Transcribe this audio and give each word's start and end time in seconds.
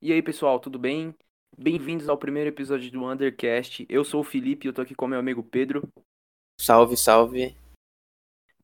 E 0.00 0.12
aí, 0.12 0.22
pessoal, 0.22 0.60
tudo 0.60 0.78
bem? 0.78 1.12
Bem-vindos 1.58 2.08
ao 2.08 2.16
primeiro 2.16 2.50
episódio 2.50 2.88
do 2.88 3.04
Undercast. 3.04 3.84
Eu 3.88 4.04
sou 4.04 4.20
o 4.20 4.24
Felipe 4.24 4.64
e 4.64 4.68
eu 4.68 4.72
tô 4.72 4.80
aqui 4.80 4.94
com 4.94 5.08
meu 5.08 5.18
amigo 5.18 5.42
Pedro. 5.42 5.82
Salve, 6.60 6.96
salve. 6.96 7.56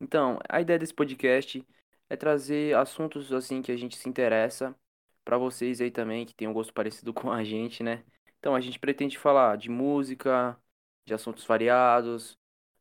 Então, 0.01 0.39
a 0.49 0.61
ideia 0.61 0.79
desse 0.79 0.95
podcast 0.95 1.67
é 2.09 2.15
trazer 2.15 2.77
assuntos 2.77 3.33
assim 3.33 3.63
que 3.63 3.73
a 3.73 3.77
gente 3.77 3.97
se 3.97 4.09
interessa 4.09 4.77
pra 5.25 5.37
vocês 5.37 5.81
aí 5.81 5.91
também 5.91 6.25
que 6.25 6.33
tem 6.33 6.47
um 6.47 6.53
gosto 6.53 6.73
parecido 6.73 7.13
com 7.13 7.33
a 7.33 7.43
gente, 7.43 7.83
né? 7.83 8.05
Então, 8.39 8.55
a 8.55 8.61
gente 8.61 8.79
pretende 8.79 9.19
falar 9.19 9.57
de 9.57 9.69
música, 9.69 10.57
de 11.05 11.15
assuntos 11.15 11.45
variados, 11.45 12.39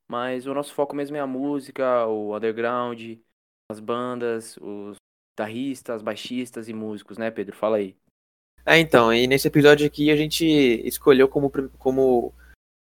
mas 0.08 0.46
o 0.46 0.54
nosso 0.54 0.76
foco 0.76 0.96
mesmo 0.96 1.18
é 1.18 1.20
a 1.20 1.26
música, 1.26 2.06
o 2.06 2.36
underground, 2.38 3.18
as 3.68 3.80
bandas, 3.80 4.58
os 4.58 4.98
guitarristas, 5.32 6.04
baixistas 6.04 6.70
e 6.70 6.74
músicos, 6.74 7.18
né, 7.18 7.32
Pedro? 7.32 7.56
Fala 7.56 7.78
aí. 7.78 7.98
É, 8.66 8.80
então, 8.80 9.14
e 9.14 9.28
nesse 9.28 9.48
episódio 9.48 9.86
aqui 9.86 10.10
a 10.10 10.16
gente 10.16 10.46
escolheu 10.86 11.28
como, 11.28 11.52
como 11.78 12.34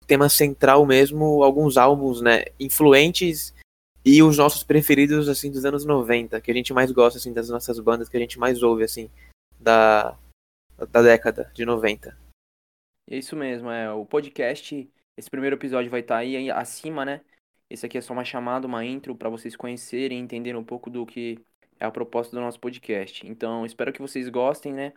tema 0.07 0.29
central 0.29 0.85
mesmo 0.85 1.43
alguns 1.43 1.77
álbuns, 1.77 2.21
né, 2.21 2.45
influentes 2.59 3.53
e 4.05 4.21
os 4.21 4.37
nossos 4.37 4.63
preferidos, 4.63 5.29
assim, 5.29 5.49
dos 5.49 5.65
anos 5.65 5.85
90, 5.85 6.39
que 6.41 6.51
a 6.51 6.53
gente 6.53 6.73
mais 6.73 6.91
gosta, 6.91 7.17
assim, 7.17 7.33
das 7.33 7.49
nossas 7.49 7.79
bandas 7.79 8.09
que 8.09 8.17
a 8.17 8.19
gente 8.19 8.37
mais 8.37 8.61
ouve, 8.61 8.83
assim, 8.83 9.09
da, 9.59 10.17
da 10.91 11.01
década 11.01 11.49
de 11.53 11.65
90. 11.65 12.17
É 13.09 13.17
isso 13.17 13.35
mesmo, 13.35 13.69
é 13.69 13.91
o 13.91 14.05
podcast. 14.05 14.89
Esse 15.17 15.29
primeiro 15.29 15.55
episódio 15.55 15.91
vai 15.91 16.01
estar 16.01 16.17
aí 16.17 16.49
acima, 16.51 17.05
né? 17.05 17.21
Esse 17.69 17.85
aqui 17.85 17.97
é 17.97 18.01
só 18.01 18.13
uma 18.13 18.25
chamada, 18.25 18.67
uma 18.67 18.85
intro 18.85 19.15
para 19.15 19.29
vocês 19.29 19.55
conhecerem 19.55 20.19
e 20.19 20.21
entenderem 20.21 20.59
um 20.59 20.63
pouco 20.63 20.89
do 20.89 21.05
que 21.05 21.39
é 21.79 21.85
a 21.85 21.91
proposta 21.91 22.35
do 22.35 22.41
nosso 22.41 22.59
podcast. 22.59 23.25
Então, 23.25 23.65
espero 23.65 23.93
que 23.93 24.01
vocês 24.01 24.27
gostem, 24.29 24.73
né? 24.73 24.93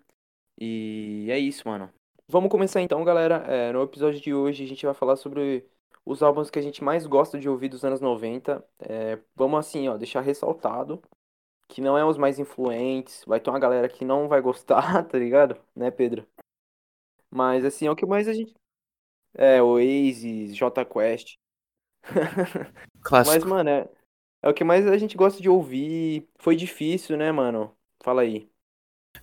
E 0.59 1.27
é 1.30 1.38
isso, 1.38 1.69
mano. 1.69 1.91
Vamos 2.28 2.51
começar 2.51 2.80
então, 2.80 3.05
galera. 3.05 3.37
É, 3.47 3.72
no 3.72 3.83
episódio 3.83 4.20
de 4.20 4.34
hoje 4.34 4.64
a 4.64 4.67
gente 4.67 4.84
vai 4.84 4.94
falar 4.94 5.17
sobre 5.17 5.64
os 6.05 6.22
álbuns 6.22 6.50
que 6.50 6.58
a 6.58 6.62
gente 6.62 6.83
mais 6.83 7.06
gosta 7.06 7.39
de 7.39 7.48
ouvir 7.48 7.69
dos 7.69 7.84
anos 7.84 8.00
90. 8.00 8.64
É, 8.81 9.19
vamos 9.34 9.58
assim, 9.58 9.89
ó, 9.89 9.97
deixar 9.97 10.20
ressaltado 10.20 11.03
que 11.69 11.81
não 11.81 11.98
é 11.98 12.05
os 12.05 12.16
mais 12.16 12.39
influentes. 12.39 13.25
Vai 13.27 13.41
ter 13.41 13.50
uma 13.50 13.58
galera 13.58 13.89
que 13.89 14.05
não 14.05 14.28
vai 14.28 14.41
gostar, 14.41 15.03
tá 15.06 15.19
ligado? 15.19 15.56
Né, 15.75 15.91
Pedro? 15.91 16.27
Mas 17.31 17.64
assim, 17.64 17.86
é 17.86 17.91
o 17.91 17.97
que 17.97 18.06
mais 18.06 18.28
a 18.28 18.33
gente. 18.33 18.55
É, 19.34 19.62
Oasis, 19.62 20.56
Jota 20.56 20.84
Quest. 20.84 21.36
Mas, 23.03 23.03
Clássico. 23.03 23.48
mano, 23.48 23.69
é, 23.69 23.88
é 24.42 24.48
o 24.48 24.55
que 24.55 24.64
mais 24.64 24.86
a 24.86 24.97
gente 24.97 25.16
gosta 25.16 25.41
de 25.41 25.48
ouvir. 25.48 26.28
Foi 26.38 26.56
difícil, 26.56 27.16
né, 27.16 27.31
mano? 27.31 27.77
Fala 28.03 28.22
aí. 28.22 28.50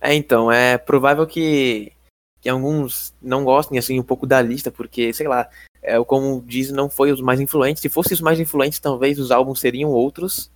É, 0.00 0.14
então, 0.14 0.50
é 0.50 0.76
provável 0.78 1.26
que, 1.26 1.92
que 2.40 2.48
alguns 2.48 3.14
não 3.20 3.44
gostem, 3.44 3.78
assim, 3.78 3.98
um 3.98 4.04
pouco 4.04 4.26
da 4.26 4.40
lista, 4.42 4.70
porque, 4.70 5.12
sei 5.12 5.26
lá, 5.28 5.48
é, 5.82 6.02
como 6.04 6.42
diz, 6.42 6.70
não 6.70 6.88
foi 6.90 7.12
os 7.12 7.20
mais 7.20 7.40
influentes. 7.40 7.80
Se 7.82 7.88
fossem 7.88 8.14
os 8.14 8.20
mais 8.20 8.38
influentes, 8.40 8.78
talvez 8.78 9.18
os 9.18 9.30
álbuns 9.30 9.60
seriam 9.60 9.90
outros, 9.90 10.50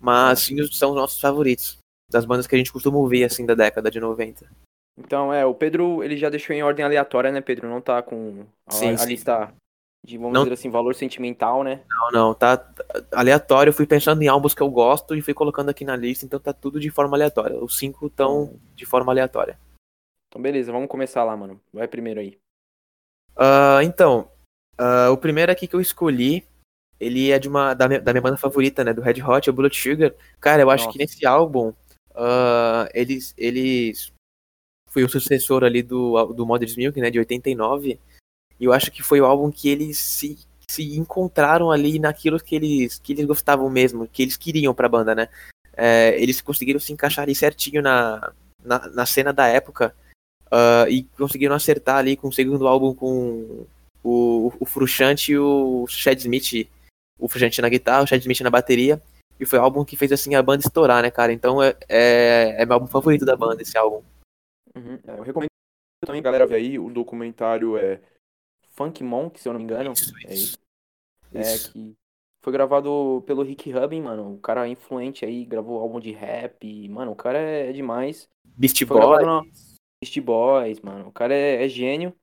mas 0.00 0.40
sim, 0.40 0.60
os- 0.60 0.76
são 0.78 0.90
os 0.90 0.96
nossos 0.96 1.20
favoritos, 1.20 1.78
das 2.10 2.24
bandas 2.24 2.46
que 2.46 2.54
a 2.54 2.58
gente 2.58 2.72
costuma 2.72 2.98
ouvir, 2.98 3.24
assim, 3.24 3.44
da 3.46 3.54
década 3.54 3.90
de 3.90 4.00
90. 4.00 4.46
Então, 4.98 5.32
é, 5.32 5.44
o 5.44 5.54
Pedro, 5.54 6.02
ele 6.02 6.16
já 6.16 6.30
deixou 6.30 6.56
em 6.56 6.62
ordem 6.62 6.84
aleatória, 6.84 7.30
né, 7.30 7.40
Pedro? 7.42 7.68
Não 7.68 7.80
tá 7.82 8.02
com 8.02 8.46
a, 8.66 8.72
Sim, 8.72 8.92
a 8.94 8.96
sim. 8.96 9.08
lista 9.08 9.52
de, 10.04 10.16
vamos 10.18 10.32
Não- 10.32 10.44
dizer 10.44 10.54
assim, 10.54 10.70
valor 10.70 10.94
sentimental, 10.94 11.64
né? 11.64 11.82
Não, 11.90 12.10
não, 12.12 12.34
tá 12.34 12.72
aleatório. 13.12 13.70
Eu 13.70 13.74
fui 13.74 13.86
pensando 13.86 14.22
em 14.22 14.28
álbuns 14.28 14.54
que 14.54 14.62
eu 14.62 14.70
gosto 14.70 15.14
e 15.14 15.22
fui 15.22 15.34
colocando 15.34 15.68
aqui 15.68 15.84
na 15.84 15.96
lista, 15.96 16.24
então 16.24 16.38
tá 16.38 16.52
tudo 16.52 16.78
de 16.78 16.90
forma 16.90 17.16
aleatória. 17.16 17.58
Os 17.62 17.76
cinco 17.76 18.06
estão 18.06 18.58
de 18.74 18.86
forma 18.86 19.12
aleatória. 19.12 19.58
Então, 20.28 20.40
beleza, 20.40 20.70
vamos 20.70 20.88
começar 20.88 21.24
lá, 21.24 21.36
mano. 21.36 21.60
Vai 21.72 21.88
primeiro 21.88 22.20
aí. 22.20 22.38
Ah, 23.36 23.80
então, 23.82 24.30
ah, 24.78 25.10
o 25.10 25.16
primeiro 25.16 25.50
aqui 25.50 25.66
que 25.66 25.74
eu 25.74 25.80
escolhi, 25.80 26.46
ele 27.00 27.30
é 27.30 27.38
de 27.38 27.48
uma 27.48 27.74
da 27.74 27.88
minha, 27.88 28.00
da 28.00 28.12
minha 28.12 28.22
banda 28.22 28.36
favorita, 28.36 28.84
né, 28.84 28.92
do 28.92 29.02
Red 29.02 29.22
Hot, 29.22 29.48
é 29.48 29.52
o 29.52 29.54
Bullet 29.54 29.76
Sugar. 29.76 30.14
Cara, 30.40 30.62
eu 30.62 30.70
acho 30.70 30.84
Nossa. 30.84 30.96
que 30.96 31.04
nesse 31.04 31.26
álbum, 31.26 31.72
ah, 32.14 32.88
eles, 32.94 33.34
eles 33.36 34.12
foi 34.88 35.04
o 35.04 35.08
sucessor 35.08 35.64
ali 35.64 35.82
do, 35.82 36.32
do 36.32 36.46
Mother's 36.46 36.76
Milk, 36.76 36.98
né, 37.00 37.10
de 37.10 37.18
89. 37.18 38.00
E 38.58 38.64
eu 38.64 38.72
acho 38.72 38.90
que 38.90 39.02
foi 39.02 39.20
o 39.20 39.26
álbum 39.26 39.50
que 39.50 39.68
eles 39.68 39.98
se, 39.98 40.38
se 40.70 40.96
encontraram 40.96 41.70
ali 41.70 41.98
naquilo 41.98 42.40
que 42.40 42.54
eles, 42.56 42.98
que 42.98 43.12
eles 43.12 43.24
gostavam 43.24 43.68
mesmo, 43.68 44.08
que 44.08 44.22
eles 44.22 44.36
queriam 44.36 44.74
pra 44.74 44.88
banda, 44.88 45.14
né. 45.14 45.28
É, 45.76 46.20
eles 46.20 46.40
conseguiram 46.40 46.80
se 46.80 46.92
encaixar 46.92 47.24
ali 47.24 47.34
certinho 47.34 47.82
na, 47.82 48.32
na, 48.64 48.88
na 48.88 49.06
cena 49.06 49.32
da 49.32 49.46
época. 49.46 49.94
ah, 50.50 50.86
e 50.88 51.04
conseguiram 51.18 51.54
acertar 51.54 51.96
ali 51.96 52.16
com 52.16 52.28
o 52.28 52.32
segundo 52.32 52.66
álbum 52.66 52.94
com 52.94 53.66
o, 54.02 54.52
o 54.60 54.64
Frusciante 54.64 55.32
e 55.32 55.38
o 55.38 55.86
Chad 55.88 56.18
Smith, 56.18 56.68
o 57.18 57.28
Frusciante 57.28 57.60
na 57.60 57.68
guitarra, 57.68 58.04
o 58.04 58.06
Chad 58.06 58.20
Smith 58.20 58.40
na 58.40 58.50
bateria, 58.50 59.02
e 59.38 59.44
foi 59.44 59.58
o 59.58 59.62
álbum 59.62 59.84
que 59.84 59.96
fez 59.96 60.12
assim 60.12 60.34
a 60.34 60.42
banda 60.42 60.64
estourar, 60.64 61.02
né, 61.02 61.10
cara? 61.10 61.32
Então 61.32 61.62
é, 61.62 61.76
é, 61.88 62.56
é 62.58 62.64
meu 62.64 62.74
álbum 62.74 62.86
favorito 62.86 63.24
da 63.24 63.36
banda, 63.36 63.60
esse 63.60 63.76
álbum. 63.76 64.02
Uhum, 64.74 64.98
é, 65.06 65.18
eu 65.18 65.22
recomendo 65.22 65.50
também, 66.04 66.22
galera, 66.22 66.46
ver 66.46 66.56
aí. 66.56 66.78
O 66.78 66.88
documentário 66.90 67.76
é 67.76 68.00
Funk 68.76 69.02
Monk, 69.02 69.40
se 69.40 69.48
eu 69.48 69.52
não 69.52 69.58
me 69.60 69.64
engano. 69.64 69.92
Isso, 69.92 70.12
É 70.26 70.34
isso. 70.34 70.42
isso. 70.44 70.58
É 71.34 71.40
Isso. 71.40 71.72
que 71.72 71.94
foi 72.42 72.52
gravado 72.52 73.22
pelo 73.26 73.42
Rick 73.42 73.70
Rubin, 73.72 74.00
mano. 74.02 74.34
O 74.34 74.38
cara 74.38 74.66
é 74.66 74.70
influente 74.70 75.24
aí, 75.24 75.44
gravou 75.44 75.80
álbum 75.80 75.98
de 75.98 76.12
rap. 76.12 76.64
e, 76.66 76.88
Mano, 76.88 77.12
o 77.12 77.16
cara 77.16 77.38
é 77.38 77.72
demais. 77.72 78.28
Beast 78.44 78.78
Foi 78.86 78.96
gravado 78.96 79.24
Boy. 79.24 79.26
na 79.26 79.42
Beast 80.00 80.20
Boys, 80.20 80.80
mano. 80.80 81.08
O 81.08 81.12
cara 81.12 81.34
é, 81.34 81.64
é 81.64 81.68
gênio. 81.68 82.14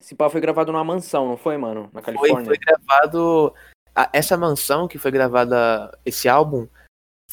Esse 0.00 0.14
pá 0.14 0.28
foi 0.28 0.40
gravado 0.40 0.72
numa 0.72 0.84
mansão, 0.84 1.26
não 1.28 1.36
foi, 1.36 1.56
mano? 1.56 1.84
Na 1.92 2.02
Foi, 2.02 2.14
Califórnia. 2.14 2.44
foi 2.46 2.58
gravado. 2.58 3.54
a- 3.94 4.10
essa 4.12 4.36
mansão 4.36 4.86
que 4.86 4.98
foi 4.98 5.10
gravada, 5.10 5.96
esse 6.04 6.28
álbum, 6.28 6.68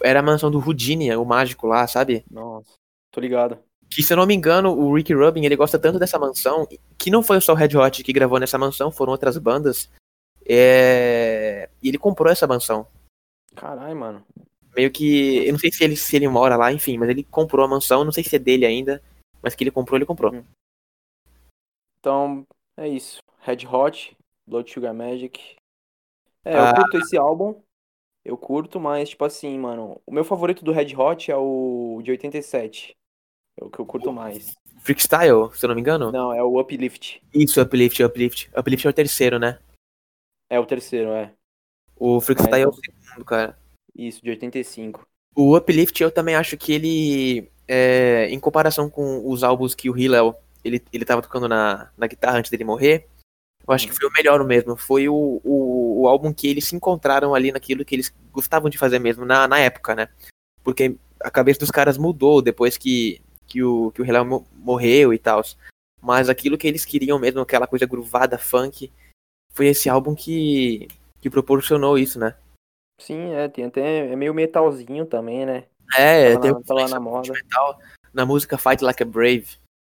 era 0.02 0.20
a 0.22 0.24
mansão 0.24 0.50
do 0.50 0.60
Houdini, 0.60 1.14
o 1.16 1.26
mágico 1.26 1.68
lá, 1.68 1.86
sabe? 1.88 2.24
Nossa, 2.32 2.72
tô 3.12 3.20
ligado. 3.20 3.60
Que 3.94 4.02
se 4.02 4.12
eu 4.14 4.18
não 4.18 4.26
me 4.26 4.34
engano, 4.34 4.72
o 4.72 4.96
Rick 4.96 5.14
Rubin, 5.14 5.46
ele 5.46 5.56
gosta 5.56 5.78
tanto 5.78 6.00
dessa 6.00 6.18
mansão, 6.18 6.68
que 6.98 7.12
não 7.12 7.22
foi 7.22 7.40
só 7.42 7.54
o 7.54 7.56
Red 7.56 7.78
Hot 7.78 8.04
que 8.04 8.14
gravou 8.14 8.40
nessa 8.40 8.58
mansão, 8.58 8.92
foram 8.92 9.12
outras 9.12 9.38
bandas. 9.38 9.90
É... 10.46 11.70
E 11.82 11.90
ele 11.90 11.98
comprou 11.98 12.32
essa 12.32 12.48
mansão. 12.48 12.88
Caralho, 13.56 13.96
mano. 13.96 14.26
Meio 14.76 14.92
que. 14.92 15.46
Eu 15.46 15.52
não 15.52 15.60
sei 15.60 15.72
se 15.72 15.84
ele, 15.84 15.96
se 15.96 16.16
ele 16.16 16.28
mora 16.28 16.56
lá, 16.56 16.72
enfim, 16.74 16.98
mas 16.98 17.10
ele 17.10 17.24
comprou 17.24 17.64
a 17.64 17.68
mansão, 17.68 18.04
não 18.04 18.12
sei 18.12 18.24
se 18.24 18.36
é 18.36 18.40
dele 18.40 18.66
ainda, 18.66 19.02
mas 19.42 19.54
que 19.54 19.64
ele 19.64 19.72
comprou, 19.72 19.98
ele 19.98 20.06
comprou. 20.06 20.34
Uhum. 20.34 20.44
Então, 22.00 22.48
é 22.76 22.88
isso. 22.88 23.20
Red 23.42 23.68
Hot, 23.68 24.18
Blood 24.48 24.72
Sugar 24.72 24.94
Magic. 24.94 25.56
É, 26.44 26.56
eu 26.56 26.62
Ah. 26.62 26.76
curto 26.76 26.98
esse 26.98 27.16
álbum. 27.18 27.62
Eu 28.26 28.38
curto, 28.38 28.80
mas, 28.80 29.10
tipo 29.10 29.24
assim, 29.24 29.58
mano. 29.60 30.02
O 30.06 30.12
meu 30.12 30.24
favorito 30.24 30.64
do 30.64 30.72
Red 30.72 30.96
Hot 30.96 31.30
é 31.30 31.36
o 31.38 32.02
de 32.04 32.12
87. 32.12 32.96
É 33.60 33.64
o 33.64 33.70
que 33.70 33.80
eu 33.80 33.86
curto 33.86 34.12
mais. 34.12 34.54
Freakstyle, 34.82 35.50
se 35.54 35.66
eu 35.66 35.68
não 35.70 35.76
me 35.76 35.82
engano? 35.82 36.12
Não, 36.12 36.34
é 36.34 36.44
o 36.44 36.60
Uplift. 36.60 37.22
Isso, 37.34 37.62
Uplift, 37.62 38.04
Uplift. 38.04 38.52
Uplift 38.58 38.88
é 38.88 38.90
o 38.90 38.94
terceiro, 38.94 39.40
né? 39.40 39.60
É 40.50 40.60
o 40.60 40.66
terceiro, 40.66 41.10
é. 41.12 41.32
O 41.96 42.20
Freakstyle 42.20 42.64
é 42.64 42.68
o 42.68 42.72
Mas- 42.72 42.80
segundo, 43.08 43.26
cara. 43.26 43.58
Isso, 43.96 44.22
de 44.24 44.30
85. 44.32 45.08
O 45.36 45.56
Uplift 45.56 46.02
eu 46.02 46.12
também 46.12 46.36
acho 46.36 46.58
que 46.58 46.74
ele, 46.74 47.50
é, 47.68 48.28
em 48.30 48.40
comparação 48.40 48.90
com 48.90 49.28
os 49.30 49.44
álbuns 49.44 49.74
que 49.74 49.90
o 49.90 49.98
Hillel, 49.98 50.36
ele, 50.64 50.84
ele 50.92 51.06
tava 51.06 51.22
tocando 51.22 51.48
na, 51.48 51.92
na 51.98 52.08
guitarra 52.08 52.40
antes 52.40 52.52
dele 52.52 52.64
morrer, 52.64 53.08
eu 53.66 53.74
acho 53.74 53.88
que 53.88 53.94
foi 53.94 54.08
o 54.08 54.12
melhor 54.12 54.44
mesmo. 54.44 54.76
Foi 54.76 55.08
o, 55.08 55.42
o, 55.44 56.02
o 56.02 56.08
álbum 56.08 56.34
que 56.34 56.48
eles 56.48 56.66
se 56.66 56.76
encontraram 56.76 57.34
ali 57.34 57.52
naquilo 57.52 57.86
que 57.86 57.96
eles 57.96 58.14
gostavam 58.32 58.70
de 58.70 58.78
fazer 58.78 59.00
mesmo 59.00 59.26
na, 59.26 59.48
na 59.48 59.58
época, 59.60 59.96
né? 59.96 60.10
Porque 60.64 60.96
a 61.20 61.32
cabeça 61.32 61.62
dos 61.62 61.72
caras 61.72 61.98
mudou 61.98 62.42
depois 62.42 62.78
que, 62.78 63.22
que 63.54 63.64
o, 63.64 63.92
que 63.92 64.02
o 64.02 64.26
mo- 64.26 64.48
morreu 64.52 65.14
e 65.14 65.20
tal. 65.20 65.44
Mas 66.02 66.28
aquilo 66.28 66.58
que 66.58 66.68
eles 66.68 66.84
queriam 66.84 67.20
mesmo, 67.20 67.40
aquela 67.40 67.68
coisa 67.68 67.86
gruvada, 67.86 68.40
funk, 68.40 68.92
foi 69.54 69.68
esse 69.68 69.88
álbum 69.88 70.16
que, 70.16 70.88
que 71.22 71.30
proporcionou 71.30 71.96
isso, 71.98 72.20
né? 72.20 72.36
Sim, 73.00 73.32
é, 73.34 73.48
tem 73.48 73.66
até. 73.66 74.12
É 74.12 74.16
meio 74.16 74.34
metalzinho 74.34 75.06
também, 75.06 75.46
né? 75.46 75.68
É, 75.96 76.32
Tava 76.34 76.42
tem 76.42 76.52
na- 76.52 76.58
uma 76.58 76.64
tava 76.64 76.80
influência 76.82 76.96
na 76.96 77.00
moda. 77.00 77.34
metal 77.34 77.80
na 78.12 78.26
música 78.26 78.58
Fight 78.58 78.84
Like 78.84 79.04
a 79.04 79.06
Brave. 79.06 79.48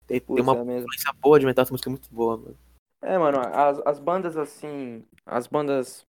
Tem, 0.05 0.19
tem 0.19 0.21
Putz, 0.21 0.41
uma 0.43 0.53
é 0.55 0.77
influência 0.77 1.13
boa 1.19 1.39
de 1.39 1.45
metal, 1.47 1.63
essa 1.63 1.73
música 1.73 1.89
é 1.89 1.91
muito 1.91 2.13
boa, 2.13 2.37
mano. 2.37 2.57
É, 3.01 3.17
mano, 3.17 3.39
as, 3.39 3.79
as 3.85 3.99
bandas 3.99 4.37
assim. 4.37 5.03
As 5.25 5.47
bandas 5.47 6.03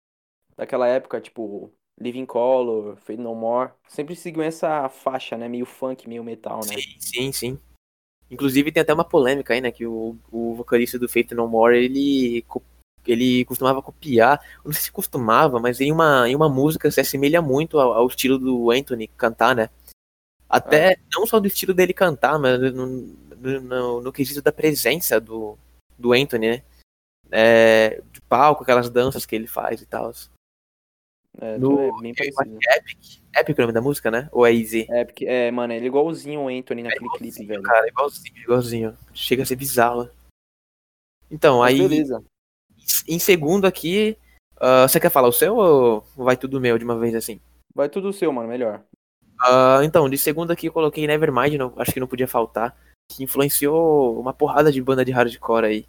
daquela 0.57 0.87
época, 0.87 1.21
tipo. 1.21 1.71
Living 1.99 2.25
Color, 2.25 2.95
Fade 2.97 3.19
No 3.21 3.33
More, 3.33 3.71
sempre 3.87 4.15
seguiam 4.15 4.43
essa 4.43 4.87
faixa, 4.89 5.37
né? 5.37 5.47
Meio 5.47 5.65
funk, 5.65 6.07
meio 6.07 6.23
metal, 6.23 6.59
né? 6.59 6.75
Sim, 6.75 6.99
sim, 6.99 7.31
sim. 7.31 7.59
Inclusive 8.29 8.71
tem 8.71 8.81
até 8.81 8.93
uma 8.93 9.05
polêmica 9.05 9.53
aí, 9.53 9.61
né? 9.61 9.71
Que 9.71 9.85
o, 9.87 10.17
o 10.31 10.53
vocalista 10.55 10.99
do 10.99 11.07
Faith 11.09 11.31
No 11.31 11.47
More, 11.47 11.77
ele, 11.77 12.45
ele 13.05 13.45
costumava 13.45 13.81
copiar, 13.81 14.39
não 14.63 14.71
sei 14.73 14.83
se 14.83 14.91
costumava, 14.91 15.59
mas 15.59 15.79
em 15.81 15.91
uma, 15.91 16.27
em 16.29 16.35
uma 16.35 16.49
música 16.49 16.91
se 16.91 16.99
assemelha 16.99 17.41
muito 17.41 17.79
ao, 17.79 17.93
ao 17.93 18.07
estilo 18.07 18.37
do 18.37 18.69
Anthony 18.69 19.07
cantar, 19.07 19.55
né? 19.55 19.69
Até 20.49 20.97
não 21.13 21.25
só 21.25 21.39
do 21.39 21.47
estilo 21.47 21.73
dele 21.73 21.93
cantar, 21.93 22.37
mas 22.39 22.59
no- 22.73 22.87
no, 22.87 23.61
no, 23.61 24.01
no 24.01 24.13
quesito 24.13 24.41
da 24.41 24.51
presença 24.51 25.19
do, 25.19 25.57
do 25.97 26.13
Anthony, 26.13 26.49
né? 26.49 26.63
É, 27.31 28.01
de 28.11 28.21
palco, 28.21 28.63
aquelas 28.63 28.89
danças 28.89 29.25
que 29.25 29.35
ele 29.35 29.47
faz 29.47 29.81
e 29.81 29.85
tal. 29.85 30.11
É, 31.39 31.57
No- 31.57 31.79
é 31.79 32.01
bem 32.01 32.13
parecido. 32.15 32.57
Epic. 32.77 33.21
Epic 33.35 33.57
é 33.59 33.61
o 33.61 33.65
nome 33.65 33.73
da 33.73 33.81
música, 33.81 34.09
né? 34.09 34.27
Ou 34.31 34.45
é 34.45 34.53
Easy? 34.53 34.87
É, 34.89 35.05
porque, 35.05 35.25
é, 35.25 35.51
mano, 35.51 35.71
ele 35.73 35.85
é 35.85 35.87
igualzinho 35.87 36.41
o 36.41 36.47
Anthony 36.47 36.81
naquele 36.83 37.09
clipe, 37.11 37.45
velho. 37.45 37.61
Cara, 37.61 37.87
igualzinho, 37.87 38.37
igualzinho. 38.37 38.97
Chega 39.13 39.43
a 39.43 39.45
ser 39.45 39.55
bizarro. 39.55 40.09
Então, 41.29 41.59
Mas 41.59 41.73
aí, 41.73 41.87
beleza. 41.87 42.23
em 43.07 43.19
segundo 43.19 43.65
aqui, 43.67 44.17
ah, 44.59 44.87
você 44.87 44.99
quer 44.99 45.11
falar 45.11 45.27
o 45.27 45.31
seu 45.33 45.55
ou 45.57 46.01
vai 46.15 46.37
tudo 46.37 46.59
meu 46.61 46.77
de 46.77 46.85
uma 46.85 46.97
vez 46.97 47.13
assim? 47.13 47.39
Vai 47.75 47.89
tudo 47.89 48.11
seu, 48.13 48.31
mano, 48.31 48.47
melhor. 48.47 48.81
Ah, 49.39 49.81
então, 49.83 50.09
de 50.09 50.17
segundo 50.17 50.51
aqui 50.51 50.67
eu 50.67 50.71
coloquei 50.73 51.05
Nevermind, 51.05 51.53
não, 51.55 51.73
acho 51.77 51.91
que 51.91 51.99
não 51.99 52.07
podia 52.07 52.27
faltar. 52.27 52.75
Que 53.11 53.23
influenciou 53.23 54.19
uma 54.19 54.33
porrada 54.33 54.71
de 54.71 54.81
banda 54.81 55.05
de 55.05 55.11
hardcore 55.11 55.65
aí. 55.65 55.85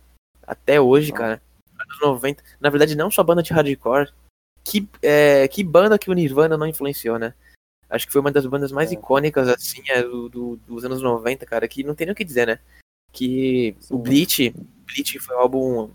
Até 0.46 0.80
hoje, 0.80 1.12
Ah. 1.12 1.16
cara. 1.16 1.42
Anos 1.80 2.00
90. 2.02 2.42
Na 2.60 2.68
verdade, 2.70 2.94
não 2.96 3.10
só 3.10 3.22
banda 3.22 3.42
de 3.42 3.52
hardcore. 3.52 4.12
Que, 4.70 4.88
é, 5.02 5.46
que 5.48 5.62
banda 5.64 5.98
que 5.98 6.10
o 6.10 6.12
Nirvana 6.14 6.56
não 6.56 6.66
influenciou, 6.66 7.18
né? 7.18 7.34
Acho 7.88 8.06
que 8.06 8.12
foi 8.12 8.20
uma 8.20 8.30
das 8.30 8.44
bandas 8.46 8.70
mais 8.70 8.90
É. 8.90 8.94
icônicas, 8.94 9.48
assim, 9.48 9.82
é, 9.88 10.02
do, 10.02 10.28
do- 10.28 10.56
dos 10.56 10.84
anos 10.84 11.00
90, 11.00 11.46
cara. 11.46 11.66
Que 11.66 11.82
não 11.82 11.94
tem 11.94 12.06
nem 12.06 12.12
o 12.12 12.16
que 12.16 12.24
dizer, 12.24 12.46
né? 12.46 12.60
Que 13.12 13.74
Sim, 13.80 13.94
o 13.94 13.98
Bleach, 13.98 14.50
Bleach 14.50 15.18
foi 15.20 15.34
o 15.36 15.38
álbum 15.38 15.90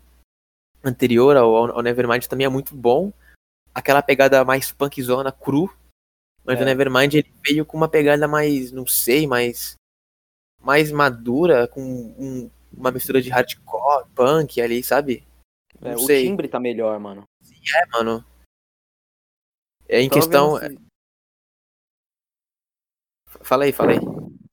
anterior 0.82 1.36
ao, 1.36 1.54
ao 1.56 1.82
Nevermind, 1.82 2.26
também 2.26 2.44
é 2.46 2.48
muito 2.50 2.74
bom. 2.74 3.12
Aquela 3.74 4.02
pegada 4.02 4.44
mais 4.44 4.72
punkzona, 4.72 5.30
cru. 5.32 5.72
Mas 6.44 6.58
É. 6.58 6.62
o 6.62 6.64
Nevermind 6.64 7.14
ele 7.14 7.32
veio 7.46 7.64
com 7.64 7.76
uma 7.76 7.88
pegada 7.88 8.26
mais, 8.28 8.70
não 8.72 8.86
sei, 8.86 9.26
mais 9.26 9.74
mais 10.60 10.90
madura, 10.90 11.68
com 11.68 11.80
um- 11.82 12.50
uma 12.72 12.90
mistura 12.90 13.20
de 13.22 13.28
hardcore, 13.30 14.06
punk 14.14 14.60
ali, 14.60 14.82
sabe? 14.82 15.22
É, 15.82 15.94
o 15.94 16.06
timbre 16.06 16.48
tá 16.48 16.58
melhor, 16.58 16.98
mano. 16.98 17.24
É, 17.76 17.86
mano. 17.98 18.24
É, 19.88 20.00
em 20.00 20.08
questão. 20.08 20.56
esse- 20.58 20.78
Fala 23.42 23.64
aí, 23.64 23.72
fala 23.72 23.92
aí. 23.92 23.98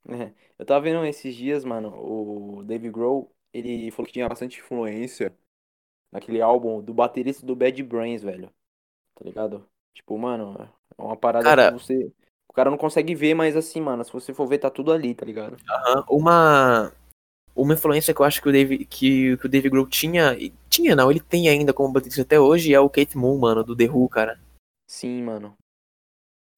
É, 0.10 0.34
Eu 0.60 0.66
tava 0.66 0.82
vendo 0.82 1.04
esses 1.06 1.36
dias, 1.36 1.64
mano, 1.64 1.90
o 1.96 2.64
Dave 2.64 2.90
Grohl, 2.90 3.32
ele 3.54 3.90
falou 3.92 4.06
que 4.08 4.14
tinha 4.14 4.28
bastante 4.30 4.60
influência 4.60 5.34
naquele 6.12 6.42
álbum 6.42 6.82
do 6.82 6.94
baterista 6.94 7.46
do 7.46 7.56
Bad 7.56 7.82
Brains, 7.84 8.22
velho. 8.22 8.52
Tá 9.16 9.26
ligado? 9.26 9.66
Tipo, 9.96 10.18
mano, 10.18 10.70
é 10.98 11.02
uma 11.02 11.16
parada 11.18 11.44
Cara- 11.46 11.72
que 11.72 11.80
você. 11.80 12.12
O 12.50 12.54
cara 12.54 12.70
não 12.70 12.78
consegue 12.78 13.16
ver, 13.16 13.34
mas 13.34 13.56
assim, 13.56 13.80
mano, 13.80 14.04
se 14.04 14.12
você 14.12 14.34
for 14.34 14.46
ver, 14.46 14.58
tá 14.58 14.70
tudo 14.70 14.92
ali, 14.92 15.16
tá 15.16 15.26
ligado? 15.26 15.58
Aham. 15.70 16.06
Uma. 16.10 16.92
Uma 17.56 17.74
influência 17.74 18.14
que 18.14 18.22
eu 18.22 18.26
acho 18.26 18.42
que 18.42 18.48
o 18.50 18.52
Dave, 18.52 18.86
que, 18.86 19.38
que 19.38 19.46
o 19.46 19.50
Dave 19.50 19.70
Grohl 19.70 19.88
tinha. 19.88 20.36
Tinha, 20.70 20.96
não, 20.96 21.10
ele 21.10 21.20
tem 21.20 21.50
ainda 21.50 21.74
como 21.74 21.92
baterista 21.94 22.22
até 22.22 22.40
hoje, 22.40 22.74
é 22.74 22.80
o 22.80 22.90
Kate 22.90 23.18
Moon, 23.18 23.38
mano, 23.38 23.64
do 23.64 23.76
The 23.76 23.90
Who, 23.90 24.08
cara. 24.10 24.40
Sim, 24.92 25.24
mano. 25.24 25.58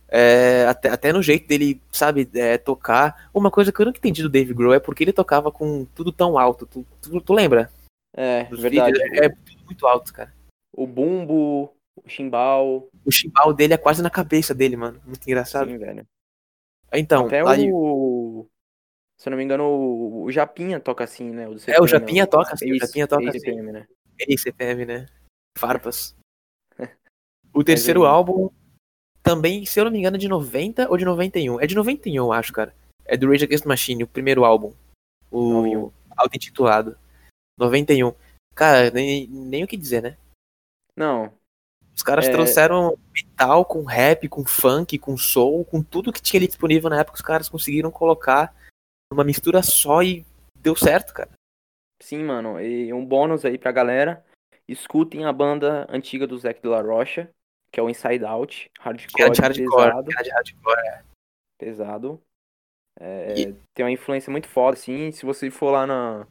É, 0.08 0.66
até, 0.66 0.90
até 0.90 1.14
no 1.14 1.22
jeito 1.22 1.48
dele, 1.48 1.80
sabe, 1.92 2.28
é, 2.34 2.58
tocar. 2.58 3.30
Uma 3.32 3.52
coisa 3.52 3.72
que 3.72 3.80
eu 3.80 3.86
nunca 3.86 4.00
entendi 4.00 4.24
do 4.24 4.30
Dave 4.30 4.56
Grohl 4.56 4.74
é 4.74 4.80
porque 4.80 5.04
ele 5.04 5.14
tocava 5.14 5.52
com 5.52 5.86
tudo 5.86 6.12
tão 6.12 6.38
alto. 6.40 6.66
Tu, 6.66 6.84
tu, 7.00 7.22
tu 7.22 7.32
lembra? 7.34 7.72
É, 8.12 8.46
Dos 8.46 8.60
verdade. 8.60 9.00
É, 9.20 9.26
é 9.26 9.30
tudo 9.30 9.66
muito 9.66 9.86
alto, 9.86 10.12
cara. 10.12 10.34
O 10.76 10.88
bumbo, 10.88 11.76
o 11.96 12.10
chimbal, 12.10 12.90
O 13.06 13.12
chimbal 13.12 13.54
dele 13.54 13.76
é 13.76 13.78
quase 13.78 14.02
na 14.02 14.10
cabeça 14.10 14.52
dele, 14.56 14.76
mano. 14.76 15.00
Muito 15.06 15.24
engraçado. 15.28 15.70
sim, 15.70 15.78
velho. 15.78 16.08
Então, 16.92 17.28
Até 17.28 17.48
aí, 17.48 17.70
o. 17.72 18.48
Se 19.16 19.30
eu 19.30 19.32
não 19.32 19.38
me 19.38 19.44
engano, 19.44 19.64
o, 19.66 20.24
o 20.24 20.32
Japinha 20.32 20.80
toca 20.80 21.04
assim, 21.04 21.30
né? 21.30 21.48
O 21.48 21.54
do 21.54 21.60
É, 21.70 21.80
o 21.80 21.86
CPM, 21.86 21.88
Japinha 21.88 22.26
toca 22.28 22.54
assim, 22.54 22.72
o 22.72 22.76
Ace- 22.76 22.88
Japinha 22.88 23.08
toca 23.08 23.24
Ace 23.26 23.38
assim. 23.38 23.46
CPM, 23.46 23.72
né? 23.72 23.88
Ei, 24.18 24.38
CPM, 24.40 24.86
né? 24.86 25.06
Farpas. 25.56 26.16
O 27.54 27.64
terceiro 27.64 28.04
aí- 28.04 28.10
álbum 28.10 28.50
também, 29.22 29.66
se 29.66 29.80
eu 29.80 29.86
não 29.86 29.92
me 29.92 30.00
engano, 30.00 30.16
é 30.18 30.20
de 30.20 30.28
90 30.28 30.90
ou 30.90 30.98
de 30.98 31.06
91. 31.06 31.60
É 31.62 31.68
de 31.68 31.76
91, 31.76 32.26
eu 32.26 32.34
acho, 32.34 32.52
cara. 32.52 32.74
É 33.06 33.16
do 33.16 33.28
Rage 33.30 33.44
Against 33.46 33.64
the 33.64 33.70
Machine, 33.70 34.04
o 34.04 34.08
primeiro 34.08 34.44
álbum. 34.46 34.74
O 35.32 35.54
91. 35.54 35.92
auto-intitulado. 36.18 36.98
91. 37.58 38.14
Cara, 38.56 38.90
nem, 38.92 39.28
nem 39.28 39.64
o 39.64 39.68
que 39.68 39.78
dizer, 39.78 40.02
né? 40.02 40.18
Não, 40.96 41.32
Os 41.96 42.02
caras 42.02 42.28
É. 42.28 42.32
trouxeram 42.32 42.98
metal 43.14 43.64
com 43.64 43.84
rap, 43.84 44.28
com 44.28 44.44
funk, 44.44 44.98
com 44.98 45.16
soul, 45.16 45.64
com 45.64 45.84
tudo 45.84 46.12
que 46.12 46.20
tinha 46.24 46.40
ali 46.40 46.48
disponível 46.48 46.90
na 46.90 47.00
época. 47.00 47.18
Os 47.18 47.22
caras 47.22 47.48
conseguiram 47.48 47.92
colocar 47.92 48.52
numa 49.12 49.24
mistura 49.24 49.62
só 49.62 50.02
e 50.02 50.26
deu 50.60 50.76
certo, 50.76 51.14
cara. 51.14 51.30
sim, 52.02 52.24
mano. 52.24 52.60
E 52.60 52.92
um 52.92 53.06
bônus 53.06 53.46
aí 53.46 53.60
pra 53.60 53.72
galera. 53.72 54.26
Escutem 54.68 55.26
a 55.26 55.32
banda 55.32 55.86
antiga 55.88 56.26
do 56.26 56.36
Zac 56.38 56.60
de 56.62 56.68
la 56.68 56.82
Rocha, 56.82 57.30
que 57.74 57.80
é 57.80 57.84
o 57.84 57.90
Inside 57.90 58.24
Out. 58.24 58.72
Hardcore, 58.80 59.32
de 59.32 59.42
hardcore. 59.42 59.66
pesado. 59.66 60.10
de 60.24 60.30
hardcore. 60.30 61.04
Pesado. 61.58 62.22
É, 63.00 63.40
E- 63.40 63.56
Tem 63.74 63.84
uma 63.84 63.92
influência 63.92 64.30
muito 64.30 64.48
foda, 64.48 64.78
assim. 64.78 65.12
Se 65.12 65.26
você 65.26 65.50
for 65.50 65.72
lá 65.72 65.88
na, 65.88 66.28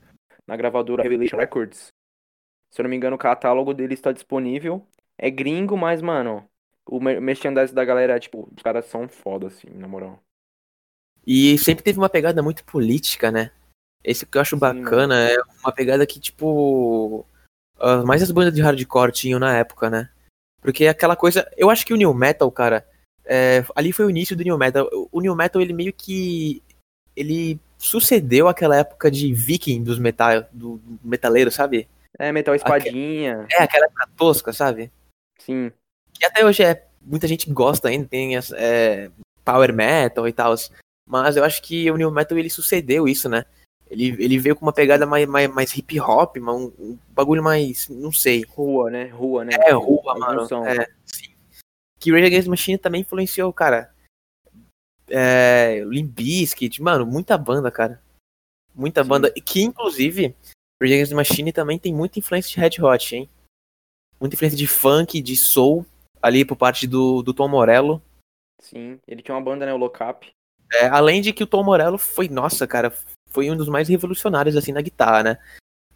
na 0.46 0.56
gravadora 0.56 1.02
Revelation 1.02 1.36
Records, 1.36 1.88
se 2.70 2.80
eu 2.80 2.84
não 2.84 2.90
me 2.90 2.96
engano, 2.96 3.16
o 3.16 3.18
catálogo 3.18 3.74
deles 3.74 3.98
está 3.98 4.12
disponível. 4.12 4.86
É 5.18 5.28
gringo, 5.28 5.76
mas, 5.76 6.00
mano, 6.00 6.48
o 6.86 7.00
mer- 7.00 7.20
merchandise 7.20 7.74
da 7.74 7.84
galera, 7.84 8.20
tipo, 8.20 8.48
os 8.56 8.62
caras 8.62 8.86
são 8.86 9.08
foda, 9.08 9.48
assim, 9.48 9.68
na 9.70 9.88
moral. 9.88 10.22
E 11.26 11.58
sempre 11.58 11.82
teve 11.84 11.98
uma 11.98 12.08
pegada 12.08 12.40
muito 12.40 12.64
política, 12.64 13.32
né? 13.32 13.50
Esse 14.04 14.24
que 14.26 14.36
eu 14.38 14.42
acho 14.42 14.56
Sim, 14.56 14.60
bacana 14.60 15.28
é 15.28 15.36
uma 15.64 15.72
pegada 15.72 16.06
que, 16.06 16.20
tipo. 16.20 17.26
mais 18.06 18.22
as 18.22 18.30
bandas 18.30 18.54
de 18.54 18.62
hardcore 18.62 19.12
tinham 19.12 19.40
na 19.40 19.56
época, 19.56 19.90
né? 19.90 20.08
Porque 20.62 20.87
aquela 20.87 21.17
coisa. 21.17 21.50
Eu 21.56 21.69
acho 21.69 21.85
que 21.85 21.93
o 21.93 21.97
New 21.97 22.14
Metal, 22.14 22.50
cara. 22.50 22.87
é, 23.26 23.62
ali 23.75 23.93
foi 23.93 24.06
o 24.06 24.11
início 24.11 24.35
do 24.35 24.44
New 24.44 24.56
Metal. 24.56 24.88
O 25.11 25.20
New 25.20 25.35
Metal, 25.35 25.61
ele 25.61 25.75
meio 25.75 25.93
que. 25.93 26.62
Ele 27.14 27.61
sucedeu 27.76 28.49
aquela 28.49 28.76
época 28.76 29.11
de 29.11 29.35
viking 29.35 29.82
dos 29.82 29.99
metal, 29.99 30.44
do, 30.53 30.79
do 30.79 30.99
metaleiro, 31.03 31.50
sabe? 31.50 31.88
É, 32.19 32.31
Metal 32.31 32.55
Espadinha, 32.55 33.47
É, 33.50 33.64
aquela 33.64 33.87
época 33.87 34.09
tosca, 34.17 34.53
sabe? 34.53 34.91
sim. 35.38 35.73
que 36.14 36.25
até 36.25 36.44
hoje 36.44 36.62
é 36.62 36.87
muita 37.05 37.26
gente 37.26 37.50
gosta 37.50 37.88
ainda, 37.88 38.06
tem 38.06 38.37
as, 38.37 38.53
é, 38.53 39.11
power 39.44 39.73
metal 39.75 40.29
e 40.29 40.32
tal, 40.32 40.55
mas 41.06 41.37
eu 41.37 41.44
acho 41.44 41.61
que 41.62 41.91
o 41.91 41.97
new 41.97 42.11
metal 42.12 42.38
ele 42.38 42.49
sucedeu 42.49 43.09
isso, 43.09 43.29
né? 43.29 43.44
Ele, 43.92 44.06
ele 44.24 44.38
veio 44.38 44.56
com 44.56 44.64
uma 44.64 44.72
pegada 44.72 45.04
mais, 45.04 45.28
mais, 45.28 45.52
mais 45.52 45.76
hip 45.76 46.00
hop, 46.00 46.38
um, 46.38 46.72
um 46.78 46.99
bagulho 47.11 47.42
mais, 47.42 47.90
não 47.90 48.11
sei. 48.11 48.42
Rua, 48.49 48.90
né? 48.90 49.04
Rua, 49.08 49.44
né? 49.44 49.52
É, 49.61 49.72
rua, 49.72 50.14
A 50.14 50.18
mano. 50.18 50.40
junção. 50.40 50.66
É, 50.66 50.88
sim. 51.04 51.34
Que 52.00 52.11
Rage 52.11 52.25
Against 52.25 52.49
Machine 52.49 52.78
também 52.78 53.02
influenciou, 53.02 53.52
cara. 53.52 53.94
É, 55.08 55.84
Limp 55.87 56.11
Bizkit, 56.11 56.80
mano, 56.80 57.04
muita 57.04 57.37
banda, 57.37 57.70
cara. 57.70 58.02
Muita 58.75 59.02
Sim. 59.02 59.08
banda. 59.11 59.30
Que 59.30 59.61
inclusive, 59.61 60.34
Rage 60.80 60.94
Against 60.94 61.12
Machine 61.12 61.52
também 61.52 61.78
tem 61.78 61.92
muita 61.94 62.18
influência 62.18 62.50
de 62.50 62.58
Red 62.58 62.82
Hot, 62.82 63.14
hein? 63.14 63.28
Muita 64.18 64.37
influência 64.37 64.56
de 64.56 64.66
funk, 64.66 65.20
de 65.20 65.37
soul, 65.37 65.84
ali 66.22 66.46
por 66.46 66.56
parte 66.56 66.87
do, 66.87 67.22
do 67.22 67.34
Tom 67.34 67.49
Morello. 67.49 68.00
Sim. 68.58 68.99
Ele 69.06 69.20
tinha 69.20 69.34
uma 69.34 69.44
banda, 69.44 69.66
né? 69.66 69.75
O 69.75 69.76
Lockup. 69.76 70.32
É, 70.72 70.87
além 70.87 71.20
de 71.20 71.34
que 71.34 71.42
o 71.44 71.46
Tom 71.46 71.62
Morello 71.62 71.99
foi, 71.99 72.28
nossa, 72.30 72.66
cara, 72.66 72.90
foi 73.32 73.50
um 73.50 73.56
dos 73.56 73.68
mais 73.68 73.88
revolucionários 73.88 74.56
assim 74.56 74.72
na 74.72 74.80
guitarra, 74.80 75.22
né? 75.22 75.38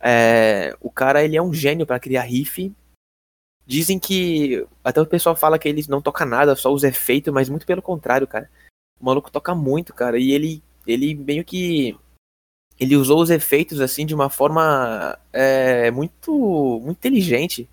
É, 0.01 0.77
o 0.81 0.91
cara, 0.91 1.25
ele 1.25 1.37
é 1.37 1.43
um 1.43 1.53
gênio 1.53 1.87
pra 1.87 2.01
criar 2.01 2.23
riff. 2.23 2.73
Dizem 3.67 3.99
que 3.99 4.67
até 4.85 5.01
o 5.01 5.07
pessoal 5.07 5.35
fala 5.35 5.59
que 5.59 5.69
ele 5.69 5.85
não 5.89 6.01
toca 6.01 6.25
nada, 6.25 6.55
só 6.55 6.71
usa 6.73 6.89
efeito, 6.89 7.33
mas 7.33 7.49
muito 7.49 7.67
pelo 7.67 7.83
contrário, 7.83 8.27
cara. 8.27 8.49
O 9.01 9.05
maluco 9.05 9.31
toca 9.31 9.55
muito, 9.55 9.93
cara, 9.93 10.19
e 10.19 10.31
ele 10.33 10.63
ele 10.87 11.15
meio 11.15 11.45
que 11.45 11.99
ele 12.79 12.97
usou 12.97 13.21
os 13.21 13.31
efeitos 13.31 13.81
assim 13.81 14.07
de 14.07 14.15
uma 14.15 14.31
forma 14.31 15.19
é, 15.33 15.91
muito 15.91 16.81
muito 16.83 16.99
inteligente. 16.99 17.69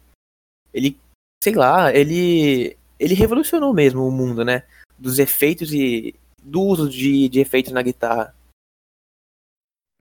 Ele, 0.74 1.00
sei 1.44 1.54
lá, 1.54 1.94
ele 1.94 2.76
ele 3.00 3.14
revolucionou 3.14 3.74
mesmo 3.74 4.08
o 4.08 4.12
mundo, 4.12 4.44
né? 4.44 4.64
Dos 4.98 5.20
efeitos 5.20 5.74
e 5.74 6.16
do 6.42 6.62
uso 6.62 6.90
de, 6.90 7.30
de 7.30 7.40
efeitos 7.40 7.72
na 7.72 7.82
guitarra. 7.82 8.36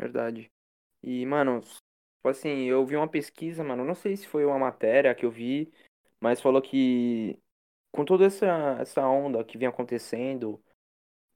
Verdade. 0.03 0.51
E, 1.01 1.25
mano, 1.25 1.61
tipo 1.61 2.29
assim, 2.29 2.65
eu 2.65 2.85
vi 2.85 2.97
uma 2.97 3.07
pesquisa, 3.07 3.63
mano, 3.63 3.85
não 3.85 3.95
sei 3.95 4.17
se 4.17 4.27
foi 4.27 4.45
uma 4.45 4.59
matéria 4.59 5.15
que 5.15 5.25
eu 5.25 5.31
vi, 5.31 5.73
mas 6.21 6.41
falou 6.41 6.61
que 6.61 7.39
com 7.93 8.05
toda 8.05 8.25
essa, 8.25 8.79
essa 8.81 9.07
onda 9.07 9.45
que 9.45 9.57
vinha 9.57 9.71
acontecendo, 9.71 10.61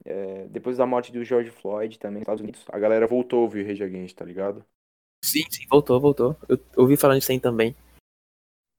é, 0.05 0.49
depois 0.49 0.79
da 0.79 0.87
morte 0.87 1.13
do 1.13 1.23
George 1.23 1.53
Floyd 1.53 1.97
também 1.97 2.17
nos 2.17 2.23
Estados 2.23 2.43
Unidos, 2.43 2.65
a 2.69 2.79
galera 2.79 3.07
voltou 3.07 3.39
a 3.39 3.43
ouvir 3.43 3.65
Rage 3.65 3.85
Against, 3.85 4.17
tá 4.17 4.25
ligado? 4.25 4.65
Sim, 5.25 5.45
sim, 5.49 5.65
voltou, 5.71 6.01
voltou. 6.01 6.37
Eu 6.49 6.59
ouvi 6.77 6.97
falando 6.97 7.21
isso 7.21 7.31
aí 7.31 7.39
também. 7.39 7.77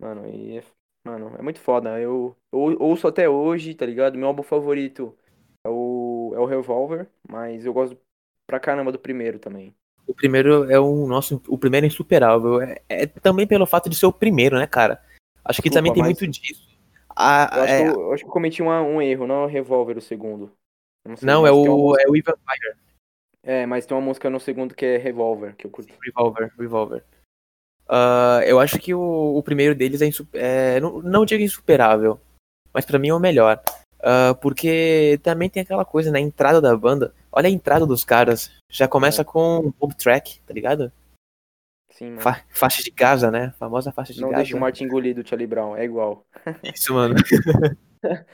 Mano, 0.01 0.27
e 0.27 0.58
é, 0.58 0.63
mano, 1.06 1.34
é 1.38 1.41
muito 1.41 1.62
foda. 1.62 1.98
Eu, 1.98 2.36
eu 2.51 2.60
ouço 2.82 3.08
até 3.08 3.29
hoje, 3.29 3.74
tá 3.74 3.86
ligado? 3.86 4.17
Meu 4.17 4.27
álbum 4.27 4.44
favorito 4.44 5.17
é 5.65 5.70
o, 5.70 6.34
é 6.36 6.39
o 6.39 6.46
Revolver, 6.46 7.10
mas 7.27 7.65
eu 7.65 7.74
gosto 7.74 7.98
pra 8.47 8.59
caramba 8.59 8.91
do 8.91 8.97
primeiro 8.97 9.37
também. 9.37 9.75
O 10.07 10.13
primeiro 10.15 10.71
é 10.71 10.79
o 10.79 11.05
nosso. 11.05 11.41
O 11.49 11.57
primeiro 11.57 11.85
é 11.85 11.87
insuperável. 11.89 12.61
É, 12.61 12.81
é 12.87 13.05
também 13.05 13.45
pelo 13.45 13.65
fato 13.67 13.89
de 13.89 13.95
ser 13.95 14.05
o 14.05 14.13
primeiro, 14.13 14.57
né, 14.57 14.65
cara? 14.65 15.03
Acho 15.43 15.61
que 15.61 15.69
Desculpa, 15.69 15.73
também 15.79 15.93
tem 15.93 16.01
mas- 16.03 16.19
muito 16.19 16.27
disso. 16.31 16.65
A- 17.13 17.49
Eu 17.53 17.63
acho, 17.63 17.73
é- 17.73 17.83
que, 17.83 17.89
eu, 17.89 18.01
eu 18.01 18.13
acho 18.13 18.23
que 18.23 18.29
eu 18.29 18.33
cometi 18.33 18.61
uma- 18.61 18.81
um 18.81 19.01
erro, 19.01 19.27
não 19.27 19.41
é 19.41 19.45
o 19.45 19.47
Revolver 19.49 19.97
o 19.97 20.01
segundo. 20.01 20.51
Não, 21.21 21.41
mas 21.41 21.49
é 21.51 21.51
uma 21.51 21.51
o, 21.51 21.77
música- 21.87 22.03
é 22.03 22.09
o 22.09 22.15
Even 22.15 22.35
Fire. 22.35 22.77
É, 23.43 23.65
mas 23.65 23.85
tem 23.85 23.95
uma 23.97 24.03
música 24.05 24.29
no 24.29 24.39
segundo 24.39 24.75
que 24.75 24.85
é 24.85 24.97
Revolver, 24.97 25.55
que 25.55 25.65
eu 25.65 25.71
curti. 25.71 25.93
Revolver, 26.03 26.51
Revolver. 26.57 27.03
Ah, 27.87 28.41
eu 28.45 28.59
acho 28.59 28.77
que 28.79 28.93
o, 28.93 29.35
o 29.37 29.41
primeiro 29.43 29.73
deles 29.73 30.01
é, 30.01 30.05
insu- 30.05 30.27
é 30.33 30.79
não, 30.79 31.01
não 31.01 31.25
digo 31.25 31.41
insuperável, 31.41 32.19
mas 32.73 32.85
pra 32.85 32.99
mim 32.99 33.07
é 33.09 33.13
o 33.13 33.19
melhor. 33.19 33.61
Ah, 34.09 34.33
porque 34.35 35.19
também 35.21 35.49
tem 35.49 35.61
aquela 35.63 35.83
coisa 35.83 36.09
na 36.09 36.19
entrada 36.19 36.61
da 36.61 36.73
banda. 36.77 37.13
Olha 37.29 37.47
a 37.47 37.51
entrada 37.51 37.85
dos 37.85 38.05
caras. 38.05 38.49
Já 38.71 38.87
começa 38.87 39.21
É. 39.21 39.25
com 39.25 39.73
Bob 39.77 39.93
Track, 39.95 40.39
tá 40.47 40.53
ligado? 40.53 40.89
Sim, 41.91 42.11
mano. 42.11 42.21
Fa- 42.21 42.41
faixa 42.49 42.81
de 42.81 42.89
Gaza, 42.91 43.29
né? 43.29 43.53
Famosa 43.59 43.91
faixa 43.91 44.13
de 44.13 44.21
Não 44.21 44.29
Gaza. 44.29 44.43
deixa 44.43 44.55
o 44.55 44.59
Martin 44.61 44.85
engolir 44.85 45.13
do 45.13 45.27
Charlie 45.27 45.47
Brown, 45.47 45.75
é 45.75 45.83
igual. 45.83 46.25
Isso, 46.63 46.93
mano. 46.93 47.15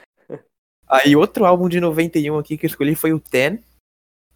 Aí 0.88 1.16
outro 1.16 1.44
álbum 1.44 1.68
de 1.68 1.80
91 1.80 2.38
aqui 2.38 2.56
que 2.56 2.66
eu 2.66 2.68
escolhi 2.68 2.94
foi 2.94 3.12
o 3.12 3.18
Ten, 3.18 3.58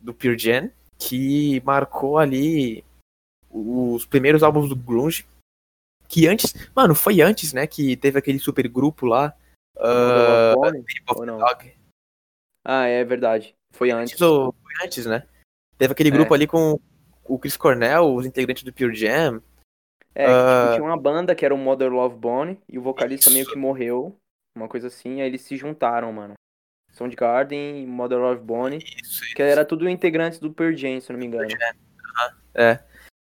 do 0.01 0.15
Pure 0.15 0.39
Jam, 0.39 0.71
que 0.99 1.61
marcou 1.65 2.19
ali 2.19 2.83
os 3.51 4.05
primeiros 4.07 4.43
álbuns 4.43 4.69
do 4.69 4.75
grunge. 4.77 5.27
Que 6.09 6.27
antes, 6.27 6.55
mano, 6.75 6.95
foi 6.95 7.21
antes, 7.21 7.53
né, 7.53 7.67
que 7.67 7.97
teve 7.97 8.19
aquele 8.19 8.39
super 8.39 8.67
grupo 8.67 9.05
lá, 9.05 9.35
uh, 9.81 11.25
não? 11.25 11.39
Dog. 11.39 11.73
Ah, 12.65 12.87
é 12.87 13.05
verdade. 13.05 13.55
Foi 13.73 13.91
antes. 13.91 14.13
Antes, 14.15 14.23
ou- 14.23 14.55
foi 14.63 14.87
antes, 14.87 15.07
né? 15.07 15.27
Teve 15.77 15.93
aquele 15.93 16.09
É. 16.09 16.13
grupo 16.13 16.35
ali 16.35 16.47
com 16.47 16.79
o 17.25 17.39
Chris 17.39 17.57
Cornell, 17.57 18.15
os 18.15 18.27
integrantes 18.27 18.63
do 18.63 18.73
Pure 18.73 18.95
Jam. 18.95 19.43
É, 20.15 20.25
tipo, 20.27 20.75
tinha 20.75 20.83
uma 20.85 20.97
banda 21.01 21.35
que 21.35 21.45
era 21.45 21.55
o 21.55 21.59
Mother 21.59 21.93
Love 21.93 22.17
Bone 22.17 22.61
e 22.69 22.79
o 22.79 22.83
vocalista 22.83 23.31
meio 23.31 23.43
Isso. 23.43 23.53
que 23.53 23.59
morreu, 23.59 24.17
uma 24.57 24.67
coisa 24.67 24.89
assim, 24.89 25.21
aí 25.21 25.29
eles 25.29 25.43
se 25.43 25.57
juntaram, 25.57 26.13
mano. 26.13 26.35
Soundgarden 26.93 27.83
e 27.83 27.87
Mother 27.87 28.19
Love 28.19 28.41
Bone, 28.43 28.79
Isso, 28.79 29.23
que 29.37 29.43
era 29.43 29.65
tudo 29.65 29.89
integrantes 29.89 30.41
do 30.41 30.53
Pearl 30.53 30.75
Jam, 30.75 31.01
se 31.01 31.13
não 31.13 31.21
me 31.21 31.27
engano. 31.27 31.47
É. 32.55 32.81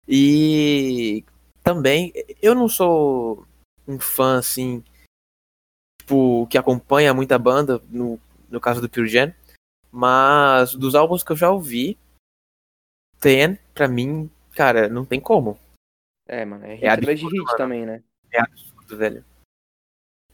E 0.08 1.26
também, 1.64 2.14
eu 2.42 2.54
não 2.54 2.68
sou 2.68 3.48
um 3.88 4.00
fã, 4.00 4.38
assim, 4.38 4.84
tipo, 6.06 6.46
que 6.48 6.58
acompanha 6.58 7.14
muita 7.14 7.40
banda, 7.40 7.82
no, 7.90 8.20
no 8.50 8.62
caso 8.62 8.80
do 8.80 8.88
Pure 8.88 9.08
Jam, 9.08 9.34
mas 9.92 10.76
dos 10.76 10.94
álbuns 10.94 11.24
que 11.24 11.32
eu 11.32 11.36
já 11.36 11.50
ouvi, 11.50 11.98
Ten, 13.20 13.58
pra 13.74 13.88
mim, 13.88 14.30
cara, 14.52 14.88
não 14.88 15.04
tem 15.04 15.20
como. 15.20 15.58
É, 16.28 16.46
mano, 16.46 16.66
é 16.66 16.76
hit 16.76 16.86
É 16.86 16.90
atrás 16.90 17.20
de 17.20 17.26
hit 17.26 17.58
também, 17.58 17.86
né? 17.86 18.04
É 18.32 18.40
absurdo, 18.40 18.98
velho. 18.98 19.26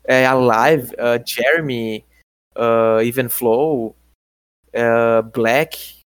É 0.04 0.26
Alive, 0.26 0.94
uh, 0.96 1.26
Jeremy, 1.26 2.04
uh, 2.56 3.02
Even 3.02 3.30
Flow, 3.30 3.96
uh, 4.70 5.24
Black, 5.32 6.02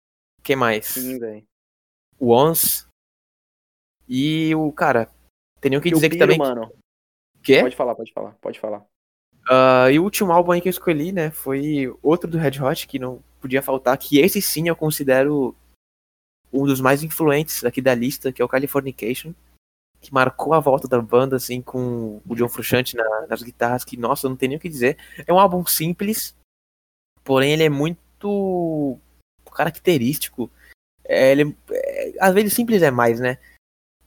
quem 0.42 0.56
mais? 0.56 0.86
Sim, 0.86 1.18
velho. 1.18 1.44
Once. 2.18 2.86
E 4.08 4.54
o, 4.54 4.72
cara, 4.72 5.08
tem 5.60 5.70
nem 5.70 5.78
o 5.78 5.82
que 5.82 5.90
dizer 5.90 6.08
que 6.08 6.18
também. 6.18 6.38
mano. 6.38 6.72
Quê? 7.42 7.60
Pode 7.60 7.76
falar, 7.76 7.94
pode 7.94 8.12
falar, 8.12 8.32
pode 8.40 8.58
falar. 8.58 8.91
Ah, 9.48 9.90
e 9.90 9.98
o 9.98 10.04
último 10.04 10.32
álbum 10.32 10.52
aí 10.52 10.60
que 10.60 10.68
eu 10.68 10.70
escolhi, 10.70 11.12
né, 11.12 11.30
foi 11.30 11.92
outro 12.02 12.30
do 12.30 12.38
Red 12.38 12.60
Hot, 12.62 12.86
que 12.86 12.98
não 12.98 13.22
podia 13.40 13.62
faltar, 13.62 13.96
que 13.98 14.18
esse 14.20 14.40
sim 14.40 14.68
eu 14.68 14.76
considero 14.76 15.54
um 16.52 16.64
dos 16.64 16.80
mais 16.80 17.02
influentes 17.02 17.64
aqui 17.64 17.80
da 17.80 17.94
lista, 17.94 18.32
que 18.32 18.40
é 18.40 18.44
o 18.44 18.48
Californication, 18.48 19.34
que 20.00 20.12
marcou 20.12 20.52
a 20.54 20.60
volta 20.60 20.86
da 20.86 21.00
banda, 21.00 21.36
assim, 21.36 21.62
com 21.62 22.20
o 22.26 22.34
John 22.34 22.48
Frusciante 22.48 22.96
na- 22.96 23.26
nas 23.28 23.42
guitarras, 23.42 23.84
que, 23.84 23.96
nossa, 23.96 24.28
não 24.28 24.36
tem 24.36 24.48
nem 24.48 24.58
o 24.58 24.60
que 24.60 24.68
dizer. 24.68 24.98
É 25.26 25.32
um 25.32 25.38
álbum 25.38 25.64
simples, 25.64 26.36
porém 27.24 27.52
ele 27.52 27.64
é 27.64 27.68
muito 27.68 28.98
característico. 29.52 30.50
É, 31.04 31.32
ele, 31.32 31.56
é, 31.70 32.14
às 32.20 32.34
vezes 32.34 32.52
simples 32.52 32.82
é 32.82 32.90
mais, 32.90 33.20
né? 33.20 33.38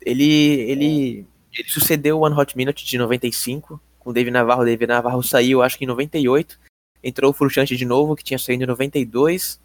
Ele, 0.02 0.24
ele, 0.24 1.28
ele 1.54 1.70
sucedeu 1.70 2.20
o 2.20 2.22
One 2.26 2.36
Hot 2.36 2.56
Minute 2.58 2.86
de 2.86 2.98
95, 2.98 3.82
com 4.06 4.12
o 4.12 4.14
Dave 4.14 4.30
Navarro. 4.32 4.62
O 4.62 4.66
Dave 4.66 4.86
Navarro 4.88 5.22
saiu, 5.24 5.62
acho 5.64 5.78
que 5.78 5.84
em 5.84 5.88
98. 5.88 6.58
Entrou 7.04 7.32
o 7.32 7.34
Frusciante 7.34 7.76
de 7.76 7.86
novo, 7.86 8.16
que 8.16 8.24
tinha 8.24 8.40
saído 8.40 8.64
em 8.64 8.68
92. 8.68 9.60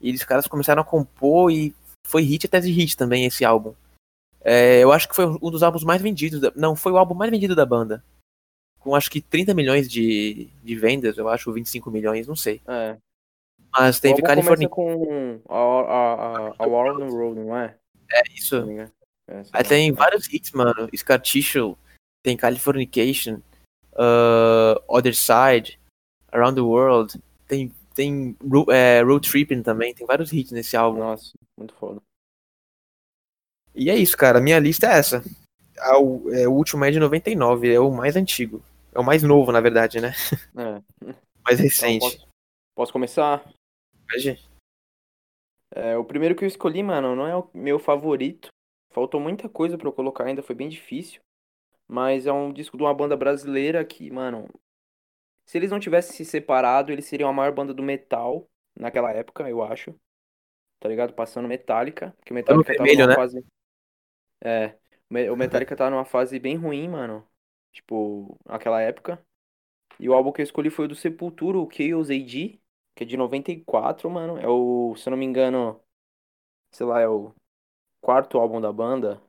E 0.00 0.12
os 0.12 0.24
caras 0.24 0.46
começaram 0.48 0.82
a 0.82 0.84
compor 0.84 1.52
e 1.52 1.72
foi 2.06 2.22
hit 2.22 2.46
até 2.46 2.58
de 2.58 2.70
hit 2.72 2.96
também 2.96 3.24
esse 3.26 3.44
álbum. 3.44 3.74
É, 4.40 4.80
eu 4.82 4.90
acho 4.90 5.08
que 5.08 5.14
foi 5.14 5.26
um 5.26 5.50
dos 5.50 5.62
álbuns 5.62 5.84
mais 5.84 6.02
vendidos. 6.02 6.40
da- 6.40 6.52
não, 6.56 6.74
foi 6.74 6.90
o 6.90 6.96
álbum 6.96 7.14
mais 7.14 7.30
vendido 7.30 7.54
da 7.54 7.64
banda. 7.64 8.02
Com 8.80 8.96
acho 8.96 9.08
que 9.10 9.20
30 9.20 9.54
milhões 9.54 9.88
de, 9.88 10.48
de 10.64 10.74
vendas, 10.74 11.16
eu 11.16 11.28
acho, 11.28 11.52
25 11.52 11.88
milhões, 11.90 12.26
não 12.26 12.34
sei. 12.34 12.60
É. 12.66 12.96
Mas 13.72 13.98
O 13.98 14.02
teve 14.02 14.14
álbum 14.14 14.26
California. 14.26 14.68
com 14.68 15.40
a, 15.48 15.54
a, 15.54 16.14
a, 16.48 16.54
a 16.58 16.66
War 16.66 16.92
on 16.94 16.98
the 16.98 17.06
Road, 17.06 17.38
não 17.40 17.56
é? 17.56 17.76
É 18.10 18.22
isso. 18.34 18.56
É, 19.28 19.42
Aí 19.52 19.64
tem 19.64 19.92
vários 19.92 20.26
hits, 20.32 20.50
mano. 20.50 20.88
Scar 20.96 21.20
Tissue, 21.20 21.76
tem 22.24 22.36
Californication, 22.36 23.40
uh, 23.94 24.82
Other 24.88 25.14
Side, 25.14 25.78
Around 26.30 26.54
the 26.56 26.60
World, 26.60 27.22
tem, 27.46 27.72
tem 27.94 28.36
é, 28.70 29.02
Road 29.02 29.28
Tripping 29.28 29.62
também, 29.62 29.94
tem 29.94 30.06
vários 30.06 30.32
hits 30.32 30.52
nesse 30.52 30.76
álbum. 30.76 31.00
Nossa, 31.00 31.32
muito 31.58 31.74
foda. 31.74 32.00
E 33.74 33.90
é 33.90 33.96
isso, 33.96 34.16
cara. 34.16 34.40
Minha 34.40 34.58
lista 34.58 34.86
é 34.86 34.98
essa. 34.98 35.22
O, 35.98 36.30
é, 36.30 36.46
o 36.46 36.52
último 36.52 36.84
é 36.84 36.90
de 36.90 37.00
99, 37.00 37.72
é 37.72 37.80
o 37.80 37.90
mais 37.90 38.16
antigo. 38.16 38.62
É 38.94 39.00
o 39.00 39.04
mais 39.04 39.22
novo, 39.22 39.50
na 39.50 39.60
verdade, 39.60 40.00
né? 40.00 40.12
É. 40.54 40.82
Mais 41.44 41.58
Então, 41.58 41.64
recente. 41.64 42.00
posso, 42.00 42.28
posso 42.76 42.92
começar? 42.92 43.42
Pode? 44.08 44.38
É, 45.74 45.96
o 45.96 46.04
primeiro 46.04 46.36
que 46.36 46.44
eu 46.44 46.48
escolhi, 46.48 46.82
mano, 46.82 47.16
não 47.16 47.26
é 47.26 47.34
o 47.34 47.48
meu 47.54 47.78
favorito. 47.78 48.48
Faltou 48.92 49.18
muita 49.18 49.48
coisa 49.48 49.78
pra 49.78 49.88
eu 49.88 49.92
colocar 49.92 50.24
ainda, 50.24 50.42
foi 50.42 50.54
bem 50.54 50.68
difícil. 50.68 51.20
Mas 51.92 52.26
é 52.26 52.32
um 52.32 52.52
disco 52.52 52.76
de 52.76 52.82
uma 52.84 52.94
banda 52.94 53.16
brasileira 53.16 53.84
que, 53.84 54.10
mano, 54.10 54.48
se 55.46 55.58
eles 55.58 55.70
não 55.70 55.80
tivessem 55.80 56.16
se 56.16 56.24
separado, 56.24 56.92
eles 56.92 57.06
seriam 57.06 57.28
a 57.30 57.32
maior 57.32 57.52
banda 57.52 57.74
do 57.74 57.82
metal 57.82 58.48
naquela 58.76 59.12
época, 59.12 59.48
eu 59.48 59.62
acho. 59.62 59.94
Tá 60.80 60.88
ligado? 60.88 61.14
Passando 61.14 61.48
Metallica, 61.48 62.12
porque 62.18 62.34
Metallica 62.34 62.74
tava 62.74 62.94
vermelho, 62.94 63.06
numa 63.06 63.08
né? 63.08 63.16
fase 63.16 63.44
É, 64.40 64.76
o 65.10 65.14
Me- 65.14 65.30
o 65.30 65.36
Metallica 65.36 65.76
tá 65.76 65.90
numa 65.90 66.04
fase 66.04 66.38
bem 66.38 66.56
ruim, 66.56 66.88
mano. 66.88 67.26
Tipo, 67.72 68.38
naquela 68.46 68.80
época. 68.80 69.24
E 70.00 70.08
o 70.08 70.14
álbum 70.14 70.32
que 70.32 70.40
eu 70.42 70.44
escolhi 70.44 70.70
foi 70.70 70.86
o 70.86 70.88
do 70.88 70.94
Sepultura, 70.96 71.58
o 71.58 71.68
Chaos 71.70 72.10
AD, 72.10 72.60
que 72.96 73.04
é 73.04 73.06
de 73.06 73.16
94, 73.18 74.10
mano. 74.10 74.38
É 74.38 74.48
o, 74.48 74.94
se 74.96 75.08
eu 75.08 75.12
não 75.12 75.18
me 75.18 75.26
engano, 75.26 75.80
sei 76.72 76.86
lá, 76.86 77.00
é 77.00 77.08
o 77.08 77.34
quarto 78.00 78.38
álbum 78.38 78.60
da 78.60 78.72
banda. 78.72 79.22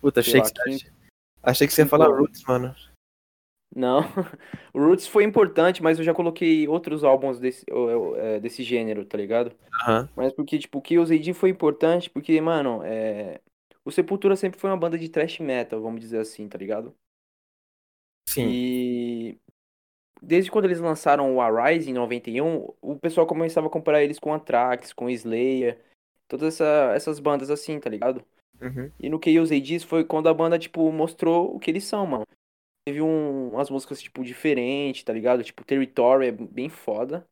Puta, 0.00 0.22
sei 0.22 0.40
achei 1.44 1.66
que, 1.66 1.72
você- 1.72 1.82
ia 1.82 1.86
falar. 1.86 2.08
Roots, 2.08 2.42
mano. 2.44 2.74
Não, 3.74 4.00
o 4.72 4.78
Roots 4.78 5.06
foi 5.06 5.24
importante, 5.24 5.82
mas 5.82 5.98
eu 5.98 6.04
já 6.04 6.14
coloquei 6.14 6.68
outros 6.68 7.02
álbuns 7.02 7.40
desse, 7.40 7.64
eu- 7.68 7.90
eu- 7.90 8.16
é, 8.16 8.40
desse 8.40 8.62
gênero, 8.62 9.04
tá 9.04 9.18
ligado? 9.18 9.52
Aham. 9.82 10.08
Mas 10.14 10.32
porque, 10.32 10.58
tipo, 10.58 10.78
o 10.78 10.82
Chaos 10.86 11.10
AD 11.10 11.34
foi 11.34 11.50
importante 11.50 12.08
porque, 12.08 12.40
mano, 12.40 12.82
é... 12.84 13.40
o 13.84 13.90
Sepultura 13.90 14.36
sempre 14.36 14.60
foi 14.60 14.70
uma 14.70 14.76
banda 14.76 14.96
de 14.96 15.08
thrash 15.08 15.40
metal, 15.40 15.82
vamos 15.82 16.00
dizer 16.00 16.18
assim, 16.20 16.48
tá 16.48 16.56
ligado? 16.56 16.94
Sim. 18.28 18.48
E 18.48 19.38
desde 20.22 20.50
quando 20.50 20.66
eles 20.66 20.80
lançaram 20.80 21.34
o 21.34 21.40
Arise 21.40 21.90
em 21.90 21.94
91, 21.94 22.72
o 22.80 22.98
pessoal 22.98 23.26
começava 23.26 23.66
a 23.66 23.70
comparar 23.70 24.02
eles 24.02 24.18
com 24.18 24.32
Anthrax, 24.32 24.92
com 24.92 25.10
Slayer, 25.10 25.80
todas 26.28 26.54
essa- 26.54 26.92
essas 26.94 27.18
bandas 27.18 27.50
assim, 27.50 27.78
tá 27.80 27.90
ligado? 27.90 28.24
Uhum. 28.64 28.90
E 28.98 29.08
no 29.10 29.20
Chaos 29.22 29.52
AD 29.52 29.80
foi 29.80 30.04
quando 30.04 30.28
a 30.28 30.34
banda, 30.34 30.58
tipo, 30.58 30.90
mostrou 30.90 31.54
o 31.54 31.58
que 31.58 31.70
eles 31.70 31.84
são, 31.84 32.06
mano. 32.06 32.24
Teve 32.86 33.02
um, 33.02 33.50
umas 33.50 33.70
músicas, 33.70 34.00
tipo, 34.00 34.24
diferentes, 34.24 35.02
tá 35.04 35.12
ligado? 35.12 35.44
Tipo, 35.44 35.64
Territory 35.64 36.28
é 36.28 36.32
bem 36.32 36.68
foda. 36.68 37.26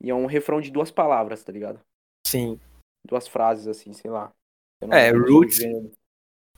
E 0.00 0.10
é 0.10 0.14
um 0.14 0.26
refrão 0.26 0.60
de 0.60 0.70
duas 0.70 0.90
palavras, 0.90 1.42
tá 1.42 1.52
ligado? 1.52 1.80
Sim. 2.26 2.58
Duas 3.06 3.26
frases, 3.26 3.66
assim, 3.66 3.92
sei 3.92 4.10
lá. 4.10 4.32
Eu 4.80 4.92
É, 4.92 5.10
eu 5.10 5.20
Roots. 5.20 5.58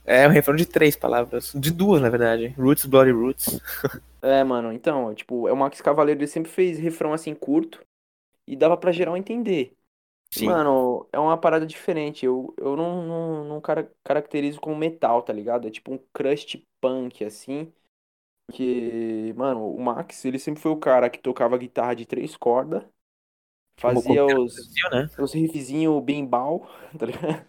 É 0.05 0.27
um 0.27 0.31
refrão 0.31 0.55
de 0.55 0.65
três 0.65 0.95
palavras. 0.95 1.51
De 1.53 1.71
duas, 1.71 2.01
na 2.01 2.09
verdade. 2.09 2.47
Roots, 2.57 2.85
Bloody 2.85 3.11
Roots. 3.11 3.59
É, 4.19 4.43
mano, 4.43 4.73
então, 4.73 5.13
tipo, 5.13 5.47
é 5.47 5.53
o 5.53 5.55
Max 5.55 5.79
Cavaleiro, 5.79 6.19
ele 6.19 6.27
sempre 6.27 6.51
fez 6.51 6.79
refrão 6.79 7.13
assim 7.13 7.35
curto 7.35 7.85
e 8.47 8.55
dava 8.55 8.75
pra 8.75 8.91
geral 8.91 9.15
entender. 9.15 9.76
Sim. 10.33 10.47
Mano, 10.47 11.07
é 11.11 11.19
uma 11.19 11.37
parada 11.37 11.65
diferente. 11.65 12.25
Eu, 12.25 12.53
eu 12.57 12.75
não, 12.75 13.05
não, 13.05 13.43
não 13.45 13.61
cara- 13.61 13.91
caracterizo 14.03 14.59
como 14.59 14.75
metal, 14.75 15.21
tá 15.21 15.31
ligado? 15.31 15.67
É 15.67 15.71
tipo 15.71 15.93
um 15.93 15.99
crust 16.13 16.61
punk, 16.81 17.23
assim. 17.23 17.71
Que, 18.51 19.33
mano, 19.35 19.73
o 19.73 19.81
Max, 19.81 20.23
ele 20.23 20.39
sempre 20.39 20.61
foi 20.61 20.71
o 20.71 20.77
cara 20.77 21.09
que 21.09 21.19
tocava 21.19 21.57
guitarra 21.57 21.93
de 21.93 22.05
três 22.05 22.37
cordas, 22.37 22.83
fazia 23.77 24.25
os, 24.25 24.53
Brasil, 24.53 24.89
né? 24.91 25.09
os 25.19 25.33
riffzinhos 25.33 26.01
bem 26.03 26.25
bal, 26.25 26.65
tá 26.97 27.05
ligado? 27.05 27.45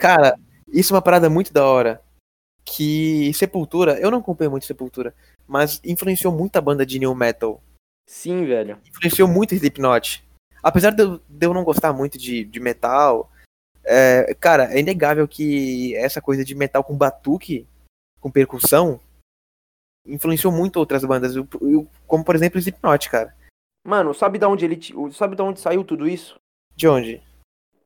Cara, 0.00 0.36
Isso 0.68 0.92
é 0.92 0.96
uma 0.96 1.02
parada 1.02 1.30
muito 1.30 1.52
da 1.52 1.64
hora. 1.64 2.02
Que 2.64 3.32
Sepultura, 3.32 4.00
eu 4.00 4.10
não 4.10 4.18
acompanho 4.18 4.50
muito 4.50 4.66
Sepultura, 4.66 5.14
mas 5.46 5.80
influenciou 5.84 6.32
muito 6.32 6.56
a 6.56 6.60
banda 6.60 6.84
de 6.84 6.98
new 6.98 7.14
metal. 7.14 7.62
Sim, 8.08 8.44
velho. 8.44 8.80
Influenciou 8.84 9.28
muito 9.28 9.54
Slipknot. 9.54 10.25
Apesar 10.66 10.90
de 10.90 11.00
eu, 11.04 11.18
de 11.28 11.46
eu 11.46 11.54
não 11.54 11.62
gostar 11.62 11.92
muito 11.92 12.18
de, 12.18 12.44
de 12.44 12.58
metal, 12.58 13.30
é, 13.84 14.34
cara, 14.34 14.74
é 14.74 14.80
inegável 14.80 15.28
que 15.28 15.94
essa 15.94 16.20
coisa 16.20 16.44
de 16.44 16.56
metal 16.56 16.82
com 16.82 16.96
batuque, 16.98 17.68
com 18.20 18.28
percussão, 18.32 18.98
influenciou 20.04 20.52
muito 20.52 20.76
outras 20.78 21.04
bandas, 21.04 21.36
eu- 21.36 21.46
eu- 21.60 21.88
como 22.04 22.24
por 22.24 22.34
exemplo 22.34 22.58
Slipknot, 22.58 23.08
cara. 23.08 23.32
Mano, 23.84 24.12
sabe 24.12 24.40
da 24.40 24.48
onde 24.48 24.64
ele. 24.64 24.76
Sabe 25.12 25.36
da 25.36 25.44
onde 25.44 25.60
saiu 25.60 25.84
tudo 25.84 26.08
isso? 26.08 26.36
De 26.74 26.88
onde? 26.88 27.22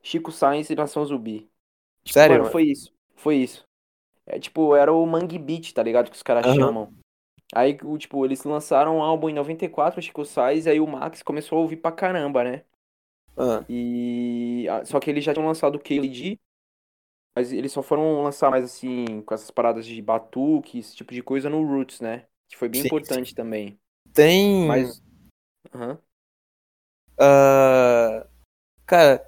Chico 0.01 0.31
Sainz 0.31 0.67
e 0.71 0.75
Nação 0.75 1.05
Zumbi. 1.05 1.47
Sério? 2.07 2.39
Mano, 2.39 2.51
foi 2.51 2.63
isso. 2.63 2.91
Foi 3.15 3.35
isso. 3.35 3.63
É 4.25 4.39
tipo, 4.39 4.75
era 4.75 4.91
o 4.91 5.05
Mangue 5.05 5.37
Beat, 5.37 5.71
tá 5.73 5.83
ligado? 5.83 6.09
Que 6.09 6.15
os 6.15 6.23
caras 6.23 6.47
Aham. 6.47 6.55
chamam. 6.55 6.93
Aí, 7.53 7.77
o- 7.83 7.97
tipo, 7.99 8.25
eles 8.25 8.43
lançaram 8.43 8.97
um 8.97 9.03
álbum 9.03 9.29
em 9.29 9.33
94, 9.33 9.99
o 9.99 10.01
Chico 10.01 10.25
Sainz, 10.25 10.65
aí 10.65 10.79
o 10.79 10.87
Max 10.87 11.21
começou 11.21 11.59
a 11.59 11.61
ouvir 11.61 11.75
pra 11.77 11.91
caramba, 11.91 12.43
né? 12.43 12.63
Ah, 13.37 13.65
E. 13.69 14.67
ah, 14.69 14.85
Só 14.85 14.99
que 14.99 15.09
eles 15.09 15.23
já 15.23 15.33
tinham 15.33 15.47
lançado 15.47 15.75
o 15.75 15.79
KLD, 15.79 16.39
mas 17.35 17.53
eles 17.53 17.71
só 17.71 17.83
foram 17.83 18.23
lançar 18.23 18.51
mais 18.51 18.65
assim, 18.65 19.21
com 19.23 19.33
essas 19.33 19.51
paradas 19.51 19.85
de 19.85 20.01
batuque, 20.01 20.79
esse 20.79 20.95
tipo 20.95 21.13
de 21.13 21.23
coisa 21.23 21.49
no 21.49 21.65
Roots, 21.65 22.01
né? 22.01 22.27
Que 22.49 22.57
foi 22.57 22.69
bem 22.69 22.81
Sim, 22.81 22.87
importante 22.87 23.35
também. 23.35 23.79
tem. 24.13 24.67
Mas. 24.67 25.01
Aham. 25.73 25.99
ah, 27.17 28.25
cara, 28.85 29.25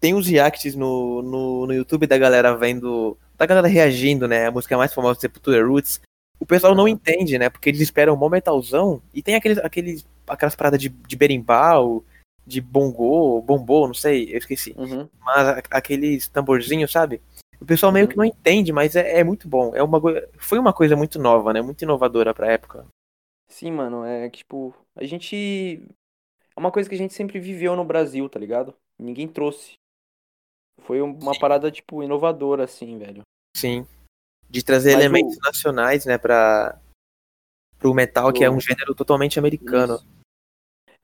tem 0.00 0.14
uns 0.14 0.26
reacts 0.26 0.74
no, 0.74 1.22
no, 1.22 1.66
no 1.68 1.74
YouTube 1.74 2.06
da 2.06 2.18
galera 2.18 2.56
vendo. 2.56 3.18
Da 3.36 3.46
galera 3.46 3.68
reagindo, 3.68 4.28
né? 4.28 4.46
A 4.46 4.50
música 4.50 4.76
mais 4.76 4.94
famosa 4.94 5.16
do 5.16 5.20
Sepultura 5.22 5.64
Roots. 5.66 6.00
O 6.40 6.46
pessoal 6.46 6.74
não 6.74 6.88
entende, 6.88 7.38
né? 7.38 7.50
Porque 7.50 7.70
eles 7.70 7.80
esperam 7.80 8.14
um 8.14 8.28
metalzão 8.28 9.02
e 9.14 9.22
tem 9.22 9.34
aqueles, 9.36 9.58
aqueles, 9.58 10.06
aquelas 10.26 10.56
paradas 10.56 10.80
de, 10.80 10.88
de 10.88 11.16
berimbau, 11.16 12.04
de 12.46 12.60
bongô, 12.60 13.40
bombô, 13.40 13.86
não 13.86 13.94
sei, 13.94 14.32
eu 14.32 14.38
esqueci. 14.38 14.74
Uhum. 14.76 15.08
Mas 15.20 15.48
a- 15.48 15.62
aqueles 15.70 16.28
tamborzinhos, 16.28 16.92
sabe? 16.92 17.22
O 17.60 17.64
pessoal 17.64 17.90
meio 17.92 18.04
Uhum. 18.06 18.10
que 18.10 18.16
não 18.16 18.24
entende, 18.24 18.72
mas 18.72 18.94
é, 18.96 19.18
é 19.20 19.24
muito 19.24 19.48
bom. 19.48 19.74
É 19.74 19.82
uma, 19.82 20.00
foi 20.38 20.58
uma 20.58 20.72
coisa 20.72 20.94
muito 20.96 21.18
nova, 21.18 21.52
né? 21.52 21.62
Muito 21.62 21.82
inovadora 21.82 22.34
pra 22.34 22.50
época. 22.52 22.86
Sim, 23.48 23.70
mano, 23.70 24.04
é 24.04 24.28
que, 24.28 24.38
tipo, 24.38 24.74
a 24.96 25.04
gente. 25.04 25.82
É 26.56 26.60
uma 26.60 26.70
coisa 26.70 26.88
que 26.88 26.94
a 26.94 26.98
gente 26.98 27.14
sempre 27.14 27.38
viveu 27.40 27.74
no 27.76 27.84
Brasil, 27.84 28.28
tá 28.28 28.38
ligado? 28.38 28.74
Ninguém 28.98 29.26
trouxe. 29.28 29.74
Foi 30.82 31.00
um- 31.00 31.12
uma 31.18 31.34
Sim. 31.34 31.40
parada, 31.40 31.70
tipo, 31.70 32.02
inovadora, 32.02 32.64
assim, 32.64 32.98
velho. 32.98 33.22
Sim. 33.56 33.86
De 34.50 34.62
trazer 34.62 34.92
Mas 34.94 35.00
elementos 35.04 35.36
o- 35.36 35.40
nacionais, 35.40 36.04
né, 36.04 36.18
pra, 36.18 36.78
pro 37.78 37.94
metal, 37.94 38.32
que 38.32 38.44
é 38.44 38.50
um 38.50 38.56
O- 38.56 38.60
gênero 38.60 38.94
totalmente 38.94 39.38
americano. 39.38 39.94
Isso. 39.94 40.06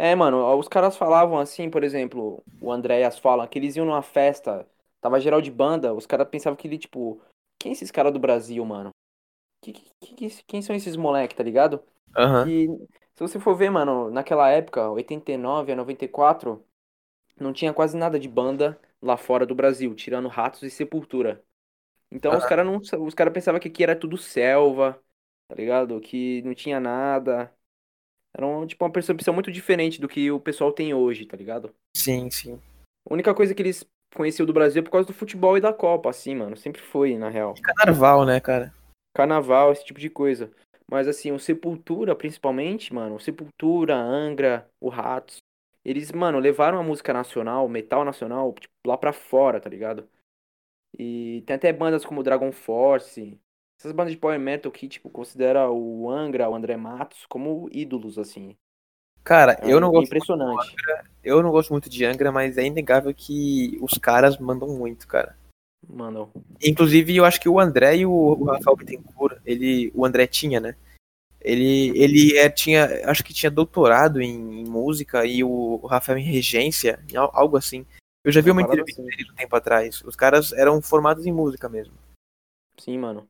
É, 0.02 0.14
mano, 0.14 0.56
os 0.58 0.66
caras 0.66 0.96
falavam 0.96 1.38
assim, 1.38 1.68
por 1.68 1.84
exemplo, 1.84 2.42
o 2.58 2.72
Andréas 2.72 3.18
fala 3.18 3.46
que 3.46 3.58
eles 3.58 3.76
iam 3.76 3.84
numa 3.84 4.00
festa, 4.02 4.66
tava 5.00 5.20
geral 5.20 5.42
de 5.42 5.50
banda, 5.50 5.92
os 5.92 6.06
caras 6.06 6.26
pensavam 6.28 6.56
que 6.56 6.66
ele, 6.66 6.78
tipo, 6.78 7.20
quem 7.58 7.70
é 7.70 7.72
esses 7.74 7.90
caras 7.90 8.10
do 8.12 8.18
Brasil, 8.18 8.64
mano? 8.64 8.90
Que, 9.62 9.72
que- 9.74 10.14
que- 10.16 10.44
quem 10.46 10.62
são 10.62 10.76
esses 10.76 10.96
moleque, 10.96 11.34
tá 11.36 11.42
ligado? 11.44 11.82
Aham. 12.14 12.50
E 12.50 12.66
se 13.14 13.20
você 13.20 13.40
for 13.40 13.54
ver, 13.56 13.70
mano, 13.70 14.10
naquela 14.10 14.50
época, 14.50 14.90
89 14.90 15.72
a 15.72 15.76
94, 15.76 16.64
não 17.40 17.52
tinha 17.52 17.72
quase 17.74 17.96
nada 17.96 18.18
de 18.20 18.28
banda 18.28 18.80
lá 19.02 19.16
fora 19.18 19.46
do 19.46 19.54
Brasil, 19.54 19.94
tirando 19.96 20.28
Ratos 20.28 20.62
e 20.64 20.70
Sepultura. 20.70 21.44
Então 22.10 22.36
os 22.36 22.44
Aham. 22.44 22.46
caras 22.46 22.66
não, 22.66 22.78
os 23.06 23.14
cara 23.14 23.30
pensavam 23.30 23.60
que 23.60 23.68
aqui 23.68 23.82
era 23.84 23.96
tudo 23.96 24.18
selva, 24.18 25.02
tá 25.48 25.54
ligado? 25.56 26.00
Que 26.00 26.42
não 26.42 26.54
tinha 26.54 26.80
nada. 26.80 27.54
Era 28.36 28.46
um, 28.46 28.66
tipo 28.66 28.84
uma 28.84 28.92
percepção 28.92 29.34
muito 29.34 29.50
diferente 29.50 30.00
do 30.00 30.08
que 30.08 30.30
o 30.30 30.40
pessoal 30.40 30.72
tem 30.72 30.94
hoje, 30.94 31.26
tá 31.26 31.36
ligado? 31.36 31.74
Sim, 31.96 32.30
sim. 32.30 32.60
A 33.08 33.12
única 33.12 33.34
coisa 33.34 33.54
que 33.54 33.62
eles 33.62 33.84
conheciam 34.14 34.46
do 34.46 34.52
Brasil 34.52 34.80
é 34.80 34.84
por 34.84 34.90
causa 34.90 35.06
do 35.06 35.12
futebol 35.12 35.56
e 35.56 35.60
da 35.60 35.72
Copa, 35.72 36.10
assim, 36.10 36.34
mano. 36.34 36.56
Sempre 36.56 36.80
foi, 36.80 37.16
na 37.16 37.28
real. 37.28 37.54
Carnaval, 37.62 38.24
né, 38.24 38.40
cara? 38.40 38.72
Carnaval, 39.14 39.72
esse 39.72 39.84
tipo 39.84 39.98
de 39.98 40.08
coisa. 40.08 40.50
Mas 40.90 41.06
assim, 41.06 41.30
o 41.30 41.38
Sepultura, 41.38 42.16
principalmente, 42.16 42.92
mano, 42.92 43.14
o 43.14 43.20
Sepultura, 43.20 43.96
Angra, 43.96 44.68
o 44.80 44.88
Ratos, 44.88 45.36
eles, 45.84 46.10
mano, 46.10 46.38
levaram 46.38 46.78
a 46.78 46.82
música 46.82 47.12
nacional, 47.12 47.64
o 47.64 47.68
metal 47.68 48.04
nacional, 48.04 48.52
tipo, 48.54 48.74
lá 48.84 48.98
pra 48.98 49.12
fora, 49.12 49.60
tá 49.60 49.70
ligado? 49.70 50.08
E 50.98 51.42
tem 51.46 51.56
até 51.56 51.72
bandas 51.72 52.04
como 52.04 52.22
Dragon 52.22 52.50
Force, 52.50 53.38
essas 53.80 53.92
bandas 53.92 54.12
de 54.12 54.18
power 54.18 54.38
metal 54.38 54.70
que, 54.70 54.86
tipo, 54.86 55.08
considera 55.08 55.70
o 55.70 56.10
Angra, 56.10 56.50
o 56.50 56.54
André 56.54 56.76
Matos 56.76 57.24
como 57.24 57.66
ídolos, 57.72 58.18
assim. 58.18 58.54
Cara, 59.24 59.58
É 59.62 59.72
eu 59.72 59.80
não 59.80 59.90
gosto 59.90 60.06
impressionante. 60.06 60.76
eu 61.24 61.42
não 61.42 61.50
gosto 61.50 61.70
muito 61.70 61.88
de 61.88 62.04
Angra, 62.04 62.30
mas 62.30 62.58
é 62.58 62.64
inegável 62.66 63.12
que 63.14 63.78
os 63.80 63.94
caras 63.94 64.36
mandam 64.38 64.68
muito, 64.68 65.08
cara. 65.08 65.34
Mano, 65.88 66.30
Inclusive, 66.62 67.16
eu 67.16 67.24
acho 67.24 67.40
que 67.40 67.48
o 67.48 67.58
André 67.58 67.96
e 67.96 68.06
o, 68.06 68.12
o 68.12 68.44
Rafael 68.44 68.76
Bittencourt, 68.76 69.38
ele, 69.46 69.90
o 69.94 70.04
André 70.04 70.26
tinha, 70.26 70.60
né? 70.60 70.76
Ele, 71.40 71.90
ele 71.98 72.36
é, 72.36 72.50
tinha, 72.50 73.08
acho 73.10 73.24
que 73.24 73.32
tinha 73.32 73.50
doutorado 73.50 74.20
em, 74.20 74.60
em 74.60 74.64
música 74.68 75.24
e 75.24 75.42
o, 75.42 75.80
o 75.82 75.86
Rafael 75.86 76.18
em 76.18 76.22
regência, 76.22 77.02
em 77.10 77.16
al- 77.16 77.30
algo 77.32 77.56
assim. 77.56 77.86
Eu 78.22 78.30
já 78.30 78.42
vi 78.42 78.50
Uma 78.50 78.60
entrevista 78.60 79.00
assim. 79.00 79.10
dele 79.10 79.30
um 79.32 79.34
tempo 79.34 79.56
atrás. 79.56 80.02
Os 80.02 80.14
caras 80.14 80.52
eram 80.52 80.82
formados 80.82 81.24
em 81.24 81.32
música 81.32 81.66
mesmo. 81.66 81.94
sim, 82.78 82.98
mano. 82.98 83.26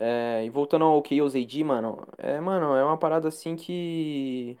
É, 0.00 0.44
e 0.44 0.50
voltando 0.50 0.84
ao 0.84 1.02
Chaos 1.04 1.34
AD, 1.34 1.64
mano, 1.64 2.06
é, 2.16 2.40
mano, 2.40 2.76
é 2.76 2.84
uma 2.84 2.96
parada 2.96 3.26
assim 3.26 3.56
que. 3.56 4.56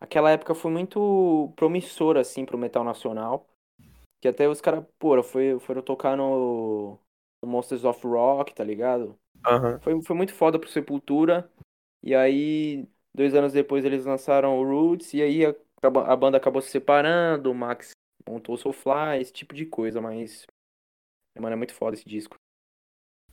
Aquela 0.00 0.30
época 0.30 0.54
foi 0.54 0.70
muito 0.70 1.52
promissora, 1.56 2.20
assim, 2.20 2.44
pro 2.44 2.56
metal 2.56 2.84
nacional. 2.84 3.48
Que 4.20 4.28
até 4.28 4.48
os 4.48 4.60
caras, 4.60 4.84
pô, 4.98 5.20
foi, 5.24 5.58
foram 5.58 5.82
tocar 5.82 6.16
no, 6.16 6.98
no 7.42 7.48
Monsters 7.48 7.84
of 7.84 8.06
Rock, 8.06 8.54
tá 8.54 8.62
ligado? 8.62 9.18
Aham. 9.44 9.80
Foi, 9.80 10.00
foi 10.02 10.16
muito 10.16 10.32
foda 10.32 10.58
pro 10.58 10.68
Sepultura. 10.68 11.50
E 12.02 12.14
aí, 12.14 12.86
dois 13.12 13.34
anos 13.34 13.52
depois, 13.52 13.84
eles 13.84 14.04
lançaram 14.04 14.58
o 14.58 14.64
Roots. 14.64 15.14
E 15.14 15.22
aí 15.22 15.44
a, 15.44 15.54
a 15.82 16.16
banda 16.16 16.36
acabou 16.36 16.62
se 16.62 16.70
separando. 16.70 17.50
O 17.50 17.54
Max 17.54 17.90
montou 18.28 18.54
o 18.54 18.58
Soulfly, 18.58 19.20
esse 19.20 19.32
tipo 19.32 19.52
de 19.52 19.66
coisa. 19.66 20.00
Mas, 20.00 20.46
mano, 21.40 21.54
é 21.54 21.56
muito 21.56 21.74
foda 21.74 21.96
esse 21.96 22.08
disco. 22.08 22.36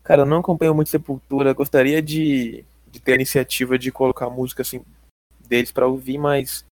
Cara, 0.04 0.22
eu 0.24 0.26
não 0.26 0.40
acompanho 0.40 0.74
muito 0.74 0.90
Sepultura. 0.90 1.54
Gostaria 1.54 2.02
de, 2.02 2.66
de 2.88 3.00
ter 3.00 3.14
a 3.14 3.16
iniciativa 3.16 3.78
de 3.78 3.92
colocar 3.92 4.30
música 4.30 4.62
assim 4.62 4.84
deles 5.48 5.72
pra 5.72 5.88
ouvir, 5.88 6.18
mas 6.18 6.66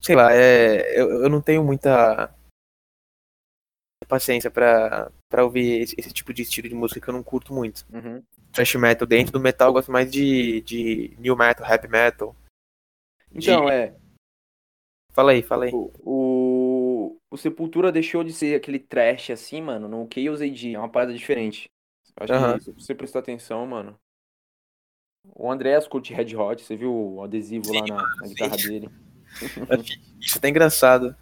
sei 0.00 0.16
lá, 0.16 0.32
é, 0.32 0.98
eu, 1.00 1.22
eu 1.24 1.28
não 1.28 1.40
tenho 1.40 1.62
muita 1.64 2.32
paciência 4.08 4.50
pra, 4.50 5.10
pra 5.28 5.44
ouvir 5.44 5.80
esse, 5.82 5.94
esse 5.98 6.12
tipo 6.12 6.32
de 6.32 6.42
estilo 6.42 6.68
de 6.68 6.74
música 6.74 7.00
que 7.00 7.08
eu 7.08 7.14
não 7.14 7.22
curto 7.22 7.52
muito. 7.52 7.84
Uhum. 7.92 8.22
Thrash 8.52 8.74
metal 8.76 9.06
dentro 9.06 9.32
do 9.32 9.40
metal 9.40 9.68
eu 9.68 9.72
gosto 9.74 9.90
mais 9.92 10.10
de, 10.10 10.60
de 10.62 11.14
new 11.18 11.36
metal, 11.36 11.66
rap 11.66 11.88
metal. 11.88 12.34
De- 13.30 13.50
Então, 13.50 13.68
é. 13.68 13.94
Fala 15.12 15.32
aí, 15.32 15.42
fala 15.42 15.64
aí. 15.64 15.72
O, 15.72 15.90
o, 16.04 17.16
o 17.30 17.36
Sepultura 17.36 17.90
deixou 17.90 18.22
de 18.22 18.32
ser 18.32 18.54
aquele 18.54 18.78
trash 18.78 19.30
assim, 19.30 19.60
mano, 19.60 19.88
no 19.88 20.08
Chaos 20.12 20.40
AD. 20.40 20.74
É 20.74 20.78
uma 20.78 20.90
parada 20.90 21.12
diferente. 21.12 21.68
Acho 22.18 22.32
Aham. 22.32 22.58
que 22.58 22.64
se 22.64 22.72
você 22.72 22.94
prestar 22.94 23.18
atenção, 23.20 23.66
mano. 23.66 23.98
O 25.34 25.50
Andreas 25.50 25.86
curte 25.86 26.14
Red 26.14 26.36
Hot, 26.36 26.62
você 26.62 26.76
viu 26.76 26.92
o 26.94 27.22
adesivo 27.22 27.72
lá 27.72 27.86
na, 27.86 27.96
na 27.96 28.26
sim. 28.26 28.34
guitarra 28.34 28.56
dele. 28.56 28.90
Isso 30.20 30.36
é 30.36 30.38
até 30.38 30.48
engraçado. 30.48 31.16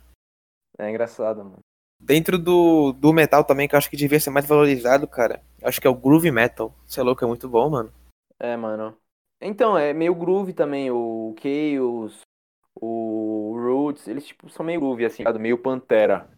É 0.78 0.88
engraçado, 0.88 1.44
mano. 1.44 1.58
Dentro 2.00 2.38
do, 2.38 2.92
do 2.92 3.12
metal 3.12 3.44
também, 3.44 3.66
que 3.66 3.74
eu 3.74 3.78
acho 3.78 3.88
que 3.88 3.96
devia 3.96 4.20
ser 4.20 4.30
mais 4.30 4.46
valorizado, 4.46 5.08
cara. 5.08 5.42
Acho 5.62 5.80
que 5.80 5.86
é 5.86 5.90
o 5.90 5.94
groove 5.94 6.30
metal. 6.30 6.74
Você 6.84 7.00
é 7.00 7.02
louco, 7.02 7.24
é 7.24 7.28
muito 7.28 7.48
bom, 7.48 7.70
mano. 7.70 7.92
É, 8.38 8.56
mano. 8.56 8.96
Então, 9.40 9.76
é 9.76 9.92
meio 9.92 10.14
groove 10.14 10.52
também. 10.52 10.90
O 10.90 11.34
Chaos, 11.40 12.20
o 12.74 13.54
Roots, 13.56 14.06
eles 14.06 14.26
tipo 14.26 14.48
são 14.50 14.66
meio 14.66 14.80
groove, 14.80 15.06
assim, 15.06 15.24
meio 15.38 15.58
Pantera. 15.58 16.28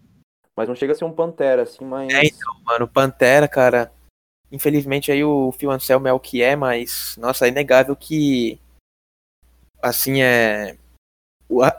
Mas 0.55 0.69
não 0.69 0.75
chega 0.75 0.93
a 0.93 0.97
ser 0.97 1.05
um 1.05 1.13
Pantera, 1.13 1.63
assim, 1.63 1.85
mas. 1.85 2.13
É, 2.13 2.25
então, 2.25 2.63
mano, 2.65 2.87
Pantera, 2.87 3.49
cara. 3.49 3.93
Infelizmente 4.51 5.11
aí 5.11 5.25
o 5.25 5.53
Phil 5.53 5.71
Anselmo 5.71 6.07
é 6.07 6.13
o 6.13 6.21
que 6.21 6.43
é, 6.43 6.55
mas, 6.55 7.17
nossa, 7.17 7.47
é 7.47 7.49
inegável 7.49 7.97
que, 7.97 8.61
assim, 9.83 10.23
é... 10.23 10.79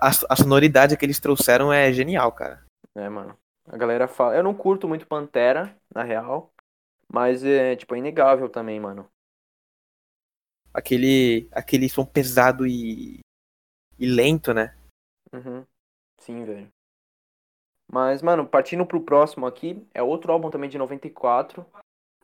A, 0.02 0.08
a 0.30 0.36
sonoridade 0.36 0.96
que 0.96 1.06
eles 1.06 1.20
trouxeram 1.20 1.72
é 1.74 1.92
genial, 1.92 2.32
cara. 2.32 2.66
É, 2.96 3.10
mano. 3.10 3.38
A 3.68 3.76
galera 3.76 4.08
fala. 4.08 4.36
Eu 4.36 4.44
não 4.44 4.54
curto 4.54 4.88
muito 4.88 5.06
Pantera, 5.06 5.76
na 5.94 6.04
real. 6.04 6.54
Mas 7.12 7.44
é, 7.44 7.76
tipo, 7.76 7.96
é 7.96 7.98
inegável 7.98 8.50
também, 8.50 8.80
mano. 8.80 9.10
Aquele, 10.74 11.50
aquele 11.52 11.90
som 11.90 12.06
pesado 12.06 12.66
e, 12.66 13.20
e 14.00 14.06
lento, 14.06 14.54
né? 14.54 14.78
Uhum. 15.34 15.66
Sim, 16.20 16.46
velho. 16.46 16.70
Mas, 17.92 18.22
mano, 18.22 18.48
partindo 18.48 18.86
pro 18.86 19.02
próximo 19.02 19.46
aqui, 19.46 19.86
é 19.94 20.04
outro 20.04 20.32
álbum 20.32 20.50
também 20.50 20.70
de 20.70 20.78
94. 20.78 21.66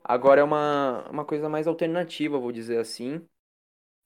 Agora 0.04 0.42
é 0.42 0.44
uma, 0.44 1.08
uma 1.10 1.26
coisa 1.26 1.48
mais 1.50 1.68
alternativa, 1.68 2.40
vou 2.40 2.52
dizer 2.52 2.80
assim, 2.80 3.26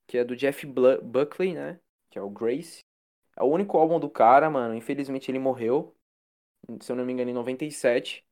que 0.07 0.17
é 0.17 0.23
do 0.23 0.35
Jeff 0.35 0.65
Buckley, 0.65 1.53
né? 1.53 1.79
Que 2.09 2.19
é 2.19 2.21
o 2.21 2.29
Grace. 2.29 2.83
É 3.35 3.43
o 3.43 3.47
único 3.47 3.77
álbum 3.77 3.99
do 3.99 4.09
cara, 4.09 4.49
mano. 4.49 4.75
Infelizmente 4.75 5.31
ele 5.31 5.39
morreu, 5.39 5.95
se 6.81 6.91
eu 6.91 6.95
não 6.95 7.05
me 7.05 7.13
engano, 7.13 7.29
em 7.29 7.33
97. 7.33 8.25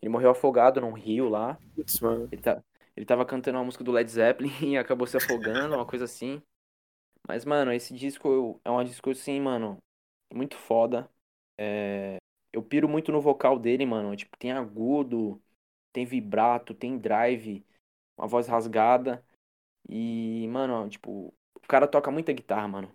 Ele 0.00 0.10
morreu 0.10 0.30
afogado 0.30 0.80
num 0.80 0.92
rio 0.92 1.28
lá. 1.28 1.58
Putz, 1.74 2.00
mano. 2.00 2.28
Ele, 2.32 2.42
tá, 2.42 2.62
ele 2.96 3.06
tava 3.06 3.24
cantando 3.24 3.58
uma 3.58 3.64
música 3.64 3.84
do 3.84 3.92
Led 3.92 4.10
Zeppelin 4.10 4.50
e 4.72 4.78
acabou 4.78 5.06
se 5.06 5.16
afogando, 5.16 5.76
uma 5.76 5.86
coisa 5.86 6.04
assim. 6.04 6.42
Mas, 7.26 7.44
mano, 7.44 7.72
esse 7.72 7.94
disco 7.94 8.60
é 8.64 8.70
um 8.70 8.84
disco, 8.84 9.10
assim, 9.10 9.40
mano, 9.40 9.78
muito 10.32 10.56
foda. 10.56 11.08
É, 11.58 12.18
eu 12.52 12.62
piro 12.62 12.88
muito 12.88 13.12
no 13.12 13.20
vocal 13.20 13.58
dele, 13.58 13.86
mano. 13.86 14.14
Tipo, 14.16 14.36
tem 14.38 14.52
agudo, 14.52 15.42
tem 15.94 16.04
vibrato, 16.04 16.74
tem 16.74 16.98
drive, 16.98 17.64
uma 18.18 18.28
voz 18.28 18.48
rasgada. 18.48 19.24
E, 19.88 20.48
mano, 20.48 20.88
tipo, 20.90 21.34
o 21.56 21.60
cara 21.68 21.86
toca 21.88 22.10
muita 22.10 22.32
guitarra, 22.32 22.68
mano. 22.68 22.94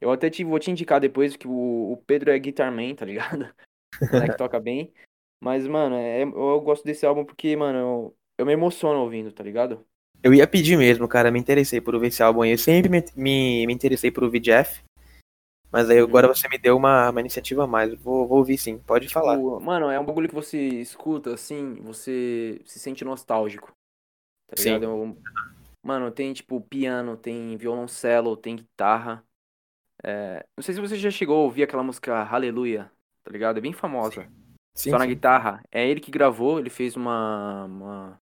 Eu 0.00 0.12
até 0.12 0.30
te, 0.30 0.44
vou 0.44 0.58
te 0.58 0.70
indicar 0.70 1.00
depois 1.00 1.36
que 1.36 1.48
o, 1.48 1.92
o 1.92 1.96
Pedro 2.06 2.30
é 2.30 2.38
guitarman, 2.38 2.94
tá 2.94 3.04
ligado? 3.06 3.44
O 4.10 4.14
moleque 4.14 4.36
toca 4.36 4.60
bem. 4.60 4.92
Mas, 5.40 5.66
mano, 5.66 5.96
é- 5.96 6.22
eu 6.22 6.60
gosto 6.62 6.84
desse 6.84 7.06
álbum 7.06 7.24
porque, 7.24 7.56
mano, 7.56 7.78
eu, 7.78 8.18
eu 8.38 8.46
me 8.46 8.52
emociono 8.52 9.00
ouvindo, 9.00 9.32
tá 9.32 9.42
ligado? 9.42 9.86
Eu 10.22 10.34
ia 10.34 10.46
pedir 10.46 10.76
mesmo, 10.76 11.08
cara. 11.08 11.30
Me 11.30 11.38
interessei 11.38 11.80
por 11.80 11.94
ouvir 11.94 12.08
esse 12.08 12.22
álbum 12.22 12.42
aí. 12.42 12.52
Eu 12.52 12.58
sempre 12.58 12.88
me, 12.88 13.04
me, 13.16 13.66
me 13.66 13.72
interessei 13.72 14.10
por 14.10 14.24
ouvir 14.24 14.40
Jeff. 14.40 14.82
Mas 15.72 15.90
aí 15.90 15.98
agora 15.98 16.28
você 16.28 16.48
me 16.48 16.58
deu 16.58 16.76
uma, 16.76 17.10
uma 17.10 17.20
iniciativa 17.20 17.64
a 17.64 17.66
mais. 17.66 17.94
Vou, 18.02 18.26
vou 18.28 18.38
ouvir 18.38 18.58
sim. 18.58 18.78
Pode 18.78 19.08
falar. 19.08 19.40
Tipo, 19.40 19.60
mano, 19.60 19.90
é 19.90 19.98
um 19.98 20.04
bagulho 20.04 20.28
que 20.28 20.34
você 20.34 20.58
escuta, 20.80 21.32
assim, 21.34 21.74
você 21.82 22.60
se 22.66 22.78
sente 22.80 23.04
nostálgico. 23.04 23.72
Tá 24.48 24.56
Sim. 24.56 24.74
ligado? 24.74 24.84
É 24.84 24.88
Mano, 25.82 26.10
tem, 26.12 26.32
tipo, 26.34 26.60
piano, 26.62 27.16
tem 27.16 27.56
violoncelo, 27.56 28.36
tem 28.36 28.56
guitarra. 28.56 29.26
É, 30.04 30.46
Não 30.56 30.62
sei 30.64 30.74
se 30.74 30.80
você 30.80 30.96
já 30.96 31.10
chegou 31.10 31.36
a 31.36 31.44
ouvir 31.44 31.62
aquela 31.64 31.82
música 31.82 32.22
Hallelujah, 32.24 32.90
tá 33.22 33.30
ligado? 33.30 33.58
É 33.58 33.60
bem 33.60 33.72
famosa. 33.72 34.28
Sim, 34.74 34.96
Só 34.96 34.98
na 34.98 35.06
sim. 35.06 35.06
guitarra. 35.06 35.62
É 35.72 35.88
ele 35.88 36.00
que 36.00 36.10
gravou, 36.10 36.58
ele 36.60 36.70
fez 36.70 36.96
uma, 36.96 37.64
uma- 37.66 38.22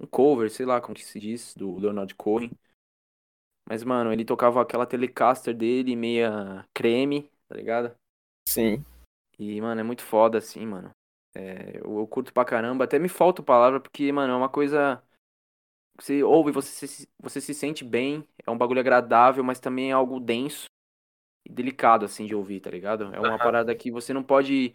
um 0.00 0.06
cover, 0.06 0.50
sei 0.50 0.66
lá 0.66 0.80
como 0.80 0.94
que 0.96 1.04
se 1.04 1.20
diz, 1.20 1.54
do 1.56 1.78
Leonard 1.78 2.14
Cohen. 2.16 2.52
Mas, 3.68 3.82
mano, 3.82 4.12
ele 4.12 4.24
tocava 4.24 4.62
aquela 4.62 4.86
Telecaster 4.86 5.54
dele, 5.54 5.96
meia 5.96 6.64
creme, 6.72 7.30
tá 7.48 7.56
ligado? 7.56 7.96
Sim. 8.48 8.84
E, 9.38 9.60
mano, 9.60 9.80
é 9.80 9.84
muito 9.84 10.02
foda, 10.02 10.38
assim, 10.38 10.64
mano. 10.64 10.90
É, 11.34 11.78
eu, 11.78 11.98
eu 11.98 12.06
curto 12.06 12.32
pra 12.32 12.44
caramba. 12.44 12.84
Até 12.84 12.98
me 12.98 13.08
falta 13.08 13.42
palavra, 13.42 13.80
porque, 13.80 14.10
mano, 14.12 14.32
é 14.32 14.36
uma 14.36 14.48
coisa. 14.48 15.02
Você 15.98 16.22
ouve, 16.22 16.52
você 16.52 16.86
se, 16.86 17.08
você 17.20 17.40
se 17.40 17.52
sente 17.52 17.84
bem. 17.84 18.26
É 18.46 18.50
um 18.50 18.56
bagulho 18.56 18.80
agradável, 18.80 19.42
mas 19.42 19.58
também 19.58 19.90
é 19.90 19.92
algo 19.92 20.20
denso 20.20 20.66
e 21.44 21.52
delicado, 21.52 22.04
assim, 22.04 22.26
de 22.26 22.34
ouvir, 22.34 22.60
tá 22.60 22.70
ligado? 22.70 23.14
É 23.14 23.20
uma 23.20 23.38
parada 23.38 23.74
que 23.74 23.90
você 23.90 24.12
não 24.12 24.22
pode. 24.22 24.74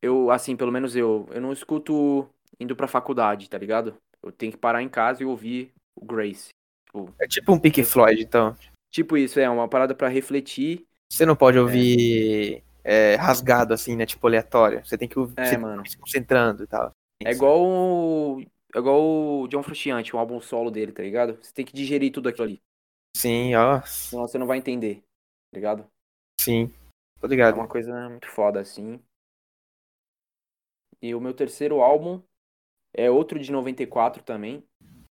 Eu, 0.00 0.30
assim, 0.30 0.56
pelo 0.56 0.72
menos 0.72 0.96
eu, 0.96 1.28
eu 1.30 1.40
não 1.40 1.52
escuto 1.52 2.28
indo 2.58 2.74
pra 2.74 2.88
faculdade, 2.88 3.50
tá 3.50 3.58
ligado? 3.58 3.96
Eu 4.22 4.32
tenho 4.32 4.52
que 4.52 4.58
parar 4.58 4.82
em 4.82 4.88
casa 4.88 5.22
e 5.22 5.26
ouvir 5.26 5.72
o 5.94 6.04
Grace. 6.04 6.50
Tipo, 6.90 7.14
É 7.20 7.26
tipo 7.28 7.52
um 7.52 7.58
Pink 7.58 7.84
Floyd, 7.84 8.20
então. 8.22 8.56
tipo 8.90 9.16
isso, 9.16 9.38
é 9.38 9.48
uma 9.48 9.68
parada 9.68 9.94
pra 9.94 10.08
refletir. 10.08 10.86
Você 11.08 11.24
não 11.24 11.36
pode 11.36 11.58
ouvir 11.58 12.62
é, 12.82 13.14
rasgado 13.14 13.72
assim, 13.74 13.96
né? 13.96 14.04
Tipo 14.06 14.26
aleatório. 14.26 14.84
Você 14.84 14.98
tem 14.98 15.08
que 15.08 15.18
ouvir 15.18 15.34
É, 15.38 15.56
mano. 15.56 15.86
se 15.88 15.96
concentrando 15.96 16.64
e 16.64 16.66
tal. 16.66 16.92
É 17.24 17.30
igual 17.30 17.60
o... 17.62 18.40
É 18.74 18.78
igual 18.78 19.02
o 19.02 19.48
John 19.48 19.62
Frusciante, 19.64 20.14
o 20.14 20.18
álbum 20.18 20.40
solo 20.40 20.70
dele, 20.70 20.92
tá 20.92 21.02
ligado? 21.02 21.36
Você 21.42 21.52
tem 21.52 21.64
que 21.64 21.72
digerir 21.74 22.12
tudo 22.12 22.28
aquilo 22.28 22.44
ali. 22.44 22.62
Sim, 23.16 23.54
ó. 23.56 23.82
Senão 23.82 24.26
você 24.28 24.38
não 24.38 24.46
vai 24.46 24.58
entender, 24.58 25.02
tá 25.50 25.56
ligado? 25.56 25.90
Sim. 26.40 26.72
Tô 27.20 27.26
É 27.26 27.30
ligado. 27.30 27.56
uma 27.56 27.68
coisa 27.68 28.08
muito 28.08 28.28
foda, 28.28 28.60
assim. 28.60 29.00
E 31.02 31.14
o 31.14 31.20
meu 31.20 31.34
terceiro 31.34 31.80
álbum 31.80 32.22
é 32.92 33.10
outro 33.10 33.38
de 33.38 33.50
94 33.52 34.22
também, 34.22 34.64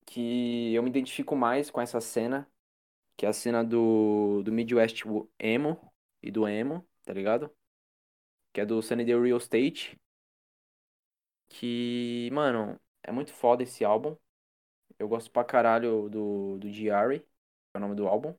que 0.08 0.72
eu 0.74 0.82
me 0.82 0.88
identifico 0.88 1.36
mais 1.36 1.70
com 1.70 1.80
essa 1.80 2.00
cena, 2.00 2.50
que 3.16 3.26
é 3.26 3.28
a 3.28 3.32
cena 3.32 3.64
do, 3.64 4.42
do 4.42 4.52
Midwest 4.52 5.04
Emo 5.38 5.92
e 6.22 6.30
do 6.30 6.48
Emo, 6.48 6.86
tá 7.04 7.12
ligado? 7.12 7.50
Que 8.52 8.62
é 8.62 8.66
do 8.66 8.80
Sunny 8.82 9.04
Day 9.04 9.20
Real 9.20 9.38
Estate. 9.38 10.00
Que, 11.48 12.30
mano, 12.32 12.80
é 13.02 13.12
muito 13.12 13.32
foda 13.32 13.62
esse 13.62 13.84
álbum. 13.84 14.16
Eu 14.98 15.08
gosto 15.08 15.30
pra 15.30 15.44
caralho 15.44 16.08
do, 16.08 16.58
do 16.58 16.70
Diary, 16.70 17.20
que 17.20 17.26
é 17.74 17.78
o 17.78 17.80
nome 17.80 17.94
do 17.94 18.08
álbum. 18.08 18.34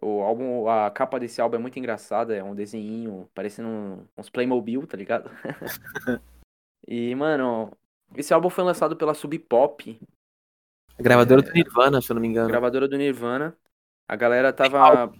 O 0.00 0.22
álbum, 0.22 0.68
a 0.68 0.90
capa 0.90 1.18
desse 1.18 1.40
álbum 1.40 1.56
é 1.56 1.58
muito 1.58 1.78
engraçada, 1.78 2.34
é 2.36 2.42
um 2.42 2.54
desenhinho 2.54 3.28
parecendo 3.34 3.68
um- 3.68 4.06
uns 4.16 4.30
Playmobil, 4.30 4.86
tá 4.86 4.96
ligado? 4.96 5.28
e, 6.86 7.14
mano, 7.14 7.72
esse 8.14 8.32
álbum 8.32 8.50
foi 8.50 8.64
lançado 8.64 8.96
pela 8.96 9.14
Sub 9.14 9.36
Pop, 9.40 10.00
A 10.98 11.02
gravadora 11.02 11.40
É. 11.40 11.44
do 11.44 11.52
Nirvana, 11.52 12.00
se 12.02 12.10
eu 12.10 12.14
não 12.14 12.20
me 12.22 12.28
engano. 12.28 12.48
gravadora 12.48 12.88
do 12.88 12.96
Nirvana. 12.96 13.56
A 14.08 14.16
galera 14.16 14.52
tava. 14.52 15.12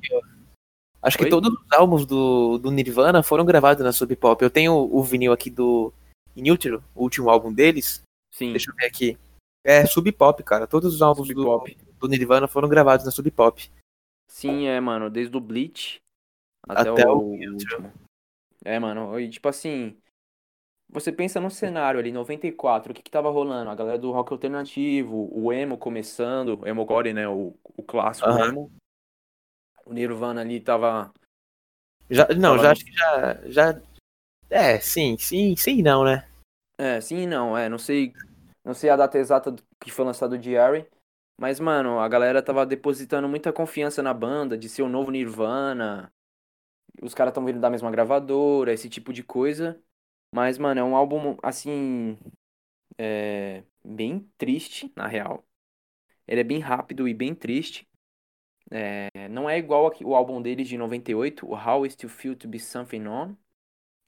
Acho 1.01 1.17
que 1.19 1.25
Oi? 1.25 1.31
todos 1.31 1.53
os 1.53 1.73
álbuns 1.73 2.05
do, 2.05 2.59
do 2.59 2.71
Nirvana 2.71 3.23
foram 3.23 3.45
gravados 3.45 3.85
na 3.85 3.93
Sub 3.93 4.14
Pop. 4.17 4.43
Eu 4.43 4.51
tenho 4.51 4.73
o 4.75 5.03
vinil 5.03 5.33
aqui 5.33 5.49
do 5.51 5.93
In 6.35 6.51
Utero, 6.51 6.83
o 6.95 7.03
último 7.03 7.31
álbum 7.31 7.53
deles. 7.53 8.03
Sim, 8.35 8.51
Deixa 8.51 8.71
eu 8.71 8.75
ver 8.75 8.87
aqui. 8.87 9.17
É 9.64 9.87
Sub 9.87 10.11
Pop, 10.12 10.43
cara. 10.43 10.67
Todos 10.67 10.95
os 10.95 11.03
álbuns 11.03 11.29
do, 11.29 11.64
do 12.01 12.09
Nirvana 12.09 12.49
foram 12.49 12.69
gravados 12.69 13.05
na 13.05 13.12
Sub 13.12 13.31
Pop. 13.31 13.71
Sim, 14.27 14.67
é, 14.67 14.81
mano, 14.81 15.09
desde 15.09 15.37
o 15.37 15.41
Bleach 15.41 16.01
até, 16.69 16.91
Até 16.91 17.09
o, 17.09 17.19
o 17.19 17.53
último. 17.53 17.93
É, 18.64 18.79
mano, 18.79 19.19
e 19.21 19.29
tipo 19.31 19.49
assim, 19.49 19.97
você 20.90 21.12
pensa 21.12 21.40
no 21.40 21.51
cenário 21.51 22.01
ali, 22.01 22.11
94, 22.11 22.90
o 22.90 22.94
que 22.94 23.03
que 23.03 23.11
tava 23.11 23.31
rolando? 23.31 23.70
A 23.70 23.74
galera 23.74 23.98
do 23.98 24.11
rock 24.11 24.33
alternativo, 24.33 25.29
o 25.33 25.53
emo 25.53 25.77
começando, 25.77 26.61
o 26.61 26.66
emo 26.66 26.85
gore, 26.85 27.12
né, 27.12 27.29
o, 27.29 27.55
o 27.77 27.83
clássico 27.83 28.29
emo. 28.29 28.72
O 29.85 29.92
Nirvana 29.92 30.40
ali 30.40 30.61
tava... 30.61 31.12
Já, 32.11 32.27
não, 32.29 32.57
Tava 32.57 32.62
já 32.62 32.72
acho 32.72 32.85
que 32.85 32.92
já, 32.92 33.40
já. 33.46 33.83
É, 34.48 34.81
sim, 34.81 35.18
sim, 35.18 35.55
sim, 35.57 35.83
não, 35.83 36.05
né? 36.05 36.27
É, 36.79 37.01
sim 37.01 37.18
e 37.18 37.27
não, 37.27 37.57
é, 37.57 37.68
não 37.68 37.77
sei, 37.77 38.14
não 38.64 38.72
sei 38.72 38.88
a 38.88 38.96
data 38.96 39.18
exata 39.18 39.55
que 39.79 39.90
foi 39.90 40.07
lançado 40.07 40.33
o 40.33 40.38
Diary, 40.38 40.87
mas, 41.38 41.61
mano, 41.61 42.01
a 42.01 42.09
galera 42.09 42.42
tava 42.42 42.64
depositando 42.64 43.29
muita 43.29 43.53
confiança 43.53 44.03
na 44.03 44.14
banda, 44.14 44.57
de 44.57 44.68
ser 44.68 44.83
o 44.83 44.88
novo 44.88 45.11
Nirvana, 45.11 46.11
os 47.03 47.14
caras 47.14 47.33
tão 47.33 47.44
vindo 47.44 47.61
da 47.61 47.70
mesma 47.70 47.90
gravadora, 47.90 48.72
esse 48.72 48.88
tipo 48.88 49.12
de 49.12 49.22
coisa, 49.22 49.81
mas, 50.33 50.59
mano, 50.59 50.81
é 50.81 50.85
um 50.85 50.97
álbum, 50.97 51.37
assim, 51.43 52.19
é, 52.99 53.64
bem 53.85 54.21
triste, 54.38 54.93
na 54.97 55.07
real, 55.07 55.47
ele 56.29 56.41
é 56.43 56.45
bem 56.45 56.61
rápido 56.61 57.09
e 57.09 57.14
bem 57.14 57.35
triste, 57.35 57.88
é, 59.14 59.29
não 59.29 59.49
é 59.49 59.59
igual 59.59 59.93
o 60.05 60.14
álbum 60.14 60.41
deles 60.43 60.69
de 60.69 60.77
98, 60.79 61.47
o 61.47 61.55
How 61.55 61.85
Is 61.87 61.95
To 61.97 62.09
Feel 62.09 62.37
To 62.37 62.49
Be 62.49 62.59
Something 62.61 63.07
On, 63.07 63.35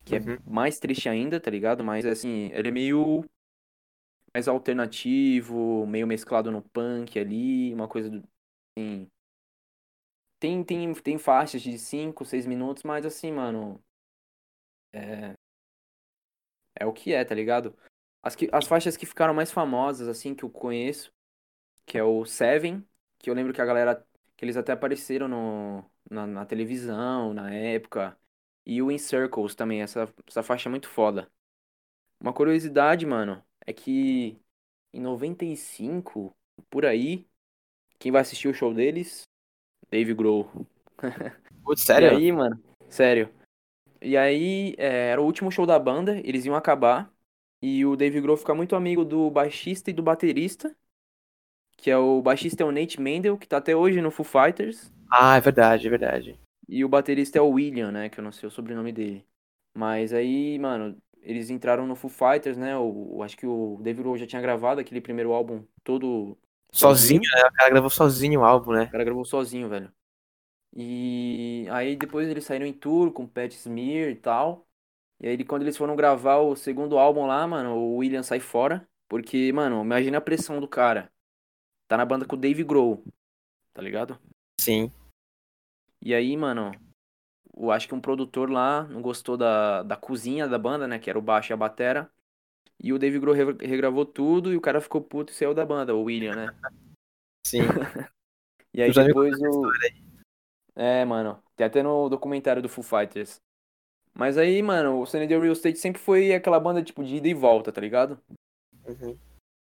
que 0.04 0.16
Uhum. 0.16 0.38
é 0.46 0.50
mais 0.50 0.78
triste 0.80 1.08
ainda, 1.08 1.40
tá 1.40 1.50
ligado? 1.50 1.84
Mas 1.84 2.06
assim, 2.06 2.50
ele 2.54 2.68
é 2.68 2.72
meio 2.72 3.24
mais 4.34 4.48
alternativo, 4.48 5.86
meio 5.86 6.06
mesclado 6.06 6.50
no 6.50 6.62
punk 6.62 7.18
ali, 7.18 7.72
uma 7.74 7.88
coisa 7.88 8.10
do 8.10 8.22
assim, 8.78 9.08
tem 10.38 10.62
tem 10.64 10.92
tem 10.94 11.18
faixas 11.18 11.62
de 11.62 11.78
5, 11.78 12.24
6 12.26 12.46
minutos, 12.46 12.82
mas 12.82 13.04
assim, 13.06 13.32
mano, 13.32 13.82
é 14.92 15.36
é 16.74 16.86
o 16.86 16.92
que 16.92 17.12
é, 17.12 17.24
tá 17.24 17.34
ligado? 17.34 17.76
As 18.22 18.34
que 18.34 18.48
as 18.52 18.66
faixas 18.66 18.96
que 18.96 19.06
ficaram 19.06 19.34
mais 19.34 19.50
famosas 19.50 20.08
assim 20.08 20.34
que 20.34 20.44
eu 20.44 20.50
conheço, 20.50 21.12
que 21.86 21.98
é 21.98 22.04
o 22.04 22.24
Seven, 22.24 22.86
que 23.18 23.30
eu 23.30 23.34
lembro 23.34 23.52
que 23.52 23.60
a 23.60 23.66
galera 23.66 24.06
que 24.36 24.44
eles 24.44 24.56
até 24.56 24.72
apareceram 24.72 25.28
no 25.28 25.84
na, 26.10 26.26
na 26.26 26.44
televisão 26.46 27.32
na 27.34 27.52
época. 27.52 28.16
E 28.66 28.82
o 28.82 28.90
In 28.90 28.98
Circles 28.98 29.54
também, 29.54 29.82
essa, 29.82 30.12
essa 30.26 30.42
faixa 30.42 30.68
é 30.68 30.70
muito 30.70 30.88
foda. 30.88 31.30
Uma 32.20 32.32
curiosidade, 32.32 33.06
mano, 33.06 33.42
é 33.66 33.72
que 33.72 34.38
em 34.92 35.00
95, 35.00 36.36
por 36.68 36.84
aí, 36.84 37.26
quem 37.98 38.12
vai 38.12 38.20
assistir 38.20 38.48
o 38.48 38.54
show 38.54 38.74
deles? 38.74 39.22
Dave 39.90 40.12
Grohl. 40.14 40.50
Putz, 41.64 41.82
sério? 41.82 42.12
E 42.12 42.16
aí, 42.16 42.32
mano, 42.32 42.62
sério. 42.88 43.32
E 44.02 44.16
aí, 44.16 44.74
é, 44.78 45.10
era 45.12 45.20
o 45.20 45.24
último 45.24 45.50
show 45.50 45.66
da 45.66 45.78
banda, 45.78 46.18
eles 46.24 46.44
iam 46.46 46.54
acabar. 46.54 47.12
E 47.62 47.84
o 47.84 47.96
Dave 47.96 48.20
Grohl 48.20 48.36
fica 48.36 48.54
muito 48.54 48.74
amigo 48.76 49.04
do 49.04 49.30
baixista 49.30 49.90
e 49.90 49.92
do 49.94 50.02
baterista. 50.02 50.74
Que 51.76 51.90
é 51.90 51.96
o 51.96 52.22
baixista 52.22 52.62
é 52.62 52.66
o 52.66 52.70
Nate 52.70 53.00
Mendel, 53.00 53.36
que 53.36 53.48
tá 53.48 53.56
até 53.56 53.74
hoje 53.74 54.00
no 54.00 54.10
Foo 54.12 54.24
Fighters. 54.24 54.92
Ah, 55.08 55.36
é 55.36 55.40
verdade, 55.40 55.86
é 55.86 55.90
verdade. 55.90 56.40
E 56.68 56.84
o 56.84 56.88
baterista 56.88 57.38
é 57.38 57.40
o 57.42 57.50
William, 57.50 57.90
né? 57.90 58.08
Que 58.08 58.20
eu 58.20 58.24
não 58.24 58.32
sei 58.32 58.46
o 58.48 58.50
sobrenome 58.50 58.92
dele. 58.92 59.26
Mas 59.74 60.12
aí, 60.12 60.58
mano, 60.58 61.00
eles 61.22 61.50
entraram 61.50 61.86
no 61.86 61.96
Foo 61.96 62.10
Fighters, 62.10 62.56
né? 62.56 62.76
O, 62.76 63.16
o- 63.18 63.22
acho 63.22 63.36
que 63.36 63.46
o 63.46 63.78
Dave 63.82 64.00
Grohl 64.02 64.16
já 64.18 64.26
tinha 64.26 64.42
gravado 64.42 64.80
aquele 64.80 65.00
primeiro 65.00 65.32
álbum 65.32 65.64
todo 65.84 66.38
Sozinho, 66.72 67.20
né? 67.34 67.42
O 67.48 67.52
cara 67.52 67.70
gravou 67.70 67.90
sozinho 67.90 68.40
o 68.40 68.44
álbum, 68.44 68.72
né? 68.72 68.88
O 68.88 68.92
cara 68.92 69.04
gravou 69.04 69.24
sozinho, 69.24 69.68
velho. 69.70 69.92
E 70.74 71.66
aí 71.70 71.96
depois 71.96 72.28
eles 72.28 72.44
saíram 72.44 72.66
em 72.66 72.72
tour 72.72 73.12
com 73.12 73.26
Pat 73.26 73.52
Smear 73.52 74.10
e 74.10 74.16
tal. 74.16 74.66
E 75.20 75.28
aí 75.28 75.44
quando 75.44 75.62
eles 75.62 75.76
foram 75.76 75.96
gravar 75.96 76.38
o 76.38 76.54
segundo 76.56 76.98
álbum 76.98 77.26
lá, 77.26 77.46
mano, 77.46 77.74
o 77.74 77.96
William 77.96 78.22
sai 78.22 78.40
fora. 78.40 78.88
Porque, 79.08 79.52
mano, 79.52 79.82
imagina 79.82 80.18
a 80.18 80.20
pressão 80.20 80.60
do 80.60 80.68
cara. 80.68 81.10
Tá 81.88 81.96
na 81.96 82.04
banda 82.06 82.24
com 82.24 82.36
o 82.36 82.38
Dave 82.38 82.62
Grohl, 82.62 83.02
tá 83.74 83.82
ligado? 83.82 84.16
Sim. 84.60 84.92
E 86.00 86.14
aí, 86.14 86.36
mano, 86.36 86.70
eu 87.56 87.70
acho 87.72 87.88
que 87.88 87.94
um 87.94 88.00
produtor 88.00 88.48
lá 88.48 88.84
não 88.84 89.02
gostou 89.02 89.36
da, 89.36 89.82
da 89.82 89.96
cozinha 89.96 90.46
da 90.46 90.56
banda, 90.58 90.86
né? 90.86 90.98
Que 91.00 91.10
era 91.10 91.18
o 91.18 91.22
baixo 91.22 91.52
e 91.52 91.54
a 91.54 91.56
batera. 91.56 92.08
E 92.82 92.92
o 92.92 92.98
Dave 92.98 93.18
Grohl 93.18 93.34
re- 93.34 93.66
regravou 93.66 94.06
tudo 94.06 94.52
e 94.52 94.56
o 94.56 94.60
cara 94.60 94.80
ficou 94.80 95.02
puto 95.02 95.32
e 95.32 95.36
saiu 95.36 95.52
da 95.52 95.66
banda, 95.66 95.94
o 95.94 96.04
William, 96.04 96.36
né? 96.36 96.54
Sim. 97.46 97.60
E 98.72 98.80
aí 98.80 98.92
depois 98.92 99.36
o. 99.40 99.62
É, 100.74 101.04
mano. 101.04 101.42
Tem 101.56 101.66
até 101.66 101.82
no 101.82 102.08
documentário 102.08 102.62
do 102.62 102.68
Foo 102.68 102.84
Fighters. 102.84 103.40
Mas 104.14 104.36
aí, 104.36 104.60
mano, 104.62 105.00
o 105.00 105.06
Sunny 105.06 105.26
Real 105.26 105.44
Estate 105.46 105.78
sempre 105.78 106.00
foi 106.00 106.32
aquela 106.34 106.58
banda 106.58 106.82
tipo 106.82 107.04
de 107.04 107.16
ida 107.16 107.28
e 107.28 107.34
volta, 107.34 107.70
tá 107.70 107.80
ligado? 107.80 108.20
Uhum. 108.86 109.16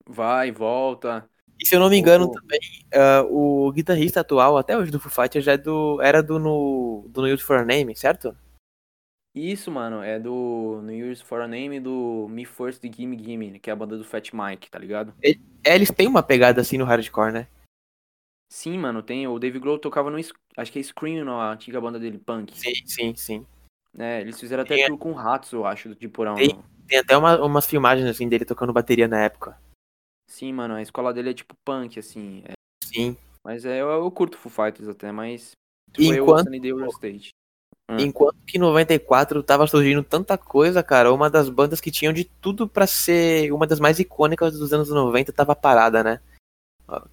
Vai 0.08 0.52
volta. 0.52 1.30
E 1.60 1.66
se 1.66 1.76
eu 1.76 1.80
não 1.80 1.90
me 1.90 1.98
engano 1.98 2.32
também, 2.32 2.60
ah, 2.94 3.24
o 3.30 3.72
guitarrista 3.72 4.22
atual, 4.22 4.58
até 4.58 4.76
hoje 4.76 4.92
do 4.92 5.00
Foo 5.00 5.12
Fighters, 5.12 5.46
já 5.46 5.54
é 5.54 5.58
do, 5.58 6.02
era 6.02 6.24
do 6.24 6.40
no, 6.40 7.06
do 7.10 7.22
No 7.22 7.28
Use 7.28 7.44
For 7.44 7.58
A 7.58 7.66
Name, 7.66 7.96
certo? 7.96 8.36
Isso, 9.34 9.72
mano, 9.72 10.04
é 10.04 10.20
do 10.20 10.82
New 10.84 11.06
Year's 11.06 11.22
for 11.22 11.40
a 11.40 11.48
Name 11.48 11.78
e 11.78 11.80
do 11.80 12.28
Me 12.30 12.44
First 12.44 12.84
Gimme 12.84 13.18
Gimme, 13.18 13.60
que 13.60 13.70
é 13.70 13.74
a 13.74 13.76
banda 13.76 13.98
do 13.98 14.04
Fat 14.04 14.30
Mike, 14.34 14.70
tá 14.70 14.78
ligado? 14.78 15.14
É, 15.24 15.74
eles 15.74 15.90
têm 15.90 16.06
uma 16.06 16.22
pegada 16.22 16.60
assim 16.60 16.78
no 16.78 16.84
hardcore, 16.84 17.32
né? 17.32 17.48
Sim, 18.50 18.78
mano, 18.78 19.02
tem. 19.02 19.26
O 19.28 19.40
Dave 19.40 19.58
Grohl 19.58 19.80
tocava 19.80 20.12
no. 20.12 20.20
Acho 20.58 20.72
que 20.72 20.80
é 20.80 20.84
Scream, 20.84 21.30
a 21.30 21.52
antiga 21.54 21.80
banda 21.80 22.00
dele, 22.00 22.18
Punk. 22.18 22.54
Sim, 22.58 22.74
sim, 22.86 23.16
sim. 23.16 23.46
É, 23.98 24.22
eles 24.22 24.40
fizeram 24.40 24.64
até 24.64 24.76
Tem- 24.76 24.88
tour 24.88 24.98
com 24.98 25.14
ratos, 25.14 25.52
eu 25.52 25.66
acho, 25.66 25.96
de 25.96 26.08
porão. 26.08 26.36
Tem- 26.36 26.58
Tem 26.88 27.00
até 27.00 27.16
uma- 27.16 27.42
umas 27.42 27.66
filmagens 27.66 28.08
assim 28.10 28.28
dele 28.28 28.44
tocando 28.44 28.74
bateria 28.74 29.08
na 29.08 29.22
época. 29.22 29.58
Sim, 30.30 30.52
mano, 30.54 30.74
a 30.76 30.82
escola 30.82 31.14
dele 31.14 31.30
é 31.30 31.34
tipo 31.34 31.56
punk, 31.66 31.98
assim. 32.00 32.44
é. 32.46 32.52
Sim. 32.84 33.16
Mas 33.44 33.66
é, 33.66 33.82
eu, 33.82 33.88
eu 33.90 34.12
curto 34.12 34.38
Foo 34.38 34.52
Fighters 34.52 34.88
até, 34.90 35.12
mas. 35.12 35.52
E 35.98 36.08
Foi 36.08 36.20
o 36.20 36.24
enquanto- 36.24 36.50
Real 36.50 36.88
Estate. 36.88 37.30
Hum. 37.90 37.98
Enquanto 38.00 38.38
que 38.46 38.58
em 38.58 38.62
94 38.62 39.42
tava 39.44 39.66
surgindo 39.68 40.04
tanta 40.04 40.38
coisa, 40.38 40.82
cara, 40.84 41.14
uma 41.14 41.30
das 41.30 41.50
bandas 41.50 41.82
que 41.82 41.92
tinham 41.92 42.14
de 42.14 42.26
tudo 42.26 42.68
pra 42.68 42.86
ser 42.88 43.52
uma 43.52 43.66
das 43.68 43.80
mais 43.80 44.00
icônicas 44.00 44.58
dos 44.58 44.72
anos 44.74 44.90
90 44.90 45.34
tava 45.34 45.56
parada, 45.56 46.04
né? 46.04 46.22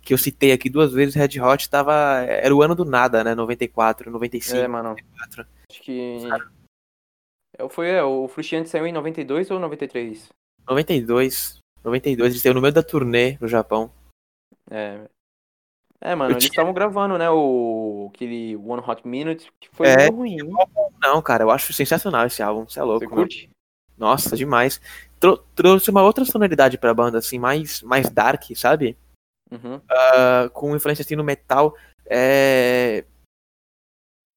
Que 0.03 0.13
eu 0.13 0.19
citei 0.19 0.51
aqui 0.53 0.69
duas 0.69 0.93
vezes, 0.93 1.15
Red 1.15 1.41
Hot 1.41 1.69
tava. 1.71 1.93
Era 2.27 2.55
o 2.55 2.63
ano 2.63 2.75
do 2.75 2.85
nada, 2.85 3.23
né? 3.23 3.35
94, 3.35 4.11
95. 4.11 4.57
É, 4.57 4.67
mano. 4.69 4.89
94. 4.91 5.47
Acho 5.71 5.83
que. 5.83 6.19
É, 7.59 7.69
foi, 7.69 7.89
é, 7.91 8.03
o 8.03 8.27
Frustiante 8.29 8.69
saiu 8.69 8.87
em 8.87 8.93
92 8.93 9.51
ou 9.51 9.59
93? 9.59 10.29
92. 10.69 11.59
92, 11.85 12.33
eles 12.33 12.43
saiu 12.43 12.55
no 12.55 12.61
meio 12.61 12.73
da 12.75 12.83
turnê 12.83 13.39
no 13.41 13.49
Japão. 13.49 13.91
É. 14.71 15.01
É, 16.01 16.15
mano, 16.15 16.31
Eu 16.31 16.35
eles 16.35 16.45
tinha- 16.45 16.53
estavam 16.53 16.73
gravando, 16.73 17.17
né? 17.19 17.29
O. 17.31 18.11
Aquele 18.15 18.57
One 18.57 18.83
Hot 18.87 19.07
Minute, 19.07 19.51
que 19.61 19.69
foi 19.73 19.87
É, 19.89 20.09
ruim. 20.09 20.37
Não, 21.03 21.21
cara, 21.23 21.45
eu 21.45 21.51
acho 21.51 21.73
sensacional 21.73 22.27
esse 22.27 22.43
álbum, 22.43 22.69
você 22.69 22.79
é 22.79 22.83
louco. 22.83 23.01
Você 23.01 23.07
mano. 23.07 23.17
curte? 23.23 23.51
Nossa, 23.97 24.37
demais. 24.37 24.81
Trou- 25.19 25.39
trouxe 25.57 25.91
uma 25.91 26.03
outra 26.03 26.25
sonoridade 26.25 26.79
pra 26.79 26.95
banda, 26.95 27.19
assim, 27.19 27.39
mais, 27.39 27.83
mais 27.83 28.09
dark, 28.11 28.43
sabe? 28.55 28.97
Uhum. 29.51 29.81
Ah, 29.91 30.51
com 30.53 30.75
influência 30.77 31.03
assim 31.03 31.17
no 31.17 31.25
metal. 31.25 31.75
É. 32.07 33.05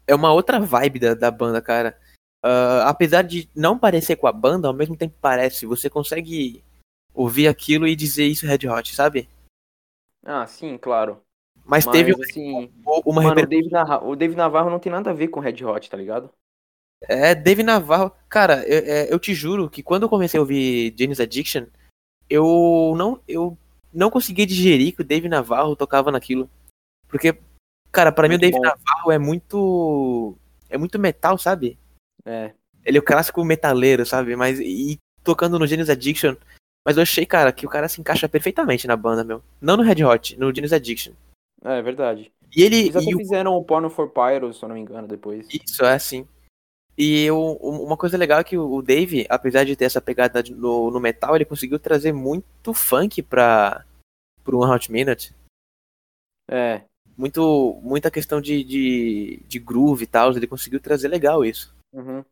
É 0.08 0.16
uma 0.16 0.34
outra 0.34 0.60
vibe 0.60 1.00
da, 1.00 1.14
da 1.14 1.32
banda, 1.32 1.62
cara. 1.62 2.00
Ah, 2.44 2.90
apesar 2.90 3.22
de 3.22 3.50
não 3.56 3.78
parecer 3.78 4.16
com 4.16 4.28
a 4.28 4.32
banda, 4.32 4.68
ao 4.68 4.74
mesmo 4.74 4.96
tempo 4.96 5.16
parece. 5.22 5.66
Você 5.66 5.90
consegue 5.90 6.64
ouvir 7.14 7.48
aquilo 7.48 7.88
e 7.88 7.96
dizer 7.96 8.26
isso 8.26 8.46
é 8.46 8.50
Red 8.50 8.68
Hot, 8.68 8.96
sabe? 8.96 9.30
Ah, 10.24 10.46
sim, 10.48 10.78
claro. 10.78 11.22
Mas, 11.64 11.86
Mas, 11.86 11.96
teve 11.96 12.12
assim. 12.12 12.72
uma 13.06 13.22
Mano, 13.22 13.42
o. 13.42 13.48
Dave, 13.48 13.70
Narra- 13.70 14.04
o 14.04 14.16
Dave 14.16 14.36
Navarro 14.36 14.70
não 14.70 14.80
tem 14.80 14.92
nada 14.92 15.12
a 15.12 15.14
ver 15.14 15.28
com 15.28 15.40
Red 15.40 15.64
Hot, 15.64 15.90
tá 15.90 15.98
ligado? 15.98 16.32
É, 17.08 17.34
Dave 17.36 17.64
Navarro. 17.64 18.12
Cara, 18.30 18.64
eu, 18.68 18.80
é, 18.80 19.14
eu 19.14 19.20
te 19.20 19.34
juro 19.34 19.70
que 19.70 19.84
quando 19.84 20.04
eu 20.04 20.10
comecei 20.10 20.38
a 20.38 20.42
ouvir 20.42 20.96
Jane's 20.98 21.20
Addiction, 21.20 21.66
eu 22.30 22.94
não, 22.96 23.22
eu 23.28 23.58
não 23.94 24.10
conseguia 24.10 24.46
digerir 24.46 24.96
que 24.96 25.02
o 25.02 25.06
Dave 25.06 25.28
Navarro 25.30 25.76
tocava 25.76 26.12
naquilo. 26.12 26.50
Porque, 27.08 27.38
cara, 27.92 28.12
pra 28.12 28.28
mim 28.28 28.36
o 28.36 28.40
Dave 28.40 28.56
bom. 28.58 28.62
Navarro 28.62 29.12
é 29.12 29.18
muito. 29.18 30.36
É 30.70 30.78
muito 30.78 30.98
metal, 31.00 31.38
sabe? 31.38 31.78
É. 32.26 32.54
Ele 32.86 32.98
é 32.98 33.00
o 33.00 33.04
clássico 33.04 33.44
metaleiro, 33.44 34.06
sabe? 34.06 34.36
Mas 34.36 34.60
e 34.60 34.98
tocando 35.24 35.60
no 35.60 35.68
Jane's 35.68 35.90
Addiction. 35.90 36.36
Mas 36.86 36.98
eu 36.98 37.04
achei, 37.04 37.26
cara, 37.26 37.52
que 37.52 37.66
o 37.66 37.70
cara 37.70 37.88
se 37.88 38.02
encaixa 38.02 38.28
perfeitamente 38.28 38.88
na 38.88 38.96
banda, 38.96 39.24
meu. 39.24 39.44
Não 39.62 39.78
no 39.78 39.84
Red 39.84 40.04
Hot, 40.04 40.36
no 40.38 40.54
Jane's 40.56 40.74
Addiction. 40.74 41.14
É, 41.64 41.78
é 41.78 41.82
verdade. 41.82 42.32
E 42.56 42.64
ele. 42.64 42.78
Eles 42.78 42.96
até 42.96 43.06
e 43.10 43.16
o- 43.16 43.18
fizeram 43.18 43.54
o 43.54 43.64
Porno 43.64 43.90
for 43.90 44.10
Pyros, 44.10 44.58
se 44.58 44.64
eu 44.66 44.70
não 44.70 44.76
me 44.76 44.82
engano, 44.82 45.08
depois. 45.08 45.48
Isso, 45.54 45.84
é 45.86 45.94
assim. 45.94 46.28
E 46.98 47.24
eu, 47.24 47.40
uma 47.62 47.96
coisa 47.98 48.18
legal 48.18 48.40
é 48.40 48.44
que 48.44 48.58
o 48.58 48.82
Dave, 48.82 49.26
apesar 49.30 49.64
de 49.64 49.76
ter 49.76 49.86
essa 49.86 50.02
pegada 50.02 50.44
no, 50.44 50.92
no 50.92 51.00
metal, 51.00 51.36
ele 51.36 51.46
conseguiu 51.46 51.80
trazer 51.80 52.12
muito 52.12 52.74
funk 52.74 53.22
pra, 53.24 53.86
pro 54.44 54.60
One 54.60 54.72
Hot 54.74 54.92
Minute. 54.92 55.34
É. 56.50 56.84
Muito, 57.18 57.80
muita 57.82 58.12
questão 58.12 58.42
de, 58.42 58.64
de, 58.64 59.44
de 59.48 59.60
groove 59.60 60.04
e 60.04 60.08
tal, 60.08 60.32
ele 60.32 60.48
conseguiu 60.48 60.80
trazer 60.80 61.08
legal 61.08 61.46
isso. 61.46 61.74
Uhum. 61.94 62.24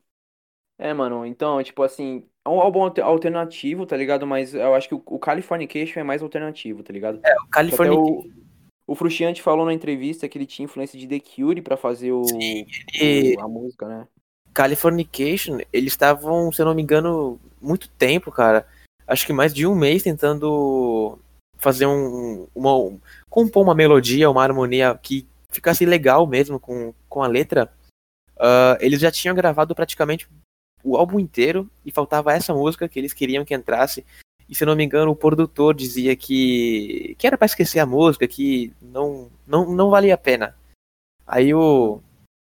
É, 0.78 0.94
mano, 0.94 1.26
então, 1.26 1.62
tipo 1.64 1.84
assim, 1.84 2.26
é 2.46 2.50
um 2.50 2.60
álbum 2.62 2.82
alter- 2.84 3.04
alternativo, 3.04 3.86
tá 3.86 3.98
ligado? 3.98 4.26
Mas 4.26 4.54
eu 4.54 4.74
acho 4.76 4.88
que 4.88 4.96
o, 4.96 5.02
o 5.06 5.20
Californication 5.20 6.00
é 6.00 6.04
mais 6.04 6.22
alternativo, 6.22 6.84
tá 6.84 6.94
ligado? 6.94 7.16
O 7.16 7.20
Até 7.20 7.36
California. 7.50 7.98
o, 8.00 8.30
o 8.88 8.96
Frustiante 8.96 9.42
falou 9.42 9.66
na 9.66 9.74
entrevista 9.74 10.28
que 10.28 10.38
ele 10.38 10.46
tinha 10.46 10.66
influência 10.66 10.98
de 10.98 11.08
The 11.08 11.20
Cure 11.20 11.62
pra 11.62 11.76
fazer 11.78 12.12
o, 12.12 12.24
Sim, 12.26 12.66
ele- 12.94 13.36
o- 13.36 13.42
a 13.42 13.48
música, 13.48 13.88
né? 13.88 14.08
Californication, 14.60 15.60
eles 15.72 15.94
estavam, 15.94 16.52
se 16.52 16.62
eu 16.62 16.66
não 16.66 16.76
me 16.76 16.82
engano, 16.82 17.40
muito 17.62 17.88
tempo, 17.92 18.30
cara. 18.30 18.68
Acho 19.08 19.26
que 19.26 19.32
mais 19.32 19.54
de 19.54 19.66
um 19.66 19.74
mês 19.74 20.04
tentando 20.04 21.18
fazer 21.58 21.86
um. 21.86 22.46
Uma, 22.54 23.00
compor 23.30 23.64
uma 23.64 23.74
melodia, 23.74 24.30
uma 24.30 24.44
harmonia 24.44 25.00
que 25.02 25.26
ficasse 25.50 25.86
legal 25.86 26.28
mesmo 26.28 26.60
com, 26.60 26.94
com 27.08 27.24
a 27.24 27.28
letra. 27.28 27.72
Ah, 28.38 28.78
eles 28.82 29.00
já 29.00 29.10
tinham 29.10 29.34
gravado 29.34 29.74
praticamente 29.74 30.28
o 30.84 30.98
álbum 30.98 31.22
inteiro 31.22 31.70
e 31.86 31.90
faltava 31.90 32.34
essa 32.34 32.54
música 32.54 32.90
que 32.90 33.00
eles 33.00 33.14
queriam 33.14 33.46
que 33.46 33.56
entrasse. 33.56 34.06
E 34.50 34.54
se 34.54 34.66
eu 34.66 34.68
não 34.68 34.76
me 34.76 34.84
engano, 34.84 35.12
o 35.12 35.16
produtor 35.16 35.74
dizia 35.74 36.14
que, 36.18 37.16
que 37.18 37.26
era 37.26 37.38
pra 37.38 37.46
esquecer 37.46 37.80
a 37.80 37.86
música, 37.86 38.28
que 38.28 38.74
não, 38.82 39.32
não, 39.48 39.74
não 39.74 39.90
valia 39.90 40.16
a 40.16 40.18
pena. 40.18 40.54
Aí 41.26 41.54
o. 41.54 42.02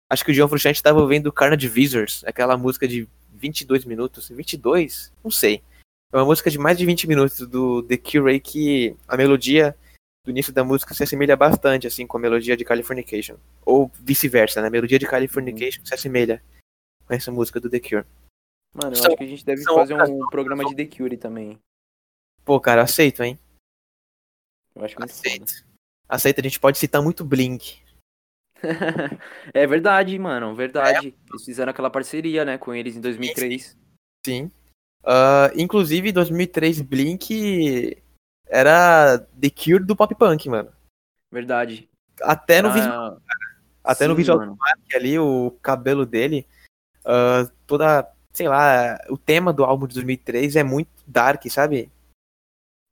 Acho 0.08 0.24
que 0.24 0.30
o 0.30 0.34
John 0.34 0.48
Frusciante 0.48 0.76
estava 0.78 1.00
ouvindo 1.00 1.32
Carnage 1.32 1.68
Visors, 1.68 2.22
aquela 2.24 2.56
música 2.56 2.86
de 2.86 3.08
22 3.34 3.84
minutos. 3.84 4.28
22? 4.28 5.12
Não 5.22 5.30
sei. 5.30 5.62
É 6.12 6.16
uma 6.16 6.24
música 6.24 6.50
de 6.50 6.58
mais 6.58 6.78
de 6.78 6.86
20 6.86 7.08
minutos 7.08 7.38
do 7.48 7.82
The 7.82 7.96
Cure 7.96 8.38
que 8.40 8.96
a 9.08 9.16
melodia 9.16 9.76
do 10.24 10.30
início 10.30 10.52
da 10.52 10.62
música 10.64 10.94
se 10.94 11.02
assemelha 11.02 11.36
bastante 11.36 11.86
assim 11.86 12.06
com 12.06 12.16
a 12.16 12.20
melodia 12.20 12.56
de 12.56 12.64
Californication. 12.64 13.36
Ou 13.64 13.90
vice-versa, 13.94 14.60
né? 14.62 14.68
A 14.68 14.70
melodia 14.70 14.98
de 14.98 15.06
Californication 15.06 15.84
se 15.84 15.92
assemelha 15.94 16.42
com 17.06 17.14
essa 17.14 17.32
música 17.32 17.58
do 17.60 17.68
The 17.68 17.80
Cure. 17.80 18.06
Mano, 18.74 18.92
eu 18.92 18.96
São- 18.96 19.06
acho 19.08 19.16
que 19.16 19.24
a 19.24 19.28
gente 19.28 19.44
deve 19.44 19.62
fazer 19.64 19.94
outras 19.94 20.10
um 20.10 20.26
programa 20.28 20.64
de 20.64 20.74
The 20.76 20.86
Cure 20.96 21.16
também. 21.16 21.58
Pô, 22.44 22.60
cara, 22.60 22.82
aceito, 22.82 23.22
hein? 23.24 23.38
Eu 24.74 24.84
acho 24.84 24.94
foda. 24.94 25.06
Aceito. 25.06 25.66
Aceito, 26.08 26.40
a 26.40 26.42
gente 26.44 26.60
pode 26.60 26.78
citar 26.78 27.02
muito 27.02 27.24
Blink. 27.24 27.82
É 29.54 29.66
verdade, 29.66 30.18
mano, 30.18 30.54
verdade. 30.54 31.14
Eles 31.30 31.44
fizeram 31.44 31.70
aquela 31.70 31.90
parceria, 31.90 32.44
né, 32.44 32.58
com 32.58 32.74
eles 32.74 32.96
em 32.96 33.00
2003. 33.00 33.76
Sim. 34.24 34.50
Ah, 35.04 35.50
inclusive, 35.54 36.10
2003, 36.12 36.80
Blink 36.80 37.96
era 38.48 39.18
The 39.18 39.50
Cure 39.50 39.84
do 39.84 39.94
pop 39.96 40.14
punk, 40.14 40.48
mano. 40.48 40.72
Verdade. 41.30 41.88
Até 42.22 42.62
no 42.62 42.72
visual, 42.72 43.18
Ah, 43.84 43.92
até 43.92 44.06
no 44.06 44.14
sim, 44.14 44.18
visual 44.18 44.38
mano. 44.38 44.58
ali, 44.94 45.18
o 45.18 45.50
cabelo 45.62 46.06
dele, 46.06 46.46
ah, 47.04 47.48
toda, 47.66 48.10
sei 48.32 48.48
lá, 48.48 48.98
o 49.10 49.16
tema 49.18 49.52
do 49.52 49.64
álbum 49.64 49.86
de 49.86 49.94
2003 49.94 50.56
é 50.56 50.62
muito 50.64 50.90
dark, 51.06 51.44
sabe? 51.48 51.90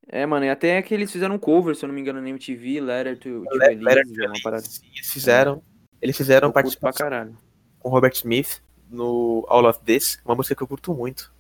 É, 0.07 0.27
mano, 0.27 0.45
e 0.45 0.51
até 0.51 0.81
que 0.83 0.93
eles 0.93 1.11
fizeram 1.11 1.35
um 1.37 1.39
cover, 1.39 1.75
se 1.75 1.85
eu 1.85 1.89
não 1.89 1.95
me 1.95 2.01
engano, 2.01 2.21
na 2.21 2.29
MTV, 2.29 2.81
Letter 2.81 3.19
to, 3.19 3.45
to 3.45 3.55
Letter 3.57 3.81
Elise, 3.81 4.15
to 4.15 4.23
é 4.23 4.27
uma 4.29 4.43
parada. 4.43 4.63
Sim, 4.63 4.87
Eles 4.95 5.11
fizeram, 5.11 5.63
eles 6.01 6.17
fizeram 6.17 6.49
Eu 6.49 6.53
pra 6.53 6.63
participação 6.63 7.37
com 7.79 7.89
Robert 7.89 8.13
Smith 8.13 8.63
no 8.91 9.45
All 9.49 9.65
of 9.67 9.81
This, 9.81 10.21
uma 10.25 10.35
música 10.35 10.55
que 10.55 10.63
eu 10.63 10.69
curto 10.69 10.93
muito. 10.95 11.33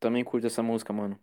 Também 0.00 0.24
curto 0.24 0.46
essa 0.46 0.62
música, 0.62 0.92
mano. 0.92 1.18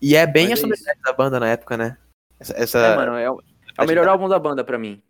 E 0.00 0.16
é 0.16 0.26
bem 0.26 0.48
Mas 0.48 0.52
a 0.52 0.54
é 0.54 0.56
sonoridade 0.62 1.00
da 1.02 1.12
banda 1.12 1.38
na 1.40 1.48
época, 1.48 1.76
né? 1.76 1.98
Essa, 2.40 2.52
essa- 2.54 2.78
É, 2.78 2.96
mano, 2.96 3.12
é, 3.16 3.30
o- 3.30 3.40
é 3.78 3.84
o 3.84 3.86
melhor 3.86 4.08
álbum 4.08 4.28
da 4.28 4.38
banda 4.38 4.64
pra 4.64 4.78
mim. 4.78 5.02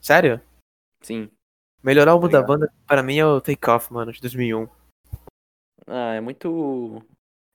Sério? 0.00 0.40
Sim. 1.00 1.30
Melhor 1.82 2.06
álbum 2.08 2.28
Tá 2.28 2.40
da 2.40 2.46
banda, 2.46 2.72
para 2.86 3.02
mim, 3.02 3.18
é 3.18 3.26
o 3.26 3.40
Take 3.40 3.68
Off, 3.68 3.92
mano, 3.92 4.12
de 4.12 4.20
2001. 4.20 4.68
Ah, 5.86 6.14
é 6.14 6.20
muito. 6.20 7.02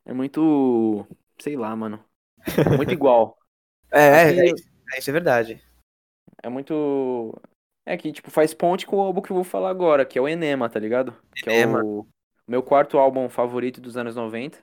É 0.04 0.12
muito. 0.14 1.08
Sei 1.40 1.56
lá, 1.56 1.74
mano. 1.76 2.04
Muito 2.78 2.92
igual. 2.94 3.38
É, 3.92 4.02
é, 4.02 4.24
é, 4.40 4.46
isso, 4.52 4.68
é, 4.94 5.00
isso 5.00 5.10
é 5.10 5.14
verdade. 5.14 5.64
é 6.44 6.50
muito. 6.50 7.34
É 7.86 7.96
que, 7.96 8.12
tipo, 8.12 8.30
faz 8.30 8.54
ponte 8.54 8.86
com 8.86 8.98
o 8.98 9.02
álbum 9.02 9.22
que 9.22 9.32
eu 9.32 9.36
vou 9.36 9.46
falar 9.46 9.70
agora, 9.70 10.06
que 10.06 10.20
é 10.20 10.22
o 10.22 10.28
Enema, 10.28 10.70
tá 10.70 10.78
ligado? 10.80 11.16
Que 11.34 11.50
é 11.50 11.54
Enema. 11.62 11.82
o 11.84 12.06
meu 12.48 12.62
quarto 12.62 12.98
álbum 12.98 13.30
favorito 13.30 13.80
dos 13.80 13.96
anos 13.96 14.16
90. 14.16 14.58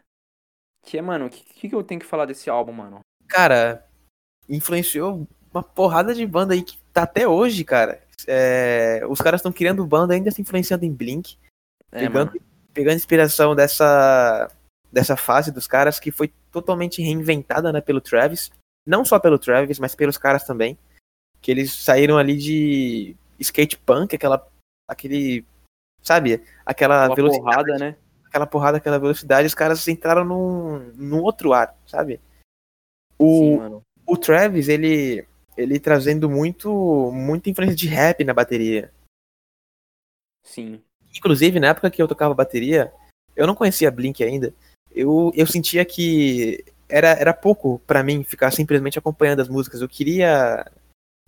Que 0.83 0.99
é, 0.99 1.03
mano, 1.03 1.27
o 1.27 1.31
que, 1.31 1.43
que 1.43 1.69
que 1.71 1.75
eu 1.75 1.83
tenho 1.83 2.01
que 2.01 2.07
falar 2.07 2.27
desse 2.27 2.51
álbum, 2.51 2.73
mano? 2.73 3.01
Cara, 3.27 3.87
influenciou 4.47 5.27
uma 5.53 5.63
porrada 5.63 6.15
de 6.15 6.27
banda 6.27 6.53
aí 6.53 6.63
que 6.63 6.77
tá 6.93 7.05
até 7.05 7.27
hoje, 7.27 7.65
cara. 7.65 8.03
É, 8.29 9.01
os 9.09 9.21
caras 9.21 9.39
estão 9.41 9.53
criando 9.53 9.87
banda 9.87 10.13
ainda 10.13 10.31
se 10.31 10.43
influenciando 10.43 10.85
em 10.85 10.93
Blink, 10.93 11.39
É, 11.91 12.01
pegando, 12.01 12.33
mano. 12.33 12.41
pegando 12.75 12.97
inspiração 12.97 13.55
dessa, 13.55 14.51
dessa 14.95 15.17
fase 15.17 15.51
dos 15.51 15.67
caras 15.67 15.99
que 15.99 16.13
foi 16.13 16.33
totalmente 16.53 17.03
reinventada 17.03 17.73
né, 17.73 17.81
pelo 17.81 18.01
Travis. 18.01 18.51
Não 18.87 19.05
só 19.05 19.19
pelo 19.19 19.39
Travis, 19.39 19.79
mas 19.79 19.95
pelos 19.95 20.17
caras 20.17 20.45
também. 20.45 20.79
Que 21.43 21.51
eles 21.51 21.73
saíram 21.73 22.17
ali 22.17 22.37
de 22.37 23.17
skate 23.39 23.77
punk, 23.79 24.15
aquela. 24.15 24.47
aquele. 24.89 25.45
Sabe? 26.01 26.43
Aquela 26.65 27.05
Aquela 27.05 27.15
velocidade. 27.15 27.45
porrada, 27.45 27.79
né? 27.79 27.97
aquela 28.35 28.47
porrada, 28.49 28.79
aquela 28.79 28.99
velocidade, 28.99 29.47
os 29.47 29.55
caras 29.55 29.87
entraram 29.87 30.25
num, 30.25 30.79
num 30.97 31.23
outro 31.23 31.53
ar, 31.53 31.79
sabe? 31.87 32.21
O, 33.17 33.59
Sim, 33.59 33.83
o 34.05 34.17
Travis, 34.17 34.69
ele, 34.69 35.25
ele 35.57 35.79
trazendo 35.79 36.29
muito, 36.29 37.13
muita 37.13 37.49
influência 37.49 37.77
de 37.77 37.87
rap 37.87 38.25
na 38.25 38.35
bateria. 38.35 38.93
Sim. 40.43 40.83
Inclusive, 41.17 41.61
na 41.61 41.69
época 41.69 41.91
que 41.93 42.03
eu 42.03 42.09
tocava 42.09 42.35
bateria, 42.35 42.93
eu 43.37 43.47
não 43.47 43.55
conhecia 43.55 43.91
Blink 43.91 44.23
ainda. 44.25 44.53
Eu, 44.95 45.33
eu 45.35 45.47
sentia 45.47 45.85
que 45.85 46.65
era, 46.89 47.09
era 47.09 47.35
pouco 47.35 47.81
pra 47.81 48.03
mim 48.03 48.23
ficar 48.23 48.51
simplesmente 48.53 48.99
acompanhando 48.99 49.41
as 49.41 49.49
músicas. 49.49 49.81
Eu 49.81 49.89
queria 49.89 50.71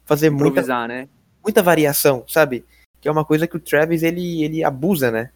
fazer 0.04 0.30
muita, 0.30 0.86
né? 0.86 1.08
muita 1.42 1.62
variação, 1.62 2.24
sabe? 2.28 2.64
Que 3.00 3.08
é 3.08 3.10
uma 3.10 3.24
coisa 3.24 3.46
que 3.48 3.56
o 3.56 3.60
Travis 3.60 4.02
ele, 4.02 4.44
ele 4.44 4.62
abusa, 4.62 5.10
né? 5.10 5.32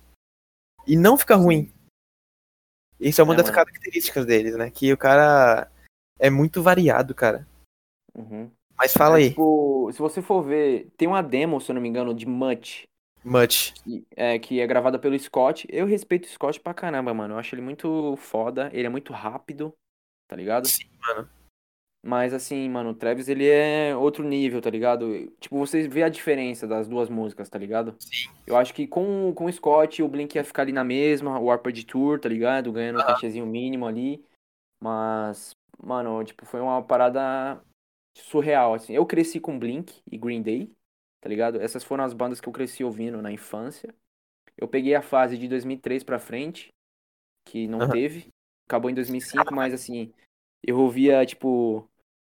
E 0.87 0.97
não 0.97 1.19
fica 1.19 1.35
ruim. 1.35 1.73
Isso 2.99 3.21
é 3.21 3.25
uma 3.25 3.35
É, 3.35 3.37
das 3.39 3.47
mano. 3.47 3.57
características 3.57 4.27
deles, 4.27 4.57
né? 4.57 4.71
Que 4.71 4.93
o 4.93 4.97
cara 4.97 5.71
é 6.19 6.31
muito 6.31 6.63
variado, 6.63 7.15
cara. 7.15 7.47
Uhum. 8.15 8.51
Mas 8.77 8.93
fala 8.93 9.19
É, 9.19 9.25
aí, 9.25 9.29
Tipo, 9.31 9.91
se 9.93 9.99
você 9.99 10.23
for 10.23 10.43
ver, 10.43 10.89
tem 10.97 11.09
uma 11.09 11.23
demo, 11.23 11.61
se 11.61 11.71
eu 11.71 11.75
não 11.75 11.83
me 11.83 11.89
engano, 11.89 12.15
de 12.15 12.27
Much, 12.27 12.85
Much. 13.25 13.75
é, 14.17 14.39
que 14.39 14.61
é 14.61 14.67
gravada 14.67 14.99
pelo 14.99 15.19
Scott. 15.19 15.67
Eu 15.71 15.87
respeito 15.87 16.25
o 16.25 16.29
Scott 16.29 16.61
pra 16.61 16.75
caramba, 16.75 17.13
mano. 17.13 17.35
Eu 17.35 17.39
acho 17.39 17.55
ele 17.55 17.63
muito 17.63 18.17
foda, 18.17 18.71
ele 18.73 18.87
é 18.87 18.91
muito 18.91 19.13
rápido, 19.13 19.75
tá 20.27 20.37
ligado? 20.37 20.67
Sim, 20.67 20.89
mano. 21.01 21.29
Mas 22.03 22.33
assim, 22.33 22.69
mano, 22.69 22.91
o 22.91 22.95
Travis 22.95 23.29
ele 23.29 23.47
é 23.47 23.95
outro 23.95 24.25
nível, 24.25 24.61
tá 24.63 24.71
ligado? 24.71 25.31
Tipo, 25.39 25.59
você 25.59 25.87
vê 25.87 26.03
a 26.03 26.09
diferença 26.09 26.67
das 26.67 26.89
duas 26.89 27.11
músicas, 27.11 27.51
tá 27.51 27.59
ligado? 27.59 27.95
Sim. 27.99 28.31
Eu 28.47 28.57
acho 28.57 28.73
que 28.73 28.87
com, 28.87 29.35
com 29.35 29.45
o 29.45 29.53
Scott, 29.53 30.03
o 30.03 30.09
Blink 30.09 30.35
ia 30.35 30.45
ficar 30.45 30.63
ali 30.63 30.73
na 30.73 30.83
mesma, 30.83 31.39
o 31.39 31.45
Warped 31.45 31.85
Tour, 31.85 32.19
tá 32.19 32.29
ligado? 32.29 32.73
Ganhando 32.73 33.01
um 33.01 33.05
cachezinho 33.05 33.45
mínimo 33.45 33.87
ali. 33.87 34.25
Mas, 34.83 35.55
mano, 35.79 36.25
tipo, 36.25 36.47
foi 36.47 36.61
uma 36.61 36.83
parada 36.83 37.63
surreal, 38.17 38.73
assim. 38.73 38.95
Eu 38.95 39.05
cresci 39.05 39.39
com 39.39 39.59
Blink 39.59 40.01
e 40.11 40.17
Green 40.17 40.41
Day, 40.41 40.73
tá 41.21 41.29
ligado? 41.29 41.61
Essas 41.61 41.85
foram 41.85 42.05
as 42.05 42.13
bandas 42.13 42.41
que 42.41 42.49
eu 42.49 42.53
cresci 42.53 42.83
ouvindo 42.83 43.21
na 43.21 43.31
infância. 43.31 43.95
Eu 44.57 44.67
peguei 44.69 44.95
a 44.95 45.03
fase 45.03 45.37
de 45.39 45.49
2003 45.49 46.03
pra 46.03 46.19
frente, 46.19 46.69
que 47.47 47.67
não 47.67 47.81
Aham. 47.81 47.93
teve. 47.93 48.29
Acabou 48.69 48.91
em 48.91 48.95
2005, 48.95 49.55
mas 49.55 49.75
assim, 49.75 50.13
eu 50.63 50.79
ouvia, 50.79 51.25
tipo, 51.27 51.89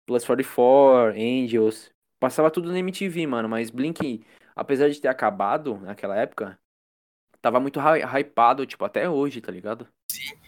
Plus 0.06 0.26
44, 0.26 1.20
Angels. 1.20 1.90
Passava 2.20 2.52
tudo 2.52 2.72
na 2.72 2.80
MTV, 2.80 3.28
mano. 3.28 3.48
Mas 3.50 3.70
Blink, 3.70 4.26
apesar 4.56 4.90
de 4.90 5.00
ter 5.00 5.08
acabado 5.08 5.78
naquela 5.78 6.16
época, 6.18 6.58
tava 7.42 7.60
muito 7.60 7.80
hy- 7.80 8.04
hypado, 8.20 8.66
tipo, 8.66 8.84
até 8.86 9.10
hoje, 9.10 9.42
tá 9.42 9.52
ligado? 9.52 9.88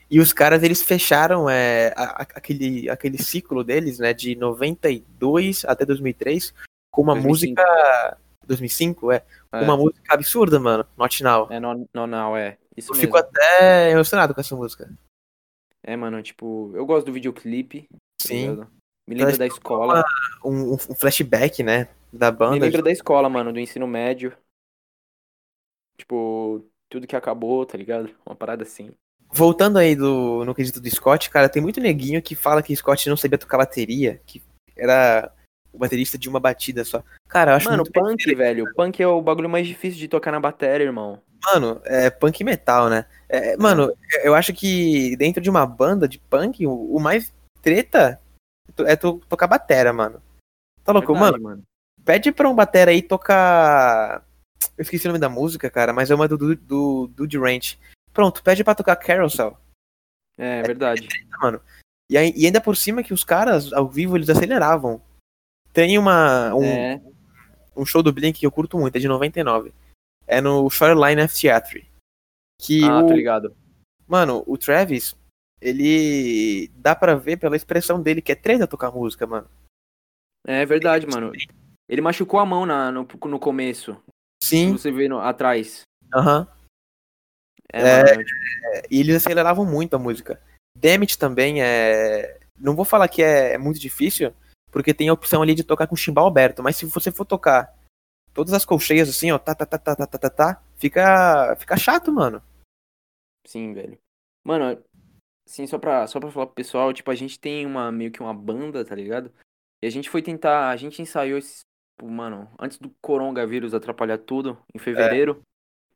E 0.09 0.19
os 0.19 0.31
caras, 0.31 0.63
eles 0.63 0.81
fecharam 0.81 1.49
é, 1.49 1.93
a- 1.95 2.21
a- 2.21 2.27
aquele, 2.35 2.89
aquele 2.89 3.17
ciclo 3.17 3.63
deles, 3.63 3.99
né? 3.99 4.13
De 4.13 4.35
92 4.35 5.65
até 5.65 5.85
2003, 5.85 6.53
com 6.91 7.01
uma 7.01 7.13
2005. 7.13 7.61
música... 7.61 8.17
2005, 8.47 9.11
é. 9.11 9.25
É. 9.51 9.61
Uma 9.61 9.77
música 9.77 10.13
absurda, 10.13 10.59
mano. 10.59 10.85
Not 10.97 11.21
Now. 11.23 11.47
É, 11.51 11.59
não, 11.59 11.87
não, 11.93 12.35
é. 12.35 12.57
Isso 12.75 12.91
Eu 12.91 12.95
mesmo. 12.95 13.07
fico 13.07 13.17
até 13.17 13.91
emocionado 13.91 14.33
com 14.33 14.41
essa 14.41 14.55
música. 14.55 14.89
É, 15.83 15.95
mano, 15.95 16.21
tipo, 16.21 16.71
eu 16.75 16.85
gosto 16.85 17.05
do 17.07 17.13
videoclipe. 17.13 17.87
tá 17.91 17.97
Sim. 18.27 18.49
ligado? 18.51 18.71
Me 19.07 19.15
lembra 19.15 19.37
da 19.37 19.47
escola. 19.47 20.03
Um, 20.43 20.73
um 20.73 20.77
flashback, 20.77 21.63
né? 21.63 21.87
Da 22.11 22.31
Me 22.31 22.37
banda. 22.37 22.65
lembra 22.65 22.81
da 22.81 22.91
escola, 22.91 23.29
mano, 23.29 23.53
do 23.53 23.59
ensino 23.59 23.87
médio. 23.87 24.35
Tipo, 25.97 26.65
tudo 26.89 27.07
que 27.07 27.15
acabou, 27.15 27.65
tá 27.65 27.77
ligado? 27.77 28.09
Uma 28.25 28.35
parada 28.35 28.63
assim. 28.63 28.91
Voltando 29.31 29.77
aí 29.77 29.95
do, 29.95 30.45
no 30.45 30.55
quesito 30.55 30.79
do 30.79 30.89
Scott, 30.89 31.29
cara, 31.29 31.49
tem 31.49 31.61
muito 31.61 31.81
neguinho 31.81 32.21
que 32.21 32.35
fala 32.35 32.63
que 32.63 32.75
Scott 32.75 33.09
não 33.09 33.17
sabia 33.17 33.37
tocar 33.37 33.57
bateria, 33.57 34.21
que 34.25 34.41
era 34.75 35.33
o 35.77 35.79
baterista 35.79 36.17
de 36.17 36.27
uma 36.27 36.39
batida 36.39 36.83
só. 36.83 37.03
Cara, 37.29 37.51
eu 37.51 37.55
acho 37.55 37.69
Mano, 37.69 37.83
punk, 37.85 38.33
velho. 38.35 38.73
Punk 38.75 39.01
é 39.01 39.07
o 39.07 39.21
bagulho 39.21 39.47
mais 39.47 39.67
difícil 39.67 39.99
de 39.99 40.07
tocar 40.07 40.31
na 40.31 40.39
bateria, 40.39 40.87
irmão. 40.87 41.21
Mano, 41.45 41.79
é 41.85 42.09
punk 42.09 42.43
metal, 42.43 42.89
né? 42.89 43.05
É, 43.29 43.55
mano, 43.55 43.93
eu 44.23 44.33
acho 44.33 44.51
que 44.53 45.15
dentro 45.17 45.39
de 45.41 45.49
uma 45.49 45.65
banda 45.65 46.07
de 46.07 46.17
punk, 46.17 46.65
o, 46.65 46.95
o 46.95 46.99
mais 46.99 47.31
treta 47.61 48.19
é 48.79 48.95
tu 48.95 49.21
tocar 49.29 49.45
batera, 49.47 49.93
mano. 49.93 50.21
Tá 50.83 50.91
louco, 50.91 51.13
Verdade, 51.13 51.39
mano? 51.39 51.63
Pede 52.03 52.31
pra 52.31 52.49
um 52.49 52.55
batera 52.55 52.89
aí 52.91 53.01
tocar. 53.01 54.25
Eu 54.75 54.81
esqueci 54.81 55.05
o 55.05 55.09
nome 55.09 55.19
da 55.19 55.29
música, 55.29 55.69
cara, 55.69 55.93
mas 55.93 56.09
é 56.09 56.15
uma 56.15 56.27
do, 56.27 56.37
do, 56.37 56.55
do 56.55 57.07
Dude 57.15 57.37
Ranch. 57.37 57.77
Pronto, 58.11 58.41
pede 58.41 58.63
pra 58.63 58.73
tocar 58.73 58.95
Carousel. 58.95 59.57
É, 60.37 60.63
verdade. 60.63 61.07
E, 62.09 62.17
aí- 62.17 62.33
e 62.35 62.45
ainda 62.45 62.61
por 62.61 62.75
cima 62.75 63.03
que 63.03 63.13
os 63.13 63.23
caras, 63.23 63.71
ao 63.73 63.87
vivo, 63.87 64.17
eles 64.17 64.29
aceleravam. 64.29 65.01
Tem 65.77 65.95
uma, 65.99 66.55
um, 66.55 66.63
É, 66.63 66.99
um 67.75 67.85
show 67.85 68.01
do 68.01 68.11
Blink 68.11 68.39
que 68.39 68.47
eu 68.47 68.51
curto 68.51 68.79
muito, 68.79 68.95
é 68.95 68.99
de 68.99 69.07
99. 69.07 69.71
É 70.25 70.41
no 70.41 70.67
Shoreline 70.71 71.21
F 71.21 71.39
Theatre. 71.39 71.87
Que 72.59 72.83
ah, 72.83 72.97
o, 73.03 73.05
tô 73.05 73.13
ligado. 73.13 73.55
Mano, 74.07 74.43
o 74.47 74.57
Travis, 74.57 75.15
ele 75.61 76.67
dá 76.69 76.95
pra 76.95 77.13
ver 77.13 77.37
pela 77.37 77.55
expressão 77.55 78.01
dele 78.01 78.23
que 78.23 78.31
é 78.31 78.35
treta 78.35 78.65
tocar 78.65 78.89
música, 78.89 79.27
mano. 79.27 79.47
É 80.47 80.65
verdade, 80.65 81.05
mano. 81.05 81.31
Ele 81.87 82.01
machucou 82.01 82.39
a 82.39 82.45
mão 82.45 82.65
na, 82.65 82.91
no, 82.91 83.07
no 83.25 83.39
começo. 83.39 83.95
Sim, 84.43 84.71
você 84.71 84.91
vê 84.91 85.07
no- 85.07 85.19
atrás. 85.19 85.83
aham. 86.11 86.47
É, 87.71 87.81
É. 87.81 88.03
mano. 88.15 88.25
tipo, 88.25 88.87
E 88.89 88.99
eles 88.99 89.15
aceleravam 89.17 89.63
muito 89.63 89.95
a 89.95 89.99
música. 89.99 90.41
Damage 90.75 91.19
também 91.19 91.61
é. 91.61 92.39
Não 92.57 92.75
vou 92.75 92.83
falar 92.83 93.07
que 93.07 93.21
é 93.21 93.59
muito 93.59 93.79
difícil, 93.79 94.33
porque 94.71 94.93
tem 94.93 95.09
a 95.09 95.13
opção 95.13 95.41
ali 95.41 95.55
de 95.55 95.63
tocar 95.63 95.87
com 95.87 95.95
chimbal 95.95 96.27
aberto, 96.27 96.61
mas 96.61 96.75
se 96.75 96.85
você 96.85 97.11
for 97.11 97.25
tocar 97.25 97.73
todas 98.33 98.53
as 98.53 98.65
colcheias 98.65 99.09
assim, 99.09 99.31
ó, 99.31 99.39
tá, 99.39 99.55
tá, 99.55 99.65
tá, 99.65 99.77
tá, 99.77 99.95
tá, 99.95 100.05
tá, 100.07 100.17
tá, 100.17 100.29
tá, 100.29 100.63
fica, 100.75 101.55
fica 101.57 101.75
chato, 101.77 102.11
mano. 102.11 102.41
Sim, 103.45 103.73
velho. 103.73 103.97
Mano, 104.43 104.81
assim, 105.47 105.65
só 105.65 105.79
pra, 105.79 106.05
só 106.07 106.19
pra 106.19 106.29
falar 106.29 106.45
pro 106.47 106.55
pessoal, 106.55 106.93
tipo, 106.93 107.09
a 107.09 107.15
gente 107.15 107.39
tem 107.39 107.65
uma, 107.65 107.91
meio 107.91 108.11
que 108.11 108.21
uma 108.21 108.33
banda, 108.33 108.85
tá 108.85 108.93
ligado? 108.93 109.33
E 109.81 109.87
a 109.87 109.89
gente 109.89 110.09
foi 110.09 110.21
tentar, 110.21 110.69
a 110.69 110.75
gente 110.75 111.01
ensaiou 111.01 111.37
esse, 111.37 111.61
tipo, 111.97 112.09
mano, 112.09 112.49
antes 112.59 112.77
do 112.77 112.89
coronavírus 113.01 113.73
atrapalhar 113.73 114.17
tudo, 114.17 114.57
em 114.73 114.79
fevereiro. 114.79 115.41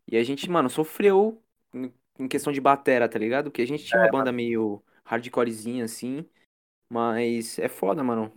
E 0.07 0.17
a 0.17 0.24
gente, 0.24 0.49
mano, 0.49 0.69
sofreu 0.69 1.41
em, 1.74 2.28
questão 2.28 2.51
de 2.51 2.61
batera, 2.61 3.07
tá 3.07 3.19
ligado? 3.19 3.45
Porque 3.45 3.61
a 3.61 3.67
gente 3.67 3.86
tinha 3.86 4.01
uma 4.01 4.11
banda 4.11 4.32
meio 4.32 4.84
hardcorezinha, 5.03 5.86
assim, 5.86 6.26
mas 6.89 7.57
é 7.59 7.67
foda, 7.67 8.03
mano. 8.03 8.32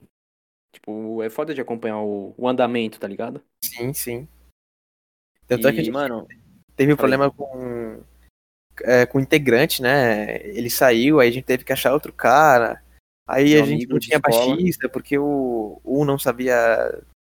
Tipo, 0.74 1.22
é 1.22 1.30
foda 1.30 1.54
de 1.54 1.60
acompanhar 1.60 2.00
o, 2.00 2.34
o 2.36 2.48
andamento, 2.48 2.98
tá 3.00 3.08
ligado? 3.08 3.42
Sim, 3.62 3.92
sim. 3.94 4.28
Tanto 5.46 5.68
é 5.68 5.72
que 5.72 5.80
a 5.80 5.82
E, 5.82 5.84
gente 5.84 5.92
mano, 5.92 6.26
teve 6.76 6.92
um 6.92 6.96
problema 6.96 7.30
com, 7.30 8.02
é, 8.82 9.06
com 9.06 9.18
o 9.18 9.20
integrante, 9.20 9.80
né? 9.80 10.36
Ele 10.46 10.68
saiu, 10.70 11.20
aí 11.20 11.28
a 11.28 11.32
gente 11.32 11.44
teve 11.44 11.64
que 11.64 11.72
achar 11.72 11.92
outro 11.92 12.12
cara. 12.12 12.82
Aí 13.26 13.54
Meu 13.54 13.62
a 13.62 13.66
gente 13.66 13.86
não 13.86 13.98
tinha 13.98 14.16
escola. 14.18 14.56
baixista, 14.56 14.88
porque 14.88 15.18
o 15.18 15.80
um 15.84 16.04
não 16.04 16.18
sabia, 16.18 16.54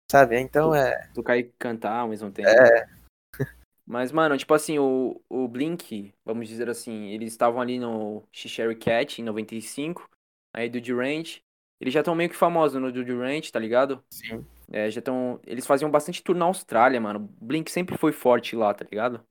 sabe? 0.09 0.39
Então 0.39 0.73
é. 0.73 1.09
tocar 1.13 1.37
e 1.37 1.43
cantar 1.59 1.99
ao 1.99 2.07
mesmo 2.07 2.31
tempo. 2.31 2.47
É. 2.49 2.87
Mas, 3.85 4.11
mano, 4.11 4.37
tipo 4.37 4.53
assim, 4.53 4.79
o, 4.79 5.21
o 5.27 5.47
Blink, 5.47 6.13
vamos 6.23 6.47
dizer 6.47 6.69
assim, 6.69 7.07
eles 7.07 7.33
estavam 7.33 7.59
ali 7.59 7.77
no 7.77 8.23
Sherry 8.31 8.75
Cat 8.75 9.21
em 9.21 9.25
95, 9.25 10.07
aí 10.53 10.69
do 10.69 10.79
Durant. 10.79 11.39
Eles 11.81 11.91
já 11.91 12.01
estão 12.01 12.13
meio 12.13 12.29
que 12.29 12.35
famosos 12.35 12.79
no 12.79 12.91
do 12.91 13.03
Durant, 13.03 13.49
tá 13.49 13.57
ligado? 13.57 14.03
Sim. 14.11 14.45
É, 14.71 14.87
já 14.91 14.99
estão. 14.99 15.39
Eles 15.47 15.65
faziam 15.65 15.89
bastante 15.89 16.23
tour 16.23 16.35
na 16.35 16.45
Austrália, 16.45 17.01
mano. 17.01 17.27
Blink 17.41 17.71
sempre 17.71 17.97
foi 17.97 18.11
forte 18.11 18.55
lá, 18.55 18.71
tá 18.71 18.85
ligado? 18.89 19.25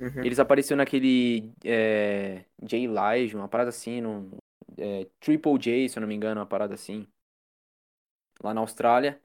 Uhum. 0.00 0.24
Eles 0.24 0.40
apareceram 0.40 0.78
naquele 0.78 1.52
é, 1.64 2.44
J 2.60 2.88
Live, 2.88 3.36
uma 3.36 3.46
parada 3.46 3.68
assim, 3.68 4.00
no, 4.00 4.28
é, 4.76 5.06
Triple 5.20 5.56
J, 5.56 5.88
se 5.88 5.96
eu 5.96 6.00
não 6.00 6.08
me 6.08 6.16
engano, 6.16 6.40
uma 6.40 6.46
parada 6.46 6.74
assim. 6.74 7.06
Lá 8.42 8.52
na 8.52 8.60
Austrália. 8.60 9.20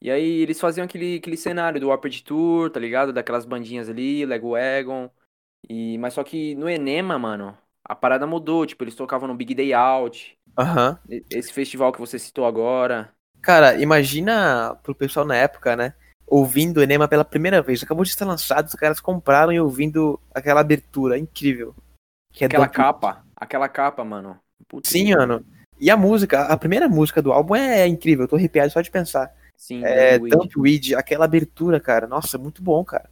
E 0.00 0.10
aí 0.10 0.40
eles 0.40 0.58
faziam 0.58 0.86
aquele, 0.86 1.16
aquele 1.16 1.36
cenário 1.36 1.78
do 1.78 1.88
Warped 1.88 2.24
Tour, 2.24 2.70
tá 2.70 2.80
ligado? 2.80 3.12
Daquelas 3.12 3.44
bandinhas 3.44 3.90
ali, 3.90 4.24
Lego 4.24 4.52
Wagon. 4.52 5.10
E, 5.68 5.98
mas 5.98 6.14
só 6.14 6.24
que 6.24 6.54
no 6.54 6.70
Enema, 6.70 7.18
mano, 7.18 7.56
a 7.84 7.94
parada 7.94 8.26
mudou. 8.26 8.64
Tipo, 8.64 8.84
eles 8.84 8.94
tocavam 8.94 9.28
no 9.28 9.34
Big 9.34 9.54
Day 9.54 9.74
Out. 9.74 10.38
Aham. 10.56 10.98
Esse 11.30 11.52
festival 11.52 11.92
que 11.92 12.00
você 12.00 12.18
citou 12.18 12.46
agora. 12.46 13.10
Cara, 13.42 13.74
imagina 13.80 14.74
pro 14.82 14.94
pessoal 14.94 15.26
na 15.26 15.36
época, 15.36 15.76
né? 15.76 15.94
Ouvindo 16.26 16.78
o 16.78 16.82
Enema 16.82 17.06
pela 17.06 17.24
primeira 17.24 17.60
vez. 17.60 17.82
Acabou 17.82 18.04
de 18.04 18.14
ser 18.14 18.24
lançado, 18.24 18.66
os 18.66 18.74
caras 18.74 19.00
compraram 19.00 19.52
e 19.52 19.60
ouvindo 19.60 20.18
aquela 20.34 20.60
abertura 20.60 21.18
incrível. 21.18 21.74
Que 22.32 22.44
é 22.44 22.46
Aquela 22.46 22.68
capa. 22.68 23.24
Aquela 23.36 23.68
capa, 23.68 24.04
mano. 24.04 24.38
Putz, 24.66 24.88
Sim, 24.88 25.14
mano. 25.14 25.44
E 25.78 25.90
a 25.90 25.96
música, 25.96 26.42
a 26.44 26.56
primeira 26.56 26.88
música 26.88 27.20
do 27.20 27.32
álbum 27.32 27.54
é 27.54 27.86
incrível, 27.86 28.24
eu 28.24 28.28
tô 28.28 28.36
arrepiado 28.36 28.70
só 28.70 28.80
de 28.80 28.90
pensar. 28.90 29.34
Sim, 29.56 29.84
É 29.84 30.18
Dumpweed. 30.18 30.36
Dumpweed, 30.36 30.94
aquela 30.94 31.24
abertura, 31.24 31.78
cara. 31.80 32.06
Nossa, 32.06 32.38
muito 32.38 32.62
bom, 32.62 32.84
cara. 32.84 33.10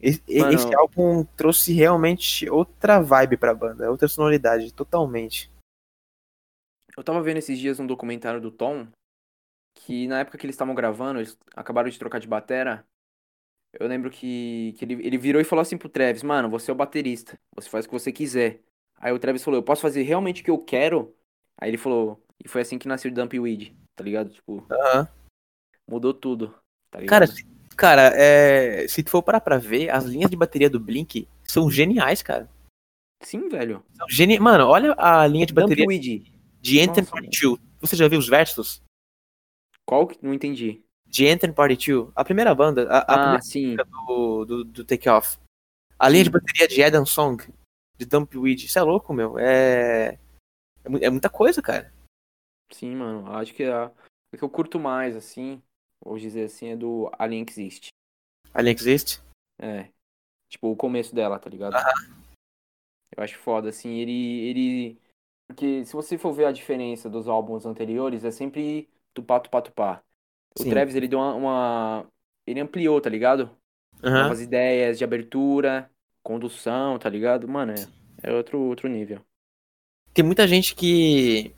Esse, 0.00 0.22
Mano- 0.38 0.52
esse 0.52 0.74
álbum 0.74 1.24
trouxe 1.36 1.72
realmente 1.72 2.48
outra 2.48 3.00
vibe 3.00 3.36
pra 3.36 3.54
banda, 3.54 3.90
outra 3.90 4.08
sonoridade, 4.08 4.72
totalmente. 4.72 5.49
Eu 7.00 7.04
tava 7.04 7.22
vendo 7.22 7.38
esses 7.38 7.58
dias 7.58 7.80
um 7.80 7.86
documentário 7.86 8.42
do 8.42 8.50
Tom, 8.50 8.86
que 9.74 10.06
na 10.06 10.20
época 10.20 10.36
que 10.36 10.44
eles 10.44 10.52
estavam 10.52 10.74
gravando, 10.74 11.18
eles 11.18 11.34
acabaram 11.56 11.88
de 11.88 11.98
trocar 11.98 12.18
de 12.18 12.28
batera. 12.28 12.86
Eu 13.72 13.88
lembro 13.88 14.10
que, 14.10 14.74
que 14.76 14.84
ele, 14.84 15.06
ele 15.06 15.16
virou 15.16 15.40
e 15.40 15.44
falou 15.44 15.62
assim 15.62 15.78
pro 15.78 15.88
Travis, 15.88 16.22
mano, 16.22 16.50
você 16.50 16.70
é 16.70 16.74
o 16.74 16.76
baterista, 16.76 17.40
você 17.54 17.70
faz 17.70 17.86
o 17.86 17.88
que 17.88 17.94
você 17.94 18.12
quiser. 18.12 18.60
Aí 18.96 19.14
o 19.14 19.18
Travis 19.18 19.42
falou, 19.42 19.58
eu 19.58 19.62
posso 19.62 19.80
fazer 19.80 20.02
realmente 20.02 20.42
o 20.42 20.44
que 20.44 20.50
eu 20.50 20.58
quero? 20.58 21.16
Aí 21.56 21.70
ele 21.70 21.78
falou, 21.78 22.22
e 22.44 22.46
foi 22.46 22.60
assim 22.60 22.78
que 22.78 22.86
nasceu 22.86 23.10
o 23.10 23.14
Dumpweed, 23.14 23.74
tá 23.96 24.04
ligado? 24.04 24.28
Tipo, 24.28 24.66
Aham. 24.70 25.08
mudou 25.88 26.12
tudo, 26.12 26.48
tá 26.90 27.00
Cara, 27.06 27.24
ligado? 27.24 27.34
se- 27.34 27.46
cara, 27.78 28.12
é, 28.14 28.86
se 28.88 29.02
tu 29.02 29.08
for 29.08 29.22
parar 29.22 29.40
pra 29.40 29.56
ver, 29.56 29.88
as 29.88 30.04
linhas 30.04 30.30
de 30.30 30.36
bateria 30.36 30.68
do 30.68 30.78
Blink 30.78 31.26
são 31.44 31.70
geniais, 31.70 32.20
cara. 32.22 32.46
Sim, 33.22 33.48
velho. 33.48 33.82
Geni... 34.06 34.38
Mano, 34.38 34.66
olha 34.66 34.94
a 34.98 35.26
linha 35.26 35.46
de 35.46 35.54
bateria 35.54 35.86
Dumpweed. 35.86 36.39
De 36.60 36.80
Anthem 36.80 37.02
Nossa, 37.02 37.10
Party 37.10 37.40
2. 37.42 37.60
Você 37.80 37.96
já 37.96 38.08
viu 38.08 38.18
os 38.18 38.28
versos? 38.28 38.82
Qual 39.86 40.06
que... 40.06 40.18
Não 40.24 40.34
entendi. 40.34 40.82
De 41.06 41.26
Anthem 41.28 41.52
Party 41.52 41.92
2, 41.92 42.12
a 42.14 42.24
primeira 42.24 42.54
banda, 42.54 42.88
a, 42.88 42.98
a 42.98 43.00
Ah, 43.00 43.18
primeira 43.18 43.42
sim. 43.42 43.76
do, 43.76 44.44
do, 44.44 44.64
do 44.64 44.84
Take 44.84 45.08
Off. 45.08 45.38
A 45.98 46.08
linha 46.08 46.24
de 46.24 46.30
bateria 46.30 46.68
de 46.68 46.82
Adam 46.82 47.04
Song, 47.04 47.44
de 47.98 48.06
Dumpweed. 48.06 48.66
Isso 48.66 48.78
é 48.78 48.82
louco, 48.82 49.12
meu. 49.12 49.38
É... 49.38 50.18
É, 50.84 51.06
é 51.06 51.10
muita 51.10 51.28
coisa, 51.28 51.60
cara. 51.60 51.92
Sim, 52.72 52.94
mano. 52.96 53.30
Acho 53.32 53.52
que 53.52 53.64
a, 53.64 53.86
a 53.86 54.36
que 54.36 54.42
eu 54.42 54.48
curto 54.48 54.78
mais, 54.78 55.16
assim, 55.16 55.62
vou 56.02 56.18
dizer 56.18 56.44
assim, 56.44 56.68
é 56.68 56.76
do 56.76 57.10
Alien 57.18 57.44
Exist. 57.48 57.88
A 58.54 58.62
linha 58.62 58.74
existe. 58.74 59.20
É. 59.58 59.88
Tipo, 60.48 60.72
o 60.72 60.76
começo 60.76 61.14
dela, 61.14 61.38
tá 61.38 61.48
ligado? 61.50 61.76
Eu 63.16 63.22
acho 63.22 63.38
foda, 63.38 63.68
assim, 63.68 63.98
ele, 63.98 64.40
ele... 64.48 64.98
Porque 65.50 65.84
se 65.84 65.92
você 65.92 66.16
for 66.16 66.32
ver 66.32 66.44
a 66.44 66.52
diferença 66.52 67.10
dos 67.10 67.26
álbuns 67.26 67.66
anteriores, 67.66 68.24
é 68.24 68.30
sempre 68.30 68.88
tupá, 69.12 69.40
tupá, 69.40 69.60
tupá. 69.60 70.02
O 70.56 70.62
Sim. 70.62 70.70
Travis, 70.70 70.94
ele 70.94 71.08
deu 71.08 71.18
uma, 71.18 71.34
uma- 71.34 72.06
Ele 72.46 72.60
ampliou, 72.60 73.00
tá 73.00 73.10
ligado? 73.10 73.50
Aham. 74.00 74.22
Novas 74.22 74.40
ideias 74.40 74.96
de 74.96 75.02
abertura, 75.02 75.90
condução, 76.22 77.00
tá 77.00 77.08
ligado? 77.08 77.48
Mano, 77.48 77.72
é, 77.72 78.30
é 78.30 78.32
outro, 78.32 78.60
outro 78.60 78.88
nível. 78.88 79.20
Tem 80.14 80.24
muita 80.24 80.46
gente 80.46 80.74
que 80.74 81.52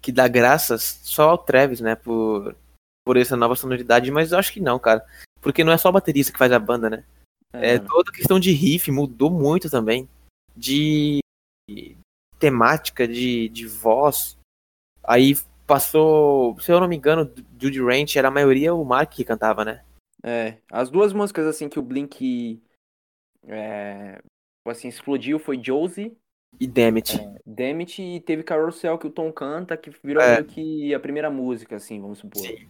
que 0.00 0.10
dá 0.10 0.26
graças 0.26 0.98
só 1.04 1.28
ao 1.30 1.38
Travis, 1.38 1.80
né, 1.80 1.94
por 1.94 2.56
por 3.04 3.16
essa 3.18 3.36
nova 3.36 3.54
sonoridade, 3.54 4.10
mas 4.10 4.32
eu 4.32 4.38
acho 4.38 4.52
que 4.52 4.60
não, 4.60 4.78
cara. 4.78 5.06
Porque 5.40 5.62
não 5.62 5.72
é 5.72 5.76
só 5.76 5.90
o 5.90 5.92
baterista 5.92 6.32
que 6.32 6.38
faz 6.38 6.50
a 6.50 6.58
banda, 6.58 6.88
né? 6.88 7.04
É, 7.52 7.76
mano. 7.76 7.88
toda 7.88 8.10
a 8.10 8.14
questão 8.14 8.40
de 8.40 8.52
riff 8.52 8.90
mudou 8.90 9.30
muito 9.30 9.68
também. 9.68 10.08
De 10.56 11.20
temática, 12.42 13.06
de, 13.06 13.48
de 13.50 13.68
voz. 13.68 14.36
Aí 15.04 15.34
passou, 15.64 16.58
se 16.60 16.72
eu 16.72 16.80
não 16.80 16.88
me 16.88 16.96
engano, 16.96 17.24
do 17.24 17.70
Durant 17.70 18.16
era 18.16 18.26
a 18.28 18.32
maioria 18.32 18.74
o 18.74 18.84
Mark 18.84 19.10
que 19.12 19.24
cantava, 19.24 19.64
né? 19.64 19.84
É, 20.24 20.58
as 20.70 20.90
duas 20.90 21.12
músicas 21.12 21.46
assim 21.46 21.68
que 21.68 21.78
o 21.78 21.82
Blink 21.82 22.60
é, 23.46 24.20
assim, 24.66 24.88
explodiu 24.88 25.38
foi 25.38 25.60
Josie, 25.62 26.16
E 26.60 26.66
Dammit. 26.66 27.16
Dammit 27.46 28.02
e 28.02 28.20
teve 28.20 28.42
Carousel 28.42 28.98
que 28.98 29.06
o 29.06 29.10
Tom 29.10 29.32
canta, 29.32 29.76
que 29.76 29.90
virou 30.02 30.22
É. 30.22 30.34
meio 30.34 30.44
que 30.44 30.94
a 30.94 31.00
primeira 31.00 31.30
música, 31.30 31.76
assim, 31.76 32.00
vamos 32.00 32.18
supor. 32.18 32.42
Sim. 32.42 32.68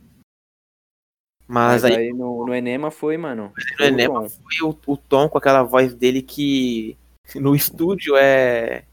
Mas 1.48 1.82
Mas 1.82 1.84
aí 1.84 1.96
aí 1.96 2.12
no, 2.12 2.46
no 2.46 2.54
Enema 2.54 2.90
foi, 2.90 3.16
mano. 3.16 3.52
no 3.78 3.84
Enema 3.84 4.22
Tom. 4.22 4.28
foi 4.28 4.68
o, 4.68 4.78
o 4.86 4.96
Tom 4.96 5.28
com 5.28 5.38
aquela 5.38 5.62
voz 5.62 5.94
dele 5.94 6.22
que 6.22 6.96
no 7.34 7.54
estúdio 7.54 8.16
é. 8.16 8.84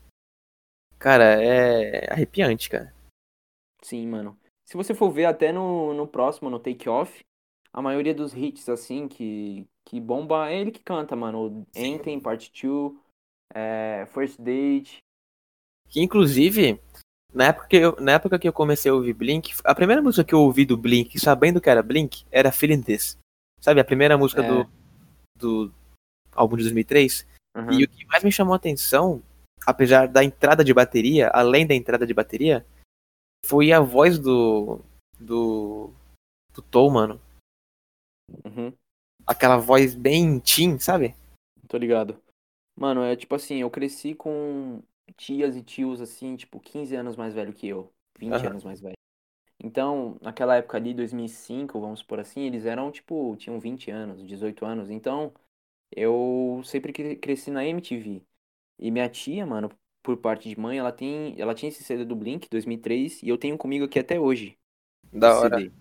Cara, 1.00 1.42
é 1.42 2.12
arrepiante, 2.12 2.70
cara. 2.70 2.94
Sim, 3.82 4.08
mano. 4.08 4.38
Se 4.66 4.76
você 4.76 4.94
for 4.94 5.10
ver 5.10 5.26
até 5.26 5.52
no, 5.52 5.94
no 5.94 6.06
próximo, 6.06 6.50
no 6.50 6.60
Take 6.60 6.88
Off, 6.90 7.24
a 7.74 7.82
maioria 7.82 8.14
dos 8.14 8.34
hits, 8.34 8.68
assim, 8.68 9.08
que, 9.08 9.66
que 9.86 10.00
bomba 10.00 10.50
é 10.50 10.60
ele 10.60 10.72
que 10.72 10.84
canta, 10.84 11.16
mano. 11.16 11.66
Sim. 11.72 11.96
Anthem, 11.96 12.20
Part 12.20 12.52
2, 12.62 12.94
é, 13.54 14.06
First 14.14 14.40
Date. 14.40 15.00
Que 15.88 16.02
inclusive, 16.02 16.80
na 17.34 17.46
época 17.48 17.68
que, 17.68 17.78
eu, 17.78 17.96
na 18.00 18.12
época 18.12 18.38
que 18.38 18.48
eu 18.48 18.54
comecei 18.54 18.92
a 18.92 18.94
ouvir 18.94 19.14
Blink, 19.14 19.54
a 19.64 19.74
primeira 19.74 20.02
música 20.02 20.24
que 20.24 20.36
eu 20.36 20.42
ouvi 20.42 20.66
do 20.66 20.78
Blink, 20.78 21.18
sabendo 21.20 21.62
que 21.62 21.70
era 21.70 21.82
Blink, 21.82 22.26
era 22.30 22.52
Feeling 22.52 22.82
This. 22.82 23.18
Sabe, 23.62 23.80
a 23.80 23.86
primeira 23.86 24.18
música 24.18 24.44
É. 24.44 24.48
do, 24.48 24.70
do 25.36 25.74
álbum 26.32 26.58
de 26.58 26.64
2003. 26.64 27.28
Uhum. 27.56 27.72
E 27.72 27.84
o 27.84 27.90
que 27.90 28.06
mais 28.06 28.24
me 28.24 28.32
chamou 28.32 28.54
a 28.54 28.58
atenção, 28.58 29.22
apesar 29.66 30.08
da 30.08 30.24
entrada 30.24 30.64
de 30.64 30.74
bateria, 30.74 31.30
além 31.30 31.66
da 31.66 31.76
entrada 31.76 32.06
de 32.06 32.14
bateria, 32.14 32.66
foi 33.46 33.72
a 33.72 33.80
voz 33.80 34.20
do. 34.20 34.80
do. 35.20 35.92
do 36.54 36.62
Tom, 36.62 36.90
mano. 36.92 37.22
Uhum. 38.46 38.74
Aquela 39.26 39.58
voz 39.58 39.94
bem 39.96 40.40
teen, 40.40 40.80
sabe? 40.80 41.16
Tô 41.68 41.78
ligado. 41.78 42.22
Mano, 42.76 43.04
é 43.04 43.16
tipo 43.16 43.36
assim, 43.36 43.58
eu 43.58 43.70
cresci 43.70 44.16
com 44.16 44.82
tias 45.18 45.56
e 45.56 45.62
tios, 45.62 46.02
assim, 46.02 46.36
tipo, 46.36 46.60
15 46.60 46.96
anos 46.96 47.16
mais 47.16 47.34
velho 47.34 47.54
que 47.54 47.68
eu. 47.68 47.92
20 48.18 48.34
Aham. 48.34 48.50
anos 48.50 48.64
mais 48.64 48.80
velho. 48.80 48.98
Então, 49.62 50.18
naquela 50.22 50.56
época 50.56 50.78
ali, 50.78 50.94
2005, 50.94 51.80
vamos 51.80 52.02
por 52.02 52.20
assim, 52.20 52.42
eles 52.42 52.66
eram, 52.66 52.92
tipo, 52.92 53.36
tinham 53.36 53.60
20 53.60 53.92
anos, 53.92 54.26
18 54.26 54.66
anos. 54.66 54.90
Então, 54.90 55.34
eu 55.92 56.62
sempre 56.64 56.94
cre- 56.94 57.18
cresci 57.18 57.52
na 57.52 57.66
MTV. 57.66 58.24
E 58.80 58.90
minha 58.92 59.10
tia, 59.10 59.46
mano, 59.46 59.70
por 60.02 60.18
parte 60.18 60.48
de 60.50 60.60
mãe, 60.60 60.78
ela 60.78 60.92
tem, 60.92 61.40
ela 61.40 61.54
tinha 61.54 61.70
esse 61.70 61.84
CD 61.84 62.06
do 62.06 62.16
Blink, 62.16 62.48
2003, 62.50 63.22
e 63.22 63.30
eu 63.30 63.38
tenho 63.38 63.58
comigo 63.58 63.86
aqui 63.86 64.00
até 64.00 64.20
hoje. 64.20 64.58
Da 65.12 65.38
hora. 65.38 65.60
CD. 65.60 65.72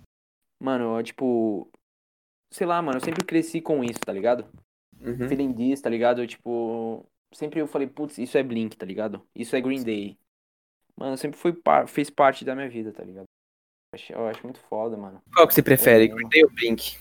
Mano, 0.60 0.98
eu, 0.98 1.02
tipo, 1.02 1.70
sei 2.52 2.66
lá, 2.66 2.82
mano, 2.82 2.96
eu 2.98 3.04
sempre 3.04 3.24
cresci 3.24 3.60
com 3.60 3.84
isso, 3.84 4.00
tá 4.00 4.12
ligado? 4.12 4.48
Uhum. 5.00 5.28
Feeling 5.28 5.52
This, 5.54 5.80
tá 5.80 5.88
ligado? 5.88 6.20
Eu, 6.20 6.26
tipo, 6.26 7.06
sempre 7.32 7.60
eu 7.60 7.68
falei, 7.68 7.86
putz, 7.86 8.18
isso 8.18 8.36
é 8.36 8.42
Blink, 8.42 8.76
tá 8.76 8.84
ligado? 8.84 9.24
Isso 9.34 9.54
é 9.54 9.60
Green 9.60 9.84
Day. 9.84 10.18
Mano, 10.96 11.16
sempre 11.16 11.38
foi 11.38 11.56
fez 11.86 12.10
parte 12.10 12.44
da 12.44 12.56
minha 12.56 12.68
vida, 12.68 12.92
tá 12.92 13.04
ligado? 13.04 13.26
Eu 13.92 13.94
acho, 13.96 14.12
eu 14.12 14.26
acho 14.26 14.42
muito 14.42 14.58
foda, 14.58 14.96
mano. 14.96 15.22
Qual 15.32 15.46
que 15.46 15.54
você 15.54 15.62
prefere, 15.62 16.08
Uhum. 16.08 16.16
Green 16.16 16.28
Day 16.28 16.44
ou 16.44 16.50
Blink? 16.50 16.98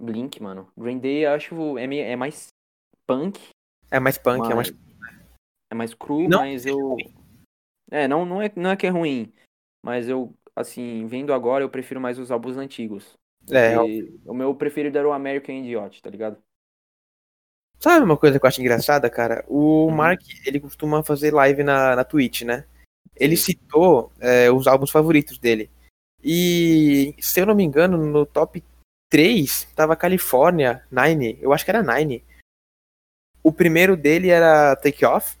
Blink, 0.00 0.42
mano. 0.42 0.72
Green 0.76 0.98
Day, 0.98 1.26
eu 1.26 1.32
acho, 1.32 1.76
é, 1.76 1.86
meio- 1.86 2.04
é 2.04 2.16
mais 2.16 2.48
punk, 3.06 3.38
É 3.90 4.00
mais 4.00 4.16
punk, 4.16 4.50
é 4.50 4.54
mais. 4.54 4.72
É 5.70 5.74
mais 5.74 5.94
cru, 5.94 6.28
Não 6.28 6.38
mas 6.38 6.62
seja 6.62 6.74
eu... 6.74 6.88
ruim. 6.88 7.14
É, 7.90 8.06
não, 8.06 8.24
não 8.24 8.42
é, 8.42 8.52
não 8.54 8.70
é 8.70 8.76
que 8.76 8.86
é 8.86 8.90
ruim, 8.90 9.32
mas 9.82 10.08
eu, 10.08 10.34
assim, 10.54 11.06
vendo 11.06 11.32
agora, 11.32 11.64
eu 11.64 11.70
prefiro 11.70 12.00
mais 12.00 12.18
os 12.18 12.30
álbuns 12.30 12.56
antigos. 12.56 13.18
É, 13.50 13.76
o 14.26 14.34
meu 14.34 14.54
preferido 14.54 14.96
era 14.96 15.08
o 15.08 15.12
American 15.12 15.54
Idiot, 15.56 16.00
tá 16.02 16.10
ligado? 16.10 16.38
Sabe 17.78 18.04
uma 18.04 18.16
coisa 18.16 18.38
que 18.38 18.44
eu 18.44 18.48
acho 18.48 18.60
engraçada, 18.60 19.08
cara? 19.08 19.44
O 19.48 19.86
Uhum. 19.86 19.90
Mark, 19.90 20.20
ele 20.46 20.60
costuma 20.60 21.02
fazer 21.02 21.32
live 21.32 21.64
na, 21.64 21.96
na 21.96 22.04
Twitch, 22.04 22.42
né? 22.42 22.66
Ele 23.16 23.36
citou 23.36 24.12
é, 24.20 24.50
os 24.50 24.66
álbuns 24.66 24.90
favoritos 24.90 25.38
dele. 25.38 25.70
E, 26.22 27.14
se 27.18 27.40
eu 27.40 27.46
não 27.46 27.54
me 27.54 27.64
engano, 27.64 27.96
no 27.96 28.26
top 28.26 28.62
2003, 29.10 29.64
tava 29.74 29.96
California, 29.96 30.84
Nine, 30.90 31.38
eu 31.40 31.52
acho 31.52 31.64
que 31.64 31.70
era 31.70 31.82
Nine. 31.82 32.24
O 33.42 33.52
primeiro 33.52 33.96
dele 33.96 34.28
era 34.28 34.76
Take 34.76 35.04
Off, 35.04 35.36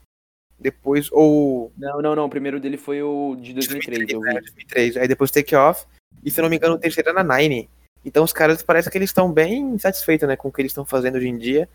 depois, 0.60 1.08
ou... 1.10 1.72
Não, 1.76 2.02
não, 2.02 2.14
não, 2.14 2.26
o 2.26 2.30
primeiro 2.30 2.60
dele 2.60 2.76
foi 2.76 3.02
o 3.02 3.34
de 3.36 3.54
2003, 3.54 4.06
2003 4.06 4.10
eu 4.10 4.20
vi. 4.20 4.28
É, 4.28 4.40
2003, 4.40 4.96
aí 4.98 5.08
depois 5.08 5.30
Take 5.30 5.56
Off, 5.56 5.86
e 6.22 6.30
se 6.30 6.38
eu 6.38 6.42
não 6.42 6.50
me 6.50 6.56
engano 6.56 6.74
o 6.74 6.78
terceiro 6.78 7.08
era 7.08 7.24
Nine. 7.24 7.68
Então 8.04 8.22
os 8.22 8.32
caras 8.32 8.62
parece 8.62 8.90
que 8.90 8.98
eles 8.98 9.10
estão 9.10 9.32
bem 9.32 9.78
satisfeitos, 9.78 10.28
né, 10.28 10.36
com 10.36 10.48
o 10.48 10.52
que 10.52 10.60
eles 10.60 10.70
estão 10.70 10.84
fazendo 10.84 11.16
hoje 11.16 11.28
em 11.28 11.38
dia. 11.38 11.68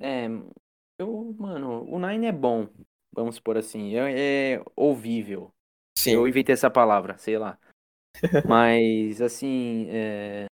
É, 0.00 0.26
eu, 0.98 1.34
mano, 1.38 1.84
o 1.88 1.98
Nine 1.98 2.26
é 2.26 2.32
bom, 2.32 2.68
vamos 3.12 3.38
por 3.38 3.58
assim, 3.58 3.94
é, 3.96 4.54
é 4.54 4.62
ouvível. 4.74 5.50
Sim. 5.98 6.12
Eu 6.12 6.26
inventei 6.26 6.52
essa 6.52 6.70
palavra, 6.70 7.18
sei 7.18 7.38
lá. 7.38 7.58
Mas, 8.48 9.20
assim, 9.20 9.86
é... 9.90 10.46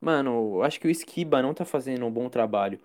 Mano, 0.00 0.56
eu 0.56 0.62
acho 0.62 0.80
que 0.80 0.86
o 0.86 0.90
Skiba 0.90 1.42
não 1.42 1.52
tá 1.52 1.64
fazendo 1.64 2.06
um 2.06 2.10
bom 2.10 2.28
trabalho. 2.30 2.80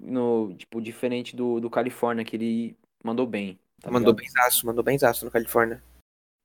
No, 0.00 0.54
tipo, 0.54 0.80
diferente 0.80 1.34
do, 1.34 1.60
do 1.60 1.68
Califórnia, 1.68 2.24
que 2.24 2.36
ele 2.36 2.76
mandou 3.02 3.26
bem. 3.26 3.58
Tá 3.80 3.90
mandou 3.90 4.12
ligado? 4.12 4.24
benzaço, 4.24 4.66
mandou 4.66 4.84
benzaço 4.84 5.24
no 5.24 5.30
Califórnia. 5.30 5.82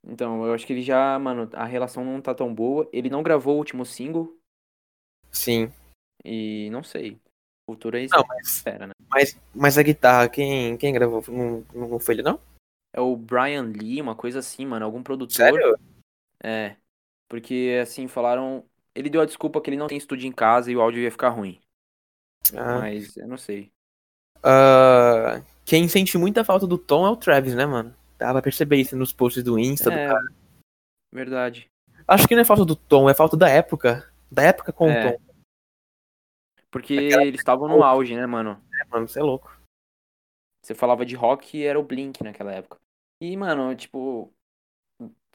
Então, 0.05 0.45
eu 0.45 0.53
acho 0.53 0.65
que 0.67 0.73
ele 0.73 0.81
já, 0.81 1.17
mano, 1.17 1.49
a 1.53 1.65
relação 1.65 2.03
não 2.03 2.21
tá 2.21 2.35
tão 2.35 2.53
boa. 2.53 2.87
Ele 2.91 3.09
não 3.09 3.23
gravou 3.23 3.55
o 3.55 3.57
último 3.57 3.85
single 3.85 4.37
Sim. 5.31 5.71
e 6.23 6.69
não 6.71 6.83
sei. 6.83 7.19
O 7.67 7.73
futuro 7.73 7.97
é 7.97 8.03
isso. 8.03 8.15
Não, 8.15 8.25
mas, 8.27 8.47
Espera, 8.47 8.87
né? 8.87 8.93
mas, 9.09 9.39
mas 9.55 9.77
a 9.77 9.83
guitarra, 9.83 10.27
quem, 10.27 10.75
quem 10.77 10.93
gravou? 10.93 11.23
Não, 11.29 11.65
não 11.73 11.99
foi 11.99 12.15
ele, 12.15 12.23
não? 12.23 12.39
É 12.91 12.99
o 12.99 13.15
Brian 13.15 13.63
Lee, 13.63 14.01
uma 14.01 14.15
coisa 14.15 14.39
assim, 14.39 14.65
mano. 14.65 14.85
Algum 14.85 15.01
produtor. 15.01 15.33
Sério? 15.33 15.79
É. 16.43 16.75
Porque, 17.29 17.79
assim, 17.81 18.07
falaram. 18.07 18.65
Ele 18.93 19.09
deu 19.09 19.21
a 19.21 19.25
desculpa 19.25 19.59
que 19.59 19.69
ele 19.69 19.77
não 19.77 19.87
tem 19.87 19.97
estúdio 19.97 20.27
em 20.27 20.31
casa 20.31 20.71
e 20.71 20.75
o 20.75 20.81
áudio 20.81 21.01
ia 21.01 21.09
ficar 21.09 21.29
ruim. 21.29 21.59
Ah. 22.55 22.79
Mas 22.79 23.15
eu 23.17 23.27
não 23.27 23.37
sei. 23.37 23.71
Ah, 24.43 25.41
quem 25.65 25.87
sente 25.87 26.17
muita 26.17 26.43
falta 26.43 26.67
do 26.67 26.77
Tom 26.77 27.05
é 27.07 27.09
o 27.09 27.15
Travis, 27.15 27.55
né, 27.55 27.65
mano? 27.65 27.95
Dá 28.17 28.31
pra 28.31 28.41
perceber 28.41 28.77
isso 28.77 28.95
nos 28.95 29.13
posts 29.13 29.43
do 29.43 29.57
Insta 29.57 29.89
do 29.89 29.95
É, 29.97 30.07
cara. 30.07 30.27
verdade. 31.11 31.69
Acho 32.07 32.27
que 32.27 32.35
não 32.35 32.41
é 32.41 32.45
falta 32.45 32.65
do 32.65 32.75
Tom, 32.75 33.09
é 33.09 33.13
falta 33.13 33.37
da 33.37 33.49
época. 33.49 34.11
Da 34.31 34.43
época 34.43 34.73
com 34.73 34.89
É. 34.89 35.07
o 35.07 35.11
Tom, 35.13 35.23
Porque 36.71 36.97
Aquela- 36.97 37.23
eles 37.25 37.39
estavam 37.39 37.67
no 37.67 37.83
auge, 37.83 38.15
né, 38.15 38.25
mano? 38.25 38.59
né, 38.71 38.83
mano? 38.89 39.07
Você 39.07 39.19
é 39.19 39.23
louco. 39.23 39.55
Você 40.63 40.73
falava 40.73 41.05
de 41.05 41.15
rock 41.15 41.55
e 41.57 41.63
era 41.63 41.79
o 41.79 41.83
Blink 41.83 42.23
naquela 42.23 42.51
época. 42.51 42.79
E, 43.21 43.37
mano, 43.37 43.75
tipo, 43.75 44.33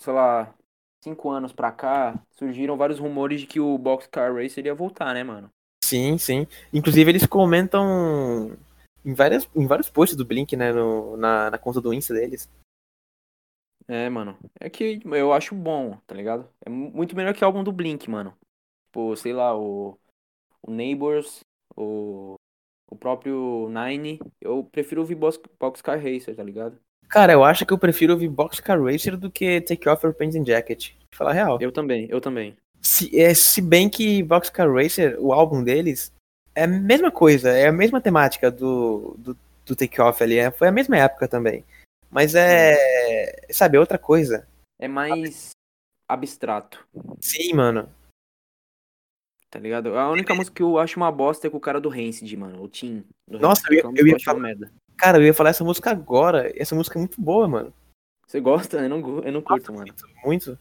sei 0.01 0.13
lá, 0.13 0.53
cinco 1.05 1.31
anos 1.31 1.53
pra 1.53 1.71
cá, 1.71 2.21
surgiram 2.33 2.77
vários 2.77 2.99
rumores 2.99 3.41
de 3.41 3.47
que 3.47 3.61
o 3.61 3.79
Boxcar 3.79 4.35
Racer 4.35 4.67
ia 4.67 4.75
voltar, 4.75 5.15
né, 5.15 5.23
mano? 5.23 5.49
Sim, 5.89 6.19
sim. 6.19 6.47
Inclusive, 6.73 7.11
eles 7.11 7.27
comentam 7.27 8.57
em, 9.05 9.15
várias, 9.15 9.49
em 9.57 9.67
vários 9.67 9.89
posts 9.89 10.17
do 10.17 10.25
Blink, 10.25 10.55
né? 10.55 10.73
no- 10.73 11.17
na, 11.17 11.51
na 11.51 11.59
conta 11.59 11.81
do 11.81 11.95
Insta 11.95 12.13
deles. 12.13 12.49
É, 13.87 14.09
mano. 14.11 14.37
É 14.61 14.69
que 14.69 15.01
eu 15.05 15.33
acho 15.33 15.55
bom, 15.55 15.97
tá 16.07 16.15
ligado? 16.15 16.47
É 16.65 16.69
mu- 16.69 16.91
muito 16.91 17.17
melhor 17.17 17.33
que 17.35 17.43
o 17.43 17.47
álbum 17.47 17.65
do 17.65 17.73
Blink, 17.73 18.11
mano. 18.11 18.37
Tipo, 18.87 19.17
sei 19.17 19.33
lá, 19.33 19.57
o, 19.57 19.99
o 20.63 20.71
Neighbors, 20.71 21.41
o, 21.75 22.35
o 22.91 22.97
próprio 22.97 23.69
Nine. 23.71 24.21
Eu 24.41 24.65
prefiro 24.65 25.01
ouvir 25.01 25.15
Box, 25.15 25.41
Boxcar 25.59 25.97
Racer, 25.97 26.37
tá 26.37 26.43
ligado? 26.43 26.79
Cara, 27.09 27.33
eu 27.33 27.43
acho 27.43 27.65
que 27.65 27.73
eu 27.73 27.79
prefiro 27.79 28.13
ouvir 28.13 28.29
Boxcar 28.29 28.79
Racer 28.83 29.17
do 29.17 29.31
que 29.31 29.63
Take 29.63 29.89
Off 29.89 30.05
Your 30.05 30.15
Pants 30.15 30.37
and 30.37 30.45
Jacket. 30.45 30.93
Falar 31.15 31.33
real. 31.33 31.59
Eu 31.59 31.73
também, 31.73 32.07
eu 32.11 32.21
também. 32.21 32.55
Se, 32.81 33.19
é, 33.21 33.35
se 33.35 33.61
bem 33.61 33.89
que 33.91 34.23
Boxcar 34.23 34.73
Racer, 34.73 35.17
o 35.21 35.33
álbum 35.33 35.63
deles, 35.63 36.13
é 36.55 36.65
a 36.65 36.67
mesma 36.69 37.11
coisa, 37.11 37.51
é 37.51 37.67
a 37.69 37.73
mesma 37.73 38.01
temática 38.01 38.51
do, 38.51 39.15
do, 39.19 39.37
do 39.67 39.77
Take 39.77 40.01
Off 40.01 40.23
ali. 40.23 40.39
é- 40.39 40.51
foi 40.51 40.69
a 40.69 40.73
mesma 40.73 40.97
época 40.97 41.29
também. 41.29 41.65
Mas 42.11 42.35
é. 42.35 43.47
Sabe, 43.51 43.77
é 43.77 43.81
outra 43.81 43.99
coisa. 43.99 44.49
É 44.81 44.89
mais 44.89 45.51
abstrato, 46.09 46.87
Sim, 47.21 47.53
mano. 47.53 47.89
tá 49.51 49.59
ligado? 49.59 49.97
A 49.99 50.11
única 50.11 50.35
música 50.35 50.57
que 50.57 50.63
eu 50.63 50.79
acho 50.79 50.97
uma 50.99 51.13
bosta 51.13 51.47
é 51.47 51.51
com 51.51 51.57
o 51.59 51.61
cara 51.61 51.81
do 51.81 51.89
Rancid, 51.91 52.35
mano, 52.37 52.63
o 52.63 52.69
Tim. 52.69 53.05
Nossa, 53.29 53.63
Rancid, 53.69 53.85
eu 53.85 53.91
ia- 53.93 53.99
é 53.99 54.03
eu 54.03 54.07
ia 54.09 54.17
falar- 54.25 54.41
merda. 54.41 54.73
Cara, 54.97 55.19
eu 55.19 55.25
ia 55.25 55.35
falar 55.35 55.51
essa 55.51 55.63
música 55.65 55.91
agora. 55.91 56.51
Essa 56.61 56.75
música 56.75 56.99
é 56.99 57.01
muito 57.01 57.21
boa, 57.21 57.47
mano. 57.47 57.73
Você 58.27 58.41
gosta? 58.41 58.79
Eu 58.79 58.89
não, 58.89 59.19
eu 59.23 59.33
não 59.33 59.43
curto, 59.43 59.73
mano. 59.73 59.95
Muito. 60.25 60.59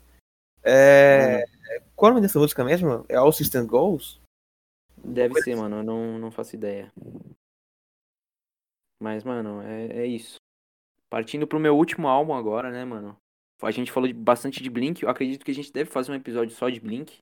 É. 0.64 1.46
Qual 1.98 2.10
é 2.10 2.12
o 2.12 2.14
nome 2.14 2.28
dessa 2.28 2.38
música 2.38 2.64
mesmo? 2.64 3.04
É 3.10 3.16
All 3.16 3.32
System 3.32 3.66
Goals? 3.66 4.22
Deve 5.04 5.42
ser, 5.42 5.56
mano, 5.56 5.78
eu 5.78 5.84
não, 5.84 6.20
não 6.20 6.30
faço 6.30 6.56
ideia. 6.56 6.94
Mas, 9.02 9.24
mano, 9.24 9.64
é, 9.64 9.88
é 9.88 10.06
isso. 10.06 10.36
Partindo 11.10 11.48
pro 11.48 11.60
meu 11.60 11.76
último 11.76 12.08
álbum 12.08 12.36
agora, 12.36 12.70
né, 12.70 12.86
mano? 12.86 13.18
A 13.64 13.72
gente 13.72 13.92
falou 13.92 14.14
bastante 14.14 14.62
de 14.62 14.70
Blink. 14.70 15.02
Eu 15.02 15.10
acredito 15.10 15.44
que 15.44 15.50
a 15.50 15.54
gente 15.54 15.74
deve 15.74 15.90
fazer 15.90 16.12
um 16.12 16.16
episódio 16.16 16.56
só 16.56 16.70
de 16.70 16.80
Blink. 16.80 17.18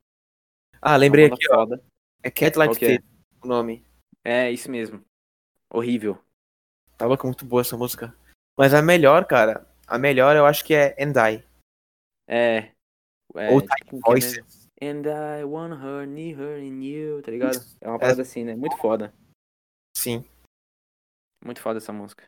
Ah, 0.81 0.97
lembrei 0.97 1.25
Uma 1.25 1.29
banda 1.29 1.41
aqui, 1.41 1.53
ó. 1.53 1.55
foda. 1.55 1.83
É 2.21 2.29
Cat 2.29 2.53
que 2.77 2.85
é? 2.85 2.89
Fit, 2.89 3.05
o 3.41 3.47
nome. 3.47 3.85
É, 4.25 4.51
isso 4.51 4.69
mesmo. 4.69 5.01
Horrível. 5.69 6.21
Tá 6.97 7.05
louco, 7.05 7.25
muito 7.27 7.45
boa 7.45 7.61
essa 7.61 7.77
música. 7.77 8.13
Mas 8.57 8.73
a 8.73 8.81
melhor, 8.81 9.25
cara, 9.25 9.65
a 9.87 9.97
melhor 9.97 10.35
eu 10.35 10.45
acho 10.45 10.65
que 10.65 10.73
é 10.73 10.95
And 10.99 11.13
I. 11.15 11.43
É. 12.27 12.71
é 13.35 13.51
Ou 13.51 13.61
tipo, 13.61 13.89
que 13.89 13.95
é 13.95 13.99
Voices. 13.99 14.64
And 14.81 15.03
I 15.07 15.43
want 15.45 15.73
her, 15.81 16.05
need 16.05 16.37
her 16.37 16.59
in 16.59 16.81
you, 16.81 17.21
tá 17.21 17.31
ligado? 17.31 17.59
É 17.79 17.87
uma 17.87 17.97
parada 17.99 18.21
assim, 18.21 18.43
né? 18.43 18.55
Muito 18.55 18.77
foda. 18.77 19.13
Sim. 19.97 20.25
Muito 21.43 21.61
foda 21.61 21.77
essa 21.77 21.93
música. 21.93 22.25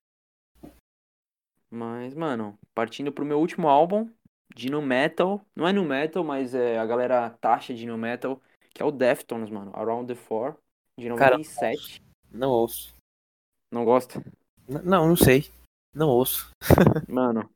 Mas, 1.70 2.14
mano, 2.14 2.58
partindo 2.74 3.12
pro 3.12 3.26
meu 3.26 3.40
último 3.40 3.68
álbum 3.68 4.10
de 4.56 4.70
nu 4.70 4.82
metal, 4.82 5.46
não 5.56 5.68
é 5.68 5.74
nu 5.74 5.84
metal, 5.84 6.24
mas 6.24 6.56
é 6.56 6.80
a 6.80 6.86
galera 6.86 7.30
taxa 7.30 7.74
de 7.74 7.86
nu 7.86 7.98
metal, 7.98 8.42
que 8.74 8.82
é 8.82 8.86
o 8.86 8.92
Deftones, 8.92 9.50
mano, 9.50 9.72
Around 9.76 10.08
the 10.08 10.16
Four, 10.16 10.56
de 10.98 11.10
Cara, 11.10 11.38
97. 11.38 12.02
Não 12.32 12.50
ouço. 12.50 12.96
Não 13.72 13.84
gosta? 13.84 14.24
N- 14.68 14.82
não, 14.84 15.08
não 15.08 15.16
sei. 15.18 15.50
Não 15.94 16.08
ouço. 16.08 16.50
Mano, 17.10 17.50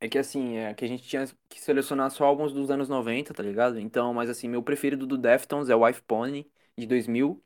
é 0.00 0.08
que 0.08 0.18
assim, 0.18 0.56
é 0.56 0.74
que 0.74 0.84
a 0.84 0.88
gente 0.88 1.02
tinha 1.04 1.26
que 1.48 1.60
selecionar 1.60 2.10
só 2.10 2.24
álbuns 2.26 2.52
dos 2.52 2.70
anos 2.70 2.88
90, 2.88 3.32
tá 3.32 3.42
ligado? 3.42 3.78
Então, 3.78 4.12
mas 4.12 4.28
assim, 4.28 4.48
meu 4.48 4.62
preferido 4.62 5.06
do 5.06 5.16
Deftones 5.16 5.68
é 5.70 5.76
o 5.76 5.84
Wife 5.84 6.02
Pony, 6.02 6.50
de 6.76 6.86
2000. 6.86 7.42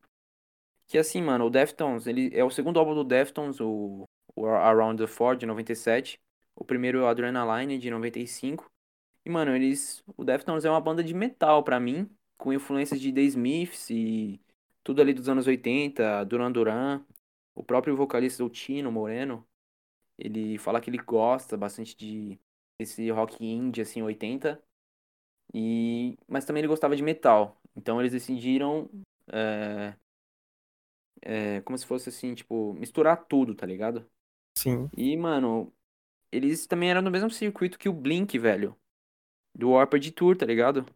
Que 0.87 0.99
assim, 0.99 1.23
mano, 1.23 1.47
o 1.47 1.51
Deftones, 1.51 2.07
ele 2.07 2.31
é 2.37 2.45
o 2.45 2.51
segundo 2.51 2.79
álbum 2.79 2.95
do 2.95 3.05
Deftones, 3.05 3.61
o, 3.61 4.09
o 4.35 4.47
Around 4.47 5.03
the 5.03 5.07
Four, 5.07 5.37
de 5.37 5.47
97. 5.47 6.21
O 6.57 6.65
primeiro 6.65 6.99
é 7.01 7.03
o 7.03 7.07
Adrenaline, 7.07 7.79
de 7.79 7.91
95. 7.91 8.71
E, 9.25 9.31
mano, 9.31 9.55
eles. 9.55 10.03
O 10.17 10.25
Deftones 10.25 10.65
é 10.65 10.71
uma 10.71 10.81
banda 10.81 11.05
de 11.05 11.15
metal 11.15 11.63
pra 11.63 11.79
mim, 11.81 12.11
com 12.37 12.53
influências 12.53 13.01
de 13.01 13.13
The 13.13 13.23
Smiths 13.23 13.91
e 13.91 14.41
tudo 14.83 15.01
ali 15.03 15.15
dos 15.15 15.29
anos 15.29 15.47
80, 15.47 16.25
Duran 16.25 16.51
Duran. 16.53 17.05
O 17.55 17.63
próprio 17.65 17.97
vocalista, 17.97 18.45
o 18.45 18.51
Tino 18.51 18.91
Moreno, 18.91 19.47
ele 20.21 20.59
fala 20.59 20.81
que 20.81 20.91
ele 20.91 20.99
gosta 20.99 21.57
bastante 21.57 21.97
de 21.97 22.39
esse 22.79 23.11
rock 23.11 23.45
indie, 23.45 23.83
assim, 23.83 24.03
80. 24.03 24.63
E... 25.53 26.17
Mas 26.29 26.45
também 26.45 26.61
ele 26.61 26.69
gostava 26.69 26.95
de 26.95 27.03
metal. 27.03 27.61
Então 27.75 28.01
eles 28.01 28.13
decidiram. 28.13 28.89
É... 29.33 29.95
é, 31.23 31.61
como 31.63 31.77
se 31.77 31.87
fosse 31.87 32.09
assim, 32.09 32.35
tipo, 32.35 32.75
misturar 32.75 33.25
tudo, 33.27 33.55
tá 33.55 33.67
ligado? 33.67 34.09
Sim. 34.57 34.89
E, 34.97 35.17
mano, 35.17 35.73
eles 36.31 36.67
também 36.67 36.91
eram 36.91 37.03
no 37.03 37.11
mesmo 37.11 37.31
circuito 37.31 37.79
que 37.79 37.89
o 37.89 37.93
Blink, 37.93 38.39
velho. 38.39 38.77
Do 39.55 39.71
Warped 39.71 40.13
Tour, 40.13 40.37
tá 40.37 40.47
ligado? 40.47 40.87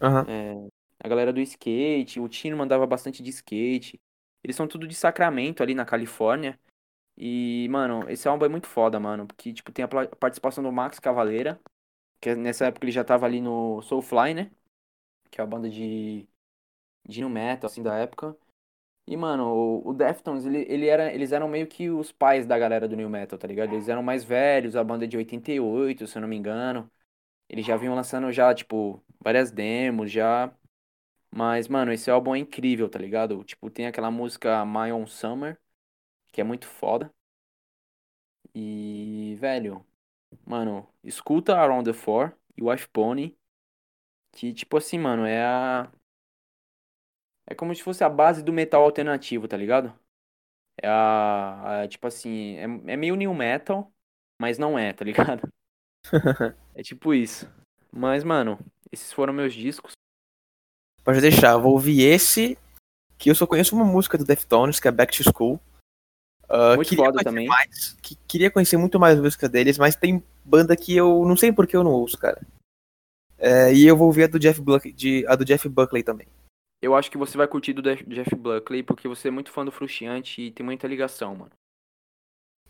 Aham. 0.00 0.24
É, 0.28 0.68
a 1.02 1.08
galera 1.08 1.32
do 1.32 1.40
skate, 1.40 2.20
o 2.20 2.28
Tino 2.28 2.56
mandava 2.56 2.86
bastante 2.86 3.22
de 3.22 3.30
skate. 3.30 4.00
Eles 4.42 4.56
são 4.56 4.68
tudo 4.68 4.86
de 4.86 4.94
Sacramento, 4.94 5.62
ali 5.62 5.74
na 5.74 5.84
Califórnia. 5.84 6.58
E, 7.16 7.68
mano, 7.70 8.08
esse 8.10 8.28
álbum 8.28 8.44
é 8.46 8.48
muito 8.48 8.66
foda, 8.66 9.00
mano. 9.00 9.26
Porque, 9.26 9.52
tipo, 9.52 9.72
tem 9.72 9.84
a 9.84 9.88
participação 9.88 10.62
do 10.62 10.72
Max 10.72 10.98
Cavaleira. 10.98 11.60
Que 12.20 12.34
nessa 12.34 12.66
época 12.66 12.84
ele 12.86 12.92
já 12.92 13.04
tava 13.04 13.26
ali 13.26 13.40
no 13.40 13.82
Soulfly, 13.82 14.34
né? 14.34 14.50
Que 15.30 15.40
é 15.40 15.44
a 15.44 15.46
banda 15.46 15.68
de, 15.70 16.28
de 17.08 17.20
nu 17.22 17.30
metal, 17.30 17.68
assim, 17.68 17.82
da 17.82 17.96
época. 17.96 18.36
E, 19.06 19.16
mano, 19.16 19.44
o, 19.46 19.90
o 19.90 19.94
Deftones, 19.94 20.44
ele, 20.46 20.66
ele 20.68 20.86
era, 20.88 21.12
eles 21.14 21.32
eram 21.32 21.48
meio 21.48 21.66
que 21.66 21.90
os 21.90 22.12
pais 22.12 22.46
da 22.46 22.58
galera 22.58 22.88
do 22.88 22.96
new 22.96 23.08
metal, 23.10 23.38
tá 23.38 23.46
ligado? 23.48 23.72
Eles 23.74 23.88
eram 23.88 24.02
mais 24.02 24.24
velhos, 24.24 24.76
a 24.76 24.84
banda 24.84 25.04
é 25.04 25.08
de 25.08 25.16
88, 25.16 26.06
se 26.06 26.18
eu 26.18 26.22
não 26.22 26.28
me 26.28 26.36
engano. 26.36 26.90
Eles 27.48 27.66
já 27.66 27.76
vinham 27.76 27.94
lançando 27.94 28.32
já, 28.32 28.54
tipo, 28.54 29.02
várias 29.20 29.50
demos, 29.50 30.10
já. 30.12 30.52
Mas, 31.30 31.68
mano, 31.68 31.92
esse 31.92 32.10
álbum 32.10 32.34
é 32.34 32.38
incrível, 32.38 32.88
tá 32.88 32.98
ligado? 32.98 33.44
Tipo, 33.44 33.70
tem 33.70 33.86
aquela 33.86 34.10
música 34.10 34.64
My 34.64 34.92
Own 34.92 35.06
Summer, 35.06 35.58
que 36.36 36.40
é 36.42 36.44
muito 36.44 36.66
foda. 36.66 37.10
E, 38.54 39.34
velho, 39.38 39.82
mano, 40.46 40.88
escuta 41.04 41.56
Around 41.56 41.90
the 41.90 41.94
Four 41.98 42.34
e 42.56 42.62
Wife 42.62 42.88
Pony, 42.90 43.38
que, 44.32 44.52
tipo 44.54 44.76
assim, 44.76 44.98
mano, 44.98 45.26
é 45.26 45.44
a, 45.44 45.92
É 47.46 47.54
como 47.54 47.74
se 47.74 47.82
fosse 47.82 48.02
a 48.02 48.08
base 48.08 48.42
do 48.42 48.52
metal 48.52 48.82
alternativo, 48.82 49.46
tá 49.46 49.56
ligado? 49.56 49.96
É 50.82 50.88
a, 50.88 51.82
a- 51.82 51.88
tipo 51.88 52.06
assim, 52.06 52.56
é, 52.56 52.62
é 52.64 52.96
meio 52.96 53.16
new 53.16 53.34
metal, 53.34 53.92
mas 54.40 54.58
não 54.58 54.78
é, 54.78 54.92
tá 54.92 55.04
ligado? 55.04 55.48
É 56.74 56.82
tipo 56.82 57.14
isso. 57.14 57.50
Mas, 57.90 58.22
mano, 58.22 58.58
esses 58.92 59.12
foram 59.12 59.32
meus 59.32 59.54
discos. 59.54 59.92
Pode 61.04 61.20
deixar, 61.20 61.52
eu 61.52 61.60
vou 61.60 61.72
ouvir 61.72 62.02
esse, 62.02 62.58
que 63.18 63.30
eu 63.30 63.34
só 63.34 63.46
conheço 63.46 63.74
uma 63.76 63.84
música 63.84 64.18
do 64.18 64.24
Deftones, 64.24 64.80
que 64.80 64.88
é 64.88 64.92
Back 64.92 65.16
to 65.16 65.22
School. 65.24 65.60
Ah, 66.48 66.76
Muito 66.76 66.94
foda 66.94 67.22
também. 67.24 67.46
mais, 67.46 67.94
que, 68.02 68.14
queria 68.28 68.50
conhecer 68.50 68.76
muito 68.76 69.00
mais 69.00 69.18
a 69.18 69.22
música 69.22 69.48
deles, 69.48 69.78
mas 69.78 69.96
tem 69.96 70.22
banda 70.44 70.76
que 70.76 70.94
eu 70.96 71.24
não 71.26 71.36
sei 71.36 71.52
por 71.52 71.66
que 71.66 71.76
eu 71.76 71.82
não 71.82 71.90
ouço, 71.90 72.16
cara. 72.16 72.40
É, 73.38 73.72
e 73.74 73.86
eu 73.86 73.96
vou 73.96 74.06
ouvir 74.06 74.24
a 74.24 74.26
do 74.28 74.38
Jeff 74.38 74.60
Buckley, 74.60 74.92
de, 74.92 75.26
a 75.26 75.34
do 75.34 75.44
Jeff 75.44 75.68
Buckley 75.68 76.02
também. 76.02 76.26
Eu 76.80 76.94
acho 76.94 77.10
que 77.10 77.18
você 77.18 77.36
vai 77.36 77.48
curtir 77.48 77.72
do 77.72 77.82
Jeff 77.82 78.34
Buckley, 78.34 78.82
porque 78.82 79.08
você 79.08 79.28
é 79.28 79.30
muito 79.30 79.50
fã 79.50 79.64
do 79.64 79.72
Frustiante 79.72 80.40
e 80.42 80.50
tem 80.52 80.64
muita 80.64 80.86
ligação, 80.86 81.34
mano. 81.34 81.50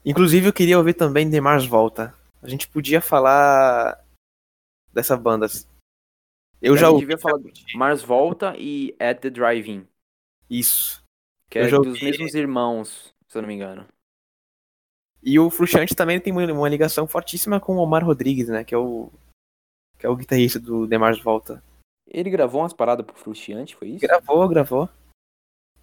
Inclusive, 0.05 0.47
eu 0.49 0.53
queria 0.53 0.79
ouvir 0.79 0.95
também 0.95 1.31
The 1.31 1.41
Mars 1.41 1.67
Volta. 1.67 2.15
A 2.43 2.49
gente 2.49 2.69
podia 2.69 3.01
falar 3.01 4.03
dessa 4.93 5.17
banda. 5.17 5.47
Eu 6.63 6.75
A 6.75 6.77
já 6.77 6.89
ouvi. 6.89 7.01
devia 7.01 7.19
falar 7.19 7.41
Mars 7.75 8.03
Volta 8.03 8.55
e 8.57 8.95
At 8.99 9.21
the 9.21 9.29
Drive-In, 9.31 9.87
Isso. 10.49 11.03
que 11.51 11.59
Eu 11.59 11.65
é 11.65 11.69
dos 11.71 11.87
ouvi. 11.89 12.05
mesmos 12.05 12.35
irmãos, 12.35 13.13
se 13.29 13.37
eu 13.37 13.43
não 13.43 13.49
me 13.49 13.55
engano. 13.55 13.87
E 15.23 15.39
o 15.39 15.51
Frustrante 15.51 15.95
também 15.95 16.21
tem 16.21 16.33
uma 16.33 16.69
ligação 16.69 17.07
fortíssima 17.07 17.59
com 17.61 17.77
o 17.77 17.81
Omar 17.81 18.05
Rodrigues, 18.05 18.49
né? 18.49 18.63
Que 18.65 18.75
é 18.75 18.79
o. 18.79 19.11
Que 19.99 20.07
é 20.07 20.09
o 20.09 20.17
guitarrista 20.17 20.61
do 20.61 20.87
The 20.87 20.99
Mars 20.99 21.21
Volta. 21.21 21.63
Ele 22.07 22.31
gravou 22.31 22.61
umas 22.61 22.73
paradas 22.73 23.05
pro 23.05 23.17
Frustiante, 23.17 23.75
foi 23.75 23.89
isso? 23.89 24.01
Gravou, 24.07 24.47
gravou. 24.49 24.89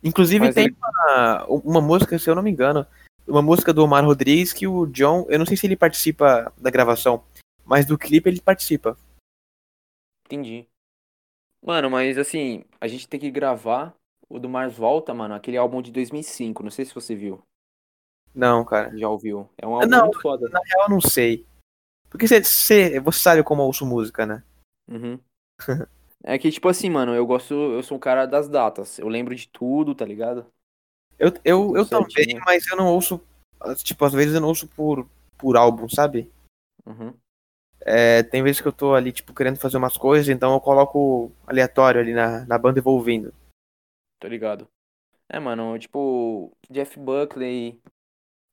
Inclusive 0.03 0.45
Mas 0.45 0.55
tem 0.55 0.65
ele- 0.65 0.75
uma, 0.79 1.45
uma 1.47 1.81
música, 1.81 2.17
se 2.19 2.29
eu 2.29 2.35
não 2.35 2.43
me 2.43 2.51
engano, 2.51 2.85
uma 3.27 3.41
música 3.41 3.73
do 3.73 3.83
Omar 3.83 4.05
Rodrigues 4.05 4.53
que 4.53 4.67
o 4.67 4.85
John, 4.85 5.25
eu 5.29 5.39
não 5.39 5.45
sei 5.45 5.57
se 5.57 5.65
ele 5.65 5.75
participa 5.75 6.53
da 6.57 6.69
gravação, 6.69 7.25
mas 7.65 7.85
do 7.85 7.97
clipe 7.97 8.29
ele 8.29 8.39
participa. 8.41 8.97
Entendi. 10.25 10.67
Mano, 11.61 11.89
mas 11.89 12.17
assim, 12.17 12.63
a 12.79 12.87
gente 12.87 13.07
tem 13.07 13.19
que 13.19 13.31
gravar 13.31 13.93
o 14.33 14.39
do 14.39 14.49
Mars 14.49 14.75
Volta, 14.75 15.13
mano, 15.13 15.35
aquele 15.35 15.57
álbum 15.57 15.79
de 15.79 15.91
2005, 15.91 16.63
não 16.63 16.71
sei 16.71 16.85
se 16.85 16.95
você 16.95 17.15
viu, 17.15 17.43
Não, 18.33 18.65
cara. 18.65 18.91
já 18.97 19.07
ouviu. 19.07 19.47
É 19.55 19.67
um 19.67 19.75
álbum 19.75 19.87
Não. 19.87 20.05
muito 20.05 20.21
foda. 20.21 20.49
Na 20.49 20.59
real, 20.65 20.87
eu 20.87 20.89
não 20.89 20.99
sei. 20.99 21.45
Porque 22.09 22.27
você, 22.27 22.43
você, 22.43 22.99
você 22.99 23.19
sabe 23.19 23.43
como 23.43 23.61
eu 23.61 23.67
ouço 23.67 23.85
música, 23.85 24.25
né? 24.25 24.43
Uhum. 24.89 25.19
É 26.25 26.37
que, 26.37 26.49
tipo 26.49 26.69
assim, 26.69 26.89
mano, 26.89 27.13
eu 27.13 27.27
gosto, 27.27 27.53
eu 27.53 27.83
sou 27.83 27.97
um 27.97 27.99
cara 27.99 28.25
das 28.25 28.47
datas, 28.47 28.97
eu 28.97 29.09
lembro 29.09 29.35
de 29.35 29.45
tudo, 29.49 29.93
tá 29.93 30.05
ligado? 30.05 30.45
Eu, 31.19 31.33
eu, 31.43 31.75
eu 31.75 31.85
também, 31.85 32.39
mas 32.45 32.65
eu 32.67 32.77
não 32.77 32.87
ouço. 32.87 33.19
Tipo, 33.83 34.05
às 34.05 34.13
vezes 34.13 34.33
eu 34.33 34.39
não 34.39 34.47
ouço 34.47 34.65
por, 34.69 35.05
por 35.37 35.57
álbum, 35.57 35.89
sabe? 35.89 36.31
Uhum. 36.85 37.13
É, 37.81 38.23
tem 38.23 38.41
vezes 38.41 38.61
que 38.61 38.67
eu 38.69 38.71
tô 38.71 38.95
ali, 38.95 39.11
tipo, 39.11 39.33
querendo 39.33 39.59
fazer 39.59 39.75
umas 39.75 39.97
coisas, 39.97 40.29
então 40.29 40.53
eu 40.53 40.61
coloco 40.61 41.29
aleatório 41.45 41.99
ali 41.99 42.13
na, 42.13 42.45
na 42.45 42.57
banda 42.57 42.79
e 42.79 42.81
vou 42.81 42.95
ouvindo. 42.95 43.33
Tô 44.23 44.29
ligado. 44.29 44.69
É, 45.27 45.37
mano, 45.37 45.77
tipo, 45.77 46.55
Jeff 46.69 46.97
Buckley, 46.97 47.81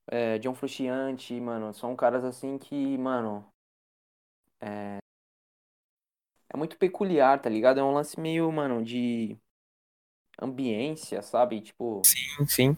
é, 0.08 0.38
John 0.38 0.54
Frusciante, 0.54 1.40
mano, 1.40 1.72
são 1.74 1.96
caras 1.96 2.24
assim 2.24 2.58
que, 2.58 2.98
mano, 2.98 3.46
é, 4.60 4.98
é 6.52 6.56
muito 6.56 6.76
peculiar, 6.76 7.40
tá 7.40 7.48
ligado? 7.48 7.80
É 7.80 7.84
um 7.84 7.92
lance 7.92 8.18
meio, 8.18 8.50
mano, 8.52 8.84
de 8.84 9.36
ambiência, 10.40 11.22
sabe? 11.22 11.60
Tipo, 11.60 12.02
Sim, 12.04 12.46
sim. 12.46 12.76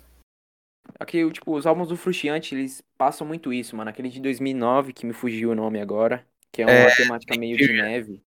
aqui, 0.99 1.29
tipo, 1.33 1.55
os 1.57 1.67
álbuns 1.67 1.89
do 1.89 1.97
Frusciante, 1.97 2.55
eles 2.55 2.83
passam 2.97 3.27
muito 3.27 3.53
isso, 3.53 3.77
mano. 3.77 3.91
Aquele 3.91 4.09
de 4.09 4.21
2009, 4.21 4.93
que 4.93 5.07
me 5.07 5.13
fugiu 5.13 5.51
o 5.51 5.55
nome 5.55 5.81
agora, 5.81 6.27
que 6.51 6.63
é 6.63 6.67
uma 6.67 6.91
É, 6.91 6.95
temática 6.95 7.35
meio 7.37 7.57
de 7.59 7.73
neve. 7.73 8.23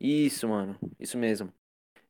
Isso, 0.00 0.48
mano, 0.48 0.78
isso 0.98 1.16
mesmo. 1.18 1.52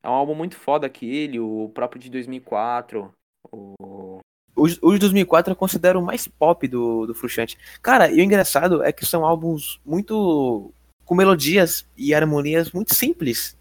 É 0.03 0.09
um 0.09 0.13
álbum 0.13 0.35
muito 0.35 0.57
foda 0.57 0.87
aquele, 0.87 1.39
o 1.39 1.71
próprio 1.75 2.01
de 2.01 2.11
2004, 2.11 3.13
o... 3.53 4.21
Os, 4.57 4.79
os 4.83 4.99
2004 4.99 5.53
eu 5.53 5.57
considero 5.57 6.01
o 6.01 6.05
mais 6.05 6.27
pop 6.27 6.67
do, 6.67 7.07
do 7.07 7.15
Frustrante. 7.15 7.57
Cara, 7.81 8.11
e 8.11 8.21
o 8.21 8.23
engraçado 8.23 8.83
é 8.83 8.93
que 8.93 9.07
são 9.07 9.25
álbuns 9.25 9.81
muito. 9.87 10.73
com 11.05 11.15
melodias 11.15 11.87
e 11.97 12.13
harmonias 12.13 12.73
muito 12.73 12.95
simples. 12.95 13.57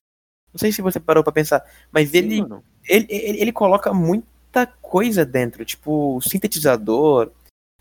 Não 0.52 0.58
sei 0.58 0.72
se 0.72 0.82
você 0.82 1.00
parou 1.00 1.24
pra 1.24 1.32
pensar, 1.32 1.64
mas 1.92 2.10
Sim, 2.10 2.18
ele, 2.18 2.42
ele, 2.88 3.08
ele, 3.10 3.42
ele 3.42 3.52
coloca 3.52 3.94
muita 3.94 4.66
coisa 4.82 5.24
dentro, 5.24 5.64
tipo, 5.64 6.20
sintetizador. 6.22 7.32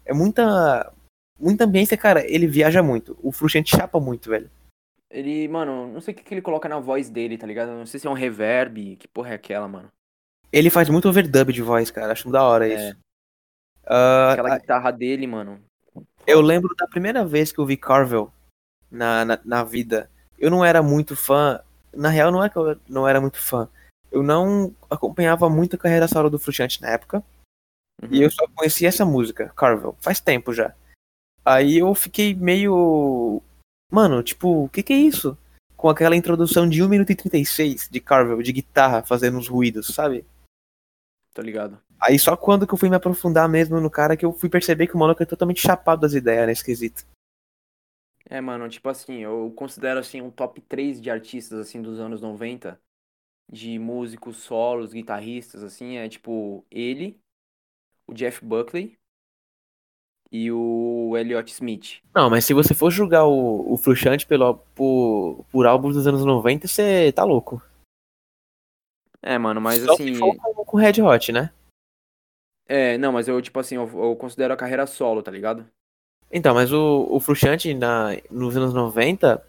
É 0.04 0.12
muita. 0.12 0.92
Muita 1.40 1.64
ambiência, 1.64 1.96
cara. 1.96 2.24
Ele 2.28 2.46
viaja 2.46 2.82
muito. 2.82 3.16
O 3.22 3.32
Frustrante 3.32 3.74
chapa 3.74 3.98
muito, 3.98 4.28
velho. 4.28 4.50
Ele, 5.10 5.48
mano, 5.48 5.88
não 5.88 6.00
sei 6.00 6.12
o 6.12 6.16
que, 6.16 6.22
que 6.22 6.34
ele 6.34 6.42
coloca 6.42 6.68
na 6.68 6.78
voz 6.78 7.08
dele, 7.08 7.38
tá 7.38 7.46
ligado? 7.46 7.70
Não 7.70 7.86
sei 7.86 7.98
se 7.98 8.06
é 8.06 8.10
um 8.10 8.14
reverb, 8.14 8.96
que 8.96 9.08
porra 9.08 9.30
é 9.30 9.34
aquela, 9.34 9.66
mano. 9.66 9.90
Ele 10.52 10.70
faz 10.70 10.88
muito 10.88 11.08
overdub 11.08 11.52
de 11.52 11.62
voz, 11.62 11.90
cara. 11.90 12.12
Acho 12.12 12.30
da 12.30 12.42
hora 12.42 12.68
É. 12.68 12.74
isso. 12.74 12.96
Ah, 13.86 14.32
Aquela 14.32 14.58
guitarra 14.58 14.90
dele, 14.90 15.26
mano. 15.26 15.60
Eu 16.26 16.40
lembro 16.42 16.74
da 16.76 16.86
primeira 16.86 17.24
vez 17.24 17.50
que 17.50 17.58
eu 17.58 17.64
vi 17.64 17.76
Carvel 17.76 18.30
na, 18.90 19.24
na, 19.24 19.40
na 19.44 19.64
vida. 19.64 20.10
Eu 20.38 20.50
não 20.50 20.62
era 20.64 20.82
muito 20.82 21.16
fã. 21.16 21.60
Na 21.94 22.10
real, 22.10 22.30
não 22.30 22.44
é 22.44 22.50
que 22.50 22.56
eu 22.56 22.78
não 22.86 23.08
era 23.08 23.20
muito 23.20 23.38
fã. 23.40 23.68
Eu 24.12 24.22
não 24.22 24.74
acompanhava 24.90 25.48
muito 25.48 25.76
a 25.76 25.78
carreira 25.78 26.06
solo 26.06 26.28
do 26.28 26.38
Frustrante 26.38 26.82
na 26.82 26.90
época. 26.90 27.22
Uhum. 28.02 28.08
E 28.10 28.22
eu 28.22 28.30
só 28.30 28.46
conheci 28.54 28.86
essa 28.86 29.04
música, 29.04 29.50
Carvel. 29.56 29.96
Faz 30.00 30.20
tempo 30.20 30.52
já. 30.52 30.74
Aí 31.44 31.78
eu 31.78 31.94
fiquei 31.94 32.34
meio. 32.34 33.42
Mano, 33.90 34.22
tipo, 34.22 34.64
o 34.64 34.68
que 34.68 34.82
que 34.82 34.92
é 34.92 34.96
isso? 34.96 35.36
Com 35.76 35.88
aquela 35.88 36.16
introdução 36.16 36.68
de 36.68 36.82
1 36.82 36.88
minuto 36.88 37.10
e 37.10 37.16
36 37.16 37.88
de 37.88 38.00
Carvel, 38.00 38.42
de 38.42 38.52
guitarra 38.52 39.02
fazendo 39.02 39.38
uns 39.38 39.48
ruídos, 39.48 39.86
sabe? 39.88 40.26
Tô 41.32 41.40
ligado. 41.40 41.80
Aí 42.00 42.18
só 42.18 42.36
quando 42.36 42.66
que 42.66 42.74
eu 42.74 42.78
fui 42.78 42.88
me 42.88 42.96
aprofundar 42.96 43.48
mesmo 43.48 43.80
no 43.80 43.90
cara 43.90 44.16
que 44.16 44.24
eu 44.24 44.32
fui 44.32 44.48
perceber 44.48 44.86
que 44.86 44.94
o 44.94 44.98
maluco 44.98 45.22
é 45.22 45.26
totalmente 45.26 45.60
chapado 45.60 46.02
das 46.02 46.12
ideias 46.12 46.46
nesse 46.46 46.64
quesito. 46.64 47.06
É, 48.28 48.40
mano, 48.40 48.68
tipo 48.68 48.88
assim, 48.88 49.18
eu 49.20 49.52
considero 49.56 49.98
assim 49.98 50.20
um 50.20 50.30
top 50.30 50.60
3 50.60 51.00
de 51.00 51.10
artistas 51.10 51.58
assim 51.58 51.80
dos 51.80 51.98
anos 51.98 52.20
90, 52.20 52.78
de 53.50 53.78
músicos 53.78 54.36
solos, 54.36 54.92
guitarristas 54.92 55.62
assim, 55.62 55.96
é 55.96 56.08
tipo 56.08 56.64
ele, 56.70 57.18
o 58.06 58.12
Jeff 58.12 58.44
Buckley 58.44 58.98
e 60.30 60.50
o 60.52 61.16
Elliott 61.16 61.50
Smith. 61.52 62.00
Não, 62.14 62.28
mas 62.28 62.44
se 62.44 62.52
você 62.52 62.74
for 62.74 62.90
julgar 62.90 63.24
o, 63.26 63.72
o 63.72 63.76
Frustrante 63.76 64.26
pelo, 64.26 64.54
por, 64.74 65.44
por 65.50 65.66
álbuns 65.66 65.94
dos 65.94 66.06
anos 66.06 66.24
90, 66.24 66.68
você 66.68 67.12
tá 67.12 67.24
louco. 67.24 67.62
É, 69.22 69.36
mano, 69.38 69.60
mas 69.60 69.82
Só 69.82 69.94
assim, 69.94 70.14
for 70.14 70.36
com, 70.36 70.64
com 70.64 70.76
Red 70.76 71.02
Hot, 71.02 71.32
né? 71.32 71.52
é, 72.68 72.98
não, 72.98 73.12
mas 73.12 73.26
eu 73.28 73.40
tipo 73.40 73.58
assim, 73.58 73.76
eu, 73.76 73.88
eu 73.88 74.14
considero 74.16 74.52
a 74.52 74.56
carreira 74.56 74.86
solo, 74.86 75.22
tá 75.22 75.30
ligado? 75.30 75.66
Então, 76.30 76.54
mas 76.54 76.72
o, 76.72 77.06
o 77.10 77.18
Frustrante 77.18 77.72
na, 77.72 78.10
nos 78.30 78.54
anos 78.56 78.74
90, 78.74 79.42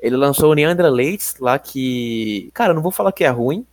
ele 0.00 0.16
lançou 0.16 0.50
o 0.50 0.54
Neandra 0.54 0.88
Leitz 0.88 1.38
lá 1.38 1.58
que. 1.58 2.50
Cara, 2.54 2.70
eu 2.70 2.74
não 2.74 2.82
vou 2.82 2.90
falar 2.90 3.12
que 3.12 3.24
é 3.24 3.28
ruim, 3.28 3.66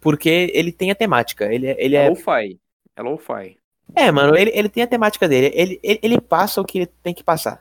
porque 0.00 0.50
ele 0.54 0.70
tem 0.72 0.92
a 0.92 0.94
temática. 0.94 1.52
Ele, 1.52 1.66
é- 1.66 1.84
ele 1.84 1.96
É 1.96 2.06
é. 2.06 2.08
lo-fi. 2.08 2.60
É 2.94 3.02
lo-fi. 3.02 3.57
É, 3.94 4.10
mano, 4.10 4.36
ele, 4.36 4.50
ele 4.54 4.68
tem 4.68 4.82
a 4.82 4.86
temática 4.86 5.28
dele. 5.28 5.50
Ele, 5.54 5.80
ele, 5.82 6.00
ele 6.02 6.20
passa 6.20 6.60
o 6.60 6.64
que 6.64 6.78
ele 6.78 6.86
tem 6.86 7.14
que 7.14 7.24
passar, 7.24 7.60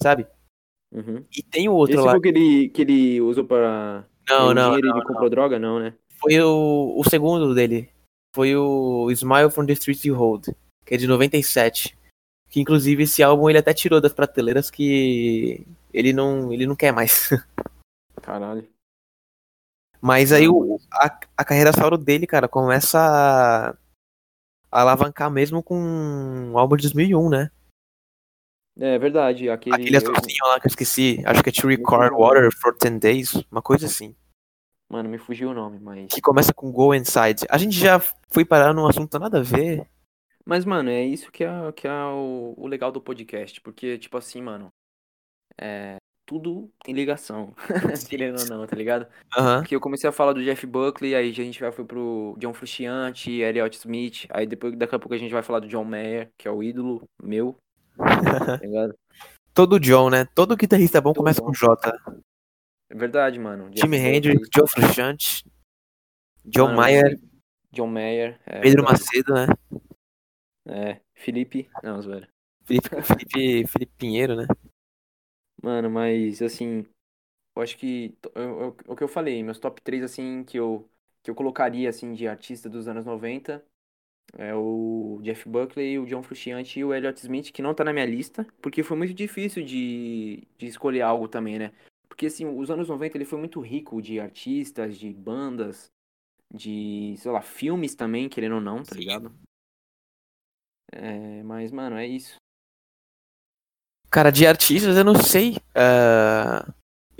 sabe? 0.00 0.26
Uhum. 0.92 1.24
E 1.36 1.42
tem 1.42 1.68
o 1.68 1.72
outro 1.72 1.96
Esse 1.96 2.04
lá. 2.04 2.10
foi 2.10 2.18
o 2.18 2.22
que 2.22 2.28
ele, 2.28 2.68
que 2.68 2.82
ele 2.82 3.20
usou 3.20 3.44
pra. 3.44 4.04
Não, 4.28 4.54
não, 4.54 4.70
não, 4.70 4.78
ele 4.78 4.92
comprou 5.04 5.30
droga? 5.30 5.58
Não, 5.58 5.80
né? 5.80 5.94
Foi 6.18 6.40
o, 6.40 6.94
o 6.96 7.08
segundo 7.08 7.54
dele. 7.54 7.90
Foi 8.34 8.54
o 8.56 9.10
Smile 9.10 9.50
from 9.50 9.66
the 9.66 9.72
Streets 9.72 10.04
You 10.04 10.14
Hold, 10.14 10.48
que 10.84 10.94
é 10.94 10.96
de 10.96 11.06
97. 11.06 11.96
Que 12.48 12.60
inclusive 12.60 13.02
esse 13.02 13.22
álbum 13.22 13.48
ele 13.48 13.58
até 13.58 13.72
tirou 13.72 14.00
das 14.00 14.12
prateleiras 14.12 14.70
que 14.70 15.66
ele 15.92 16.12
não, 16.12 16.52
ele 16.52 16.66
não 16.66 16.76
quer 16.76 16.92
mais. 16.92 17.30
Caralho. 18.22 18.68
Mas 20.00 20.32
aí 20.32 20.46
Não, 20.46 20.54
o, 20.54 20.80
a, 20.92 21.18
a 21.36 21.44
carreira 21.44 21.72
solo 21.72 21.96
dele, 21.96 22.26
cara, 22.26 22.48
começa 22.48 23.76
alavancar 24.72 25.30
mesmo 25.30 25.62
com 25.62 26.50
o 26.52 26.58
álbum 26.58 26.76
de 26.76 26.82
2001, 26.84 27.28
né? 27.28 27.50
É 28.78 28.98
verdade. 28.98 29.50
Aquele. 29.50 29.76
Aquele 29.76 29.96
azulzinho 29.96 30.46
lá 30.46 30.58
que 30.58 30.66
eu 30.66 30.70
esqueci, 30.70 31.22
acho 31.26 31.42
que 31.42 31.50
é 31.50 31.52
To 31.52 31.68
Record 31.68 32.12
Water 32.14 32.50
for 32.52 32.76
10 32.76 32.98
Days, 32.98 33.34
uma 33.50 33.60
coisa 33.60 33.86
assim. 33.86 34.16
Mano, 34.88 35.08
me 35.08 35.18
fugiu 35.18 35.50
o 35.50 35.54
nome, 35.54 35.78
mas. 35.78 36.12
Que 36.12 36.20
começa 36.20 36.52
com 36.52 36.72
Go 36.72 36.94
Inside. 36.94 37.46
A 37.48 37.58
gente 37.58 37.78
já 37.78 38.00
foi 38.30 38.44
parar 38.44 38.72
num 38.72 38.86
assunto 38.86 39.18
nada 39.18 39.38
a 39.38 39.42
ver. 39.42 39.86
Mas, 40.44 40.64
mano, 40.64 40.90
é 40.90 41.04
isso 41.04 41.30
que 41.30 41.44
é, 41.44 41.72
que 41.72 41.86
é 41.86 42.04
o, 42.06 42.54
o 42.56 42.66
legal 42.66 42.90
do 42.90 43.00
podcast. 43.00 43.60
Porque, 43.60 43.98
tipo 43.98 44.16
assim, 44.16 44.42
mano. 44.42 44.72
É, 45.60 45.96
tudo 46.32 46.72
tem 46.82 46.94
ligação. 46.94 47.54
Querendo 48.08 48.40
ou 48.40 48.46
não, 48.46 48.66
tá 48.66 48.74
ligado? 48.74 49.06
Aham. 49.36 49.60
Porque 49.60 49.76
eu 49.76 49.80
comecei 49.80 50.08
a 50.08 50.12
falar 50.12 50.32
do 50.32 50.42
Jeff 50.42 50.66
Buckley, 50.66 51.14
aí 51.14 51.28
a 51.28 51.32
gente 51.32 51.60
vai 51.60 51.70
foi 51.70 51.84
pro 51.84 52.34
John 52.38 52.54
Frusciante, 52.54 53.30
Elliot 53.30 53.76
Smith, 53.76 54.26
aí 54.30 54.46
depois 54.46 54.74
daqui 54.76 54.94
a 54.94 54.98
pouco 54.98 55.14
a 55.14 55.18
gente 55.18 55.32
vai 55.32 55.42
falar 55.42 55.60
do 55.60 55.68
John 55.68 55.84
Mayer, 55.84 56.30
que 56.38 56.48
é 56.48 56.50
o 56.50 56.62
ídolo 56.62 57.02
meu, 57.22 57.54
tá 57.98 58.56
ligado? 58.56 58.94
Todo 59.52 59.78
John, 59.78 60.08
né? 60.08 60.26
Todo 60.34 60.56
guitarrista 60.56 61.00
bom 61.02 61.12
Todo 61.12 61.22
começa 61.22 61.42
bom. 61.42 61.48
com 61.48 61.52
J. 61.52 61.94
É 62.90 62.94
verdade, 62.94 63.38
mano. 63.38 63.64
Jimi 63.64 63.98
Buckley, 63.98 64.16
Hendrix, 64.16 64.48
Joe 64.54 64.68
Frusciante, 64.68 65.44
John 66.46 66.68
mano, 66.68 66.76
Mayer, 66.78 67.20
John 67.70 67.88
Mayer, 67.88 68.40
é, 68.46 68.60
Pedro 68.60 68.84
verdade. 68.84 69.02
Macedo, 69.04 69.34
né? 69.34 69.46
É, 70.66 71.00
Felipe, 71.14 71.68
não, 71.82 72.00
zoeira. 72.00 72.26
Felipe, 72.64 72.88
Felipe, 73.02 73.66
Felipe 73.66 73.92
Pinheiro, 73.98 74.36
né? 74.36 74.46
Mano, 75.62 75.90
mas 75.90 76.42
assim, 76.42 76.84
eu 77.56 77.62
acho 77.62 77.78
que 77.78 78.16
eu- 78.34 78.60
eu- 78.62 78.76
o 78.88 78.96
que 78.96 79.04
eu 79.04 79.08
falei, 79.08 79.42
meus 79.42 79.58
top 79.60 79.80
3 79.82 80.02
assim 80.04 80.44
que 80.44 80.58
eu 80.58 80.88
que 81.22 81.30
eu 81.30 81.34
colocaria 81.36 81.88
assim 81.90 82.14
de 82.14 82.28
artista 82.28 82.68
dos 82.70 82.88
anos 82.88 83.06
90 83.06 83.64
é 84.38 84.54
o 84.54 85.20
Jeff 85.22 85.48
Buckley, 85.48 85.98
o 85.98 86.06
John 86.06 86.22
Frusciante 86.22 86.80
e 86.80 86.84
o 86.84 86.94
Elliot 86.94 87.18
Smith, 87.20 87.52
que 87.52 87.62
não 87.62 87.74
tá 87.74 87.84
na 87.84 87.92
minha 87.92 88.06
lista, 88.06 88.46
porque 88.62 88.82
foi 88.82 88.96
muito 88.96 89.14
difícil 89.14 89.64
de, 89.64 90.46
de 90.58 90.66
escolher 90.66 91.02
algo 91.02 91.28
também, 91.28 91.58
né? 91.58 91.72
Porque 92.08 92.26
assim, 92.26 92.46
os 92.46 92.70
anos 92.70 92.88
90 92.88 93.16
ele 93.18 93.24
foi 93.26 93.38
muito 93.38 93.60
rico 93.60 94.02
de 94.02 94.20
artistas, 94.20 94.98
de 94.98 95.12
bandas, 95.14 95.90
de, 96.54 97.14
sei 97.18 97.30
lá, 97.32 97.42
filmes 97.42 97.94
também, 97.96 98.28
querendo 98.28 98.56
ou 98.56 98.62
não, 98.62 98.84
tá 98.84 98.94
Sim. 98.94 98.96
ligado? 98.96 99.32
É, 100.92 101.42
mas, 101.42 101.70
mano, 101.70 101.96
é 101.96 102.06
isso. 102.06 102.41
Cara, 104.12 104.30
de 104.30 104.46
artistas 104.46 104.94
eu 104.94 105.04
não 105.04 105.14
sei 105.14 105.56
ah, 105.74 106.70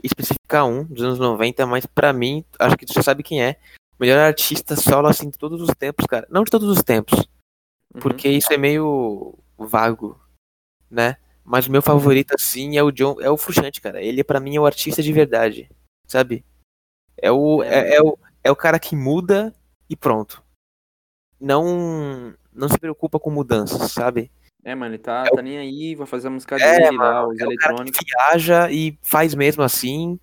especificar 0.04 0.66
um 0.66 0.84
dos 0.84 1.02
anos 1.02 1.18
90, 1.18 1.64
mas 1.66 1.86
pra 1.86 2.12
mim, 2.12 2.44
acho 2.58 2.76
que 2.76 2.84
tu 2.84 2.92
já 2.92 3.02
sabe 3.02 3.22
quem 3.22 3.42
é. 3.42 3.58
O 3.98 4.02
melhor 4.02 4.18
artista 4.18 4.76
solo 4.76 5.08
assim 5.08 5.30
de 5.30 5.38
todos 5.38 5.62
os 5.62 5.70
tempos, 5.74 6.04
cara. 6.06 6.26
Não 6.30 6.44
de 6.44 6.50
todos 6.50 6.68
os 6.68 6.82
tempos, 6.82 7.18
Uhum. 7.94 8.00
porque 8.02 8.28
isso 8.28 8.52
é 8.52 8.58
meio 8.58 9.38
vago, 9.56 10.20
né? 10.90 11.16
Mas 11.42 11.66
o 11.66 11.72
meu 11.72 11.80
favorito 11.80 12.34
assim 12.34 12.76
é 12.76 12.82
o 12.82 12.90
John, 12.92 13.16
é 13.22 13.30
o 13.30 13.38
Frusciante, 13.38 13.80
cara. 13.80 14.02
Ele 14.02 14.22
pra 14.22 14.38
mim 14.38 14.56
é 14.56 14.60
o 14.60 14.66
artista 14.66 15.02
de 15.02 15.12
verdade, 15.14 15.70
sabe? 16.06 16.44
É 17.16 17.32
o 17.32 17.62
É, 17.62 17.94
é, 17.94 17.96
é 17.96 18.02
o 18.02 18.18
é 18.44 18.50
o 18.50 18.56
cara 18.56 18.78
que 18.78 18.94
muda 18.94 19.54
e 19.88 19.96
pronto. 19.96 20.42
Não 21.40 22.34
não 22.52 22.68
se 22.68 22.78
preocupa 22.78 23.18
com 23.18 23.30
mudanças, 23.30 23.92
sabe? 23.92 24.30
É, 24.64 24.74
mano, 24.74 24.94
ele 24.94 25.02
tá, 25.02 25.24
É 25.26 25.30
o- 25.30 25.36
tá 25.36 25.42
nem 25.42 25.58
aí, 25.58 25.94
vai 25.94 26.06
fazer 26.06 26.28
a 26.28 26.30
música 26.30 26.56
É, 26.56 26.74
dele 26.80 26.96
lá, 26.96 27.26
os 27.26 27.38
É 27.40 27.44
eletrônicos. 27.44 27.98
viaja 28.06 28.70
e 28.70 28.96
faz 29.02 29.34
mesmo 29.34 29.62
assim. 29.62 30.18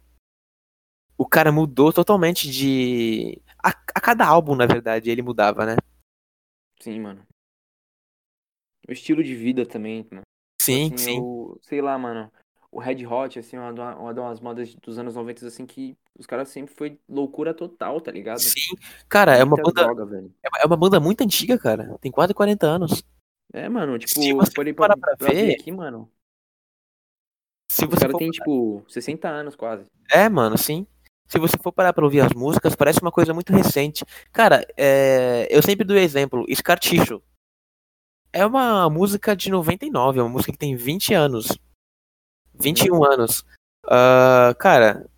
O 1.17 1.27
cara 1.27 1.51
mudou 1.51 1.91
totalmente 1.91 2.49
de. 2.49 3.41
A, 3.61 3.69
a 3.69 3.99
cada 4.01 4.25
álbum, 4.25 4.55
na 4.55 4.65
verdade, 4.65 5.09
ele 5.09 5.21
mudava, 5.21 5.65
né? 5.65 5.75
Sim, 6.79 7.01
mano. 7.01 7.23
O 8.87 8.91
estilo 8.93 9.21
de 9.23 9.35
vida 9.35 9.65
também, 9.65 10.07
mano. 10.09 10.21
Sim, 10.61 10.85
Assim, 10.85 10.97
sim. 10.97 11.17
eu, 11.17 11.59
sei 11.61 11.81
lá, 11.81 11.97
mano. 11.97 12.31
O 12.71 12.79
Red 12.79 13.05
Hot, 13.05 13.37
assim, 13.39 13.57
uma, 13.57 13.71
uma 13.97 14.13
das 14.13 14.39
modas 14.39 14.75
dos 14.75 14.97
anos 14.99 15.15
90, 15.15 15.45
assim, 15.45 15.65
que 15.65 15.97
os 16.17 16.27
caras 16.27 16.49
sempre 16.49 16.73
foi 16.73 16.99
loucura 17.09 17.51
total, 17.53 17.99
tá 17.99 18.11
ligado? 18.11 18.39
Sim. 18.41 18.75
Cara, 19.09 19.35
é 19.35 19.43
uma 19.43 19.57
Muita 19.57 19.63
banda, 19.63 19.81
droga, 19.83 20.05
velho. 20.05 20.33
é 20.43 20.65
uma 20.65 20.77
banda 20.77 20.99
muito 20.99 21.21
antiga, 21.21 21.57
cara. 21.57 21.97
Tem 21.99 22.11
quase 22.11 22.33
40 22.33 22.67
anos. 22.67 23.03
É, 23.53 23.67
mano, 23.67 23.97
tipo, 23.97 24.21
Se 24.21 24.33
você 24.33 24.73
parar 24.73 24.95
pra, 24.97 25.17
pra 25.17 25.27
ver 25.29 25.47
ver, 25.47 25.53
aqui, 25.53 25.71
mano. 25.71 26.09
Se 27.71 27.85
você 27.85 28.01
caras 28.01 28.11
for... 28.11 28.17
têm, 28.17 28.31
tipo, 28.31 28.85
60 28.87 29.27
anos 29.27 29.55
quase. 29.55 29.85
É, 30.11 30.27
mano, 30.29 30.57
sim. 30.57 30.85
Se 31.27 31.37
você 31.37 31.57
for 31.61 31.71
parar 31.71 31.93
pra 31.93 32.03
ouvir 32.03 32.21
as 32.21 32.33
músicas, 32.33 32.75
parece 32.75 33.01
uma 33.01 33.11
coisa 33.11 33.33
muito 33.33 33.53
recente. 33.53 34.03
Cara, 34.31 34.65
é... 34.75 35.47
eu 35.49 35.61
sempre 35.61 35.85
dou 35.85 35.95
exemplo. 35.97 36.45
Scar 36.53 36.79
Tissue. 36.79 37.21
É 38.33 38.45
uma 38.45 38.89
música 38.89 39.35
de 39.35 39.49
99, 39.49 40.19
é 40.19 40.23
uma 40.23 40.29
música 40.29 40.51
que 40.51 40.57
tem 40.57 40.75
20 40.75 41.13
anos. 41.13 41.47
21 42.53 43.03
anos. 43.03 43.45
Ah, 43.85 44.53
cara, 44.59 45.09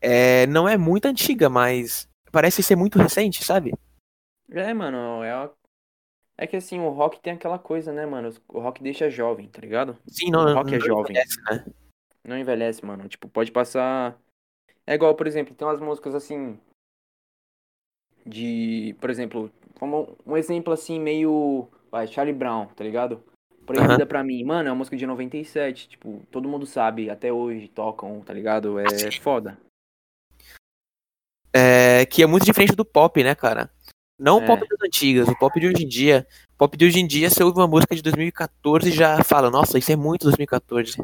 é... 0.00 0.46
não 0.46 0.68
é 0.68 0.76
muito 0.76 1.06
antiga, 1.06 1.48
mas 1.48 2.08
parece 2.30 2.62
ser 2.62 2.76
muito 2.76 2.98
recente, 2.98 3.44
sabe? 3.44 3.72
É, 4.50 4.72
mano, 4.74 5.22
é, 5.22 5.32
a- 5.32 5.50
é 6.36 6.46
que 6.46 6.56
assim, 6.56 6.80
o 6.80 6.88
rock 6.90 7.20
tem 7.20 7.32
aquela 7.32 7.58
coisa, 7.58 7.92
né, 7.92 8.04
mano? 8.04 8.30
O 8.48 8.60
rock 8.60 8.82
deixa 8.82 9.08
jovem, 9.08 9.48
tá 9.48 9.60
ligado? 9.60 9.96
Sim, 10.06 10.30
não, 10.30 10.40
O 10.42 10.44
não, 10.46 10.54
rock 10.54 10.74
é 10.74 10.78
não 10.78 10.86
jovem. 10.86 11.02
envelhece, 11.02 11.40
né? 11.42 11.64
Não 12.24 12.38
envelhece, 12.38 12.84
mano. 12.84 13.08
Tipo, 13.08 13.28
pode 13.28 13.52
passar. 13.52 14.18
É 14.86 14.94
igual, 14.94 15.14
por 15.14 15.26
exemplo, 15.26 15.54
tem 15.54 15.66
umas 15.66 15.80
músicas 15.80 16.14
assim. 16.14 16.58
De. 18.26 18.96
Por 19.00 19.10
exemplo, 19.10 19.50
como 19.78 20.16
um 20.26 20.36
exemplo 20.36 20.72
assim, 20.72 20.98
meio. 20.98 21.68
Vai, 21.90 22.08
Charlie 22.08 22.34
Brown, 22.34 22.66
tá 22.68 22.82
ligado? 22.82 23.22
Proibida 23.64 23.94
Aham. 23.94 24.06
pra 24.06 24.24
mim. 24.24 24.42
Mano, 24.42 24.68
é 24.68 24.72
uma 24.72 24.78
música 24.78 24.96
de 24.96 25.06
97. 25.06 25.88
Tipo, 25.88 26.22
todo 26.30 26.48
mundo 26.48 26.66
sabe, 26.66 27.08
até 27.10 27.32
hoje 27.32 27.68
tocam, 27.68 28.20
tá 28.22 28.32
ligado? 28.32 28.78
É 28.78 29.10
foda. 29.20 29.58
É, 31.52 32.04
que 32.06 32.22
é 32.22 32.26
muito 32.26 32.44
diferente 32.44 32.74
do 32.74 32.84
pop, 32.84 33.22
né, 33.22 33.34
cara? 33.34 33.70
Não 34.18 34.38
o 34.38 34.42
É. 34.42 34.46
pop 34.46 34.66
das 34.68 34.80
antigas, 34.82 35.28
o 35.28 35.36
pop 35.38 35.58
de 35.58 35.66
hoje 35.66 35.84
em 35.84 35.88
dia. 35.88 36.26
O 36.54 36.56
pop 36.58 36.76
de 36.76 36.84
hoje 36.84 37.00
em 37.00 37.06
dia, 37.06 37.28
você 37.28 37.42
ouve 37.42 37.58
uma 37.58 37.66
música 37.66 37.94
de 37.96 38.02
2014 38.02 38.88
e 38.88 38.92
já 38.92 39.22
fala, 39.24 39.50
nossa, 39.50 39.78
isso 39.78 39.90
é 39.90 39.96
muito 39.96 40.22
2014. 40.24 40.96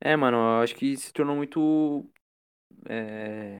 É, 0.00 0.16
mano, 0.16 0.36
eu 0.36 0.62
acho 0.62 0.74
que 0.74 0.96
se 0.96 1.12
tornou 1.12 1.36
muito. 1.36 2.08
É. 2.86 3.56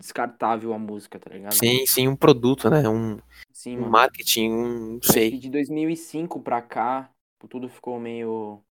Descartável 0.00 0.72
a 0.72 0.78
música, 0.78 1.18
tá 1.18 1.28
ligado? 1.30 1.54
Sim, 1.54 1.84
sim, 1.84 2.06
um 2.06 2.14
produto, 2.14 2.70
né? 2.70 2.88
Um, 2.88 3.18
Sim, 3.52 3.78
um 3.78 3.88
marketing, 3.88 4.52
um, 4.52 4.92
não 4.94 5.02
sei. 5.02 5.36
de 5.36 5.50
2005 5.50 6.40
pra 6.40 6.62
cá, 6.62 7.10
tudo 7.48 7.68
ficou 7.68 7.98
meio, 7.98 8.62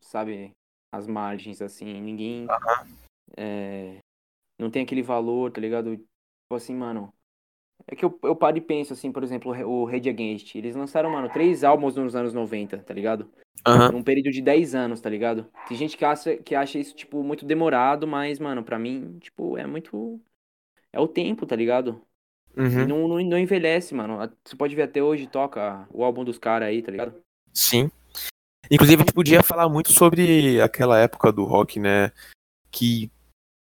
sabe, 0.00 0.52
às 0.92 1.08
margens, 1.08 1.60
assim. 1.60 2.00
Ninguém 2.00 2.46
é, 3.36 3.98
não 4.60 4.70
tem 4.70 4.84
aquele 4.84 5.02
valor, 5.02 5.50
tá 5.50 5.60
ligado? 5.60 5.96
Tipo 5.96 6.54
assim, 6.54 6.76
mano. 6.76 7.12
É 7.86 7.96
que 7.96 8.04
eu, 8.04 8.18
eu 8.22 8.36
paro 8.36 8.56
e 8.56 8.60
penso, 8.60 8.92
assim, 8.92 9.10
por 9.10 9.22
exemplo, 9.22 9.52
o 9.66 9.84
Rage 9.84 10.08
Against. 10.08 10.54
Eles 10.54 10.76
lançaram, 10.76 11.10
mano, 11.10 11.28
três 11.28 11.64
álbuns 11.64 11.96
nos 11.96 12.14
anos 12.14 12.32
90, 12.32 12.78
tá 12.78 12.94
ligado? 12.94 13.30
Aham. 13.66 13.92
Num 13.92 14.02
período 14.02 14.30
de 14.30 14.40
10 14.40 14.74
anos, 14.74 15.00
tá 15.00 15.10
ligado? 15.10 15.46
Tem 15.68 15.76
gente 15.76 15.96
que 15.96 16.04
acha, 16.04 16.36
que 16.36 16.54
acha 16.54 16.78
isso, 16.78 16.94
tipo, 16.94 17.22
muito 17.22 17.44
demorado, 17.44 18.06
mas, 18.06 18.38
mano, 18.38 18.62
pra 18.62 18.78
mim, 18.78 19.18
tipo, 19.20 19.56
é 19.58 19.66
muito. 19.66 20.20
É 20.92 20.98
o 20.98 21.08
tempo, 21.08 21.46
tá 21.46 21.54
ligado? 21.54 22.00
Uhum. 22.56 22.86
não, 22.86 23.08
não, 23.08 23.20
não 23.20 23.38
envelhece, 23.38 23.94
mano. 23.94 24.18
Você 24.44 24.56
pode 24.56 24.74
ver 24.74 24.82
até 24.82 25.02
hoje, 25.02 25.26
toca 25.26 25.86
o 25.92 26.02
álbum 26.02 26.24
dos 26.24 26.38
caras 26.38 26.68
aí, 26.68 26.82
tá 26.82 26.90
ligado? 26.90 27.14
Sim. 27.52 27.90
Inclusive, 28.70 29.02
a 29.02 29.04
gente 29.04 29.14
podia 29.14 29.42
falar 29.42 29.68
muito 29.68 29.92
sobre 29.92 30.60
aquela 30.60 30.98
época 30.98 31.32
do 31.32 31.44
rock, 31.44 31.78
né? 31.78 32.12
Que, 32.70 33.10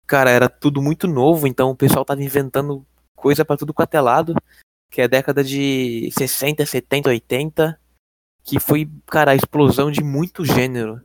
cara, 0.05 0.29
era 0.29 0.49
tudo 0.49 0.81
muito 0.81 1.07
novo, 1.07 1.47
então 1.47 1.69
o 1.71 1.75
pessoal 1.75 2.05
tava 2.05 2.23
inventando 2.23 2.85
coisa 3.17 3.43
pra 3.43 3.57
tudo 3.57 3.73
quanto 3.73 3.93
é 3.95 3.99
lado. 3.99 4.33
Que 4.89 5.01
é 5.01 5.03
a 5.03 5.07
década 5.07 5.43
de 5.43 6.09
60, 6.17 6.65
70, 6.65 7.09
80. 7.09 7.77
Que 8.43 8.59
foi, 8.59 8.89
cara, 9.07 9.31
a 9.31 9.35
explosão 9.35 9.91
de 9.91 10.01
muito 10.01 10.45
gênero. 10.45 11.01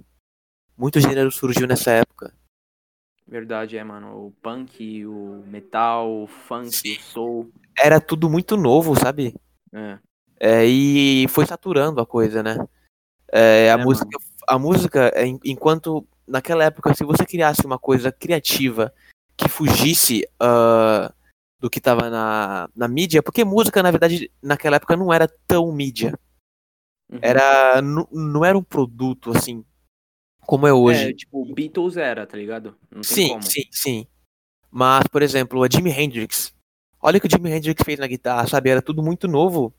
Muito 0.79 1.01
gênero 1.01 1.33
surgiu 1.33 1.67
nessa 1.67 1.91
época. 1.91 2.33
Verdade, 3.27 3.77
é, 3.77 3.83
mano. 3.83 4.27
O 4.27 4.31
punk, 4.43 5.05
o 5.07 5.43
metal, 5.47 6.09
o 6.23 6.27
funk, 6.29 6.71
Sim. 6.77 6.97
o 6.97 7.01
soul. 7.03 7.53
Era 7.77 8.01
tudo 8.01 8.29
muito 8.31 8.57
novo, 8.57 8.95
sabe? 8.95 9.35
É, 9.73 9.99
É, 10.39 10.67
e 10.67 11.27
foi 11.29 11.47
saturando 11.47 12.01
a 12.01 12.07
coisa, 12.07 12.43
né? 12.43 12.57
É, 13.33 13.71
a 13.71 13.75
É, 13.75 13.85
música, 13.85 14.19
a 14.47 14.59
música, 14.59 15.11
é, 15.15 15.25
en- 15.27 15.41
enquanto 15.45 16.07
naquela 16.29 16.65
época, 16.65 16.93
se 16.95 17.05
você 17.05 17.25
criasse 17.25 17.65
uma 17.65 17.79
coisa 17.79 18.13
criativa 18.13 18.93
que 19.37 19.49
fugisse 19.49 20.29
ah, 20.39 21.13
do 21.63 21.71
que 21.71 21.81
tava 21.81 22.11
na, 22.11 22.69
na 22.75 22.89
mídia, 22.89 23.23
porque 23.23 23.45
música, 23.45 23.81
na 23.85 23.93
verdade, 23.93 24.29
naquela 24.43 24.77
época 24.77 24.97
não 24.97 25.13
era 25.13 25.29
tão 25.47 25.71
mídia. 25.71 26.19
uhum. 27.09 27.21
Era, 27.23 27.81
não 27.81 28.45
era 28.45 28.59
um 28.59 28.65
produto 28.65 29.31
assim, 29.31 29.65
como 30.41 30.67
é 30.67 30.73
hoje. 30.73 31.11
É, 31.11 31.13
tipo, 31.15 31.45
Beatles 31.55 31.97
era, 31.97 32.27
tá 32.27 32.37
ligado? 32.37 32.77
Sim, 33.01 33.29
como. 33.29 33.43
sim, 33.45 33.63
sim. 33.71 34.07
Mas, 34.69 35.07
por 35.07 35.23
exemplo, 35.23 35.63
a 35.63 35.69
Jimi 35.71 35.91
Hendrix. 35.91 36.53
Olha 37.01 37.19
o 37.19 37.21
que 37.21 37.29
o 37.29 37.31
Jimi 37.31 37.51
Hendrix 37.53 37.81
fez 37.85 37.97
na 38.01 38.09
guitarra, 38.09 38.49
sabe? 38.49 38.71
Era 38.71 38.83
tudo 38.83 39.01
muito 39.01 39.29
novo. 39.29 39.73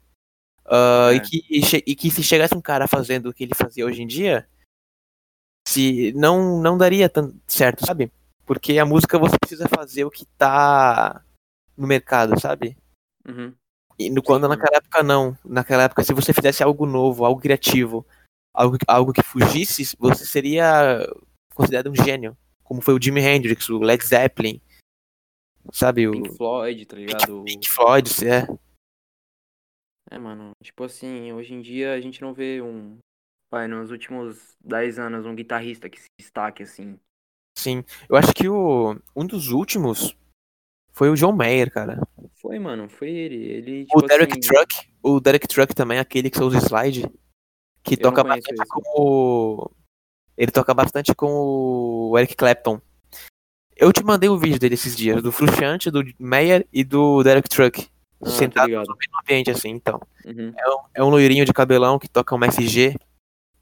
Ah, 0.66 1.10
É. 1.12 1.16
e, 1.16 1.20
que, 1.20 1.38
e 1.50 1.84
e 1.92 1.96
que 1.98 2.10
se 2.10 2.24
chegasse 2.24 2.56
um 2.56 2.62
cara 2.62 2.88
fazendo 2.88 3.28
o 3.28 3.34
que 3.34 3.44
ele 3.44 3.54
fazia 3.54 3.86
hoje 3.86 4.02
em 4.02 4.08
dia, 4.08 4.48
se 5.68 6.14
não 6.14 6.62
não 6.62 6.78
daria 6.78 7.10
tão 7.10 7.34
certo, 7.46 7.86
sabe? 7.86 8.10
Porque 8.46 8.78
a 8.80 8.86
música 8.86 9.20
você 9.20 9.36
precisa 9.38 9.68
fazer 9.68 10.06
o 10.06 10.12
que 10.12 10.26
tá 10.38 11.22
no 11.78 11.88
mercado, 11.88 12.40
sabe? 12.40 12.78
Uhum. 13.28 13.54
E 13.98 14.10
no, 14.10 14.22
quando 14.22 14.48
naquela 14.48 14.78
época 14.78 15.04
não. 15.04 15.38
Naquela 15.46 15.84
época, 15.84 16.04
se 16.04 16.14
você 16.14 16.34
fizesse 16.34 16.64
algo 16.64 16.86
novo, 16.86 17.26
algo 17.26 17.42
criativo, 17.42 18.06
algo, 18.54 18.78
algo 18.88 19.14
que 19.14 19.24
fugisse, 19.24 19.96
você 19.98 20.26
seria 20.26 21.08
considerado 21.54 21.90
um 21.90 21.96
gênio. 21.96 22.38
Como 22.64 22.82
foi 22.82 22.94
o 22.94 23.02
Jimi 23.02 23.22
Hendrix, 23.22 23.70
o 23.70 23.80
Led 23.80 24.04
Zeppelin. 24.04 24.62
Sabe, 25.72 26.08
o 26.08 26.12
Pink 26.12 26.36
Floyd, 26.36 26.86
tá 26.86 26.98
ligado? 26.98 27.44
Pink 27.46 27.70
Floyd, 27.70 28.10
é. 28.28 28.48
É, 30.12 30.18
mano, 30.18 30.52
tipo 30.62 30.84
assim, 30.84 31.32
hoje 31.32 31.54
em 31.54 31.62
dia 31.62 31.94
a 31.94 32.02
gente 32.02 32.22
não 32.22 32.34
vê 32.34 32.62
um. 32.62 32.98
Vai, 33.50 33.68
nos 33.68 33.92
últimos 33.92 34.58
10 34.62 35.00
anos, 35.00 35.26
um 35.26 35.36
guitarrista 35.36 35.90
que 35.90 36.00
se 36.00 36.08
destaque 36.20 36.64
assim. 36.64 37.00
Sim. 37.58 37.84
Eu 38.10 38.16
acho 38.16 38.34
que 38.34 38.50
o, 38.50 39.00
um 39.16 39.26
dos 39.26 39.50
últimos 39.50 40.18
foi 40.94 41.10
o 41.10 41.16
John 41.16 41.34
Mayer, 41.34 41.72
cara. 41.72 42.00
Foi, 42.36 42.60
mano, 42.60 42.88
foi 42.88 43.10
ele. 43.10 43.36
Ele, 43.36 43.82
O 43.94 44.02
tipo 44.02 44.08
Derek 44.08 44.32
assim, 44.32 44.42
Truck, 44.42 44.76
o 45.02 45.20
Derek 45.20 45.48
Truck 45.48 45.74
também, 45.76 45.98
aquele 46.00 46.30
que 46.30 46.42
usa 46.42 46.60
slide, 46.60 47.10
que 47.84 47.96
Eu 47.96 48.00
toca 48.00 48.24
bastante 48.24 48.64
com 48.68 48.82
o... 49.02 49.72
Ele 50.38 50.52
toca 50.52 50.74
bastante 50.74 51.14
com 51.14 51.30
o 51.32 52.18
Eric 52.18 52.36
Clapton. 52.36 52.80
Eu 53.76 53.92
te 53.92 54.04
mandei 54.04 54.30
o 54.30 54.38
vídeo 54.38 54.60
dele 54.60 54.76
esses 54.76 54.96
dias, 54.96 55.22
do 55.22 55.32
Frusciante, 55.32 55.90
do 55.92 56.04
Mayer 56.20 56.68
e 56.72 56.84
do 56.84 57.24
Derek 57.24 57.50
Truck. 57.50 57.88
Ah, 58.22 58.30
sentado 58.30 58.70
no 58.70 58.78
mesmo 58.96 59.20
ambiente, 59.22 59.52
assim, 59.52 59.70
então. 59.70 60.00
Uhum. 60.26 60.54
É 60.58 60.70
um, 60.70 60.78
é 60.96 61.04
um 61.04 61.10
loirinho 61.10 61.46
de 61.46 61.54
cabelão 61.54 62.00
que 62.00 62.08
toca 62.08 62.36
uma 62.36 62.52
FG. 62.52 62.96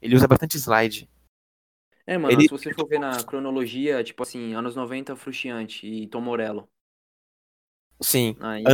Ele 0.00 0.14
usa 0.16 0.28
bastante 0.28 0.56
slide. 0.56 1.08
É, 2.06 2.18
mano, 2.18 2.32
Ele- 2.34 2.42
se 2.42 2.48
você 2.48 2.72
for 2.74 2.86
ver 2.86 2.98
na 2.98 3.22
cronologia, 3.24 4.02
tipo 4.04 4.22
assim, 4.22 4.54
anos 4.54 4.76
90, 4.76 5.16
Frustiante 5.16 5.86
e 5.86 6.06
Tom 6.06 6.20
Morello. 6.20 6.68
Sim. 8.02 8.36
Aí. 8.40 8.64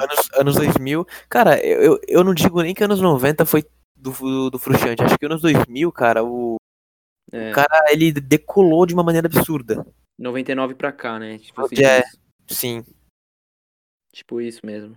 Anos, 0.00 0.30
anos 0.38 0.54
2000. 0.56 1.06
Cara, 1.28 1.64
eu, 1.64 1.98
eu- 2.08 2.24
não 2.24 2.34
digo 2.34 2.62
nem 2.62 2.74
que 2.74 2.84
anos 2.84 3.00
90 3.00 3.44
foi 3.46 3.64
do, 3.96 4.10
do, 4.12 4.50
do 4.50 4.58
Frusciante. 4.58 5.02
Acho 5.02 5.18
que 5.18 5.26
anos 5.26 5.42
2000, 5.42 5.92
cara, 5.92 6.24
o, 6.24 6.56
É, 7.32 7.50
o 7.50 7.54
cara 7.54 7.92
ele 7.92 8.12
decolou 8.12 8.84
de 8.86 8.94
uma 8.94 9.02
maneira 9.02 9.26
absurda. 9.28 9.86
99 10.18 10.74
pra 10.74 10.92
cá, 10.92 11.18
né? 11.18 11.38
Tipo, 11.38 11.62
você 11.62 11.82
É. 11.84 12.00
diz. 12.02 12.18
Sim. 12.58 12.84
Tipo 14.12 14.40
isso 14.40 14.60
mesmo. 14.64 14.94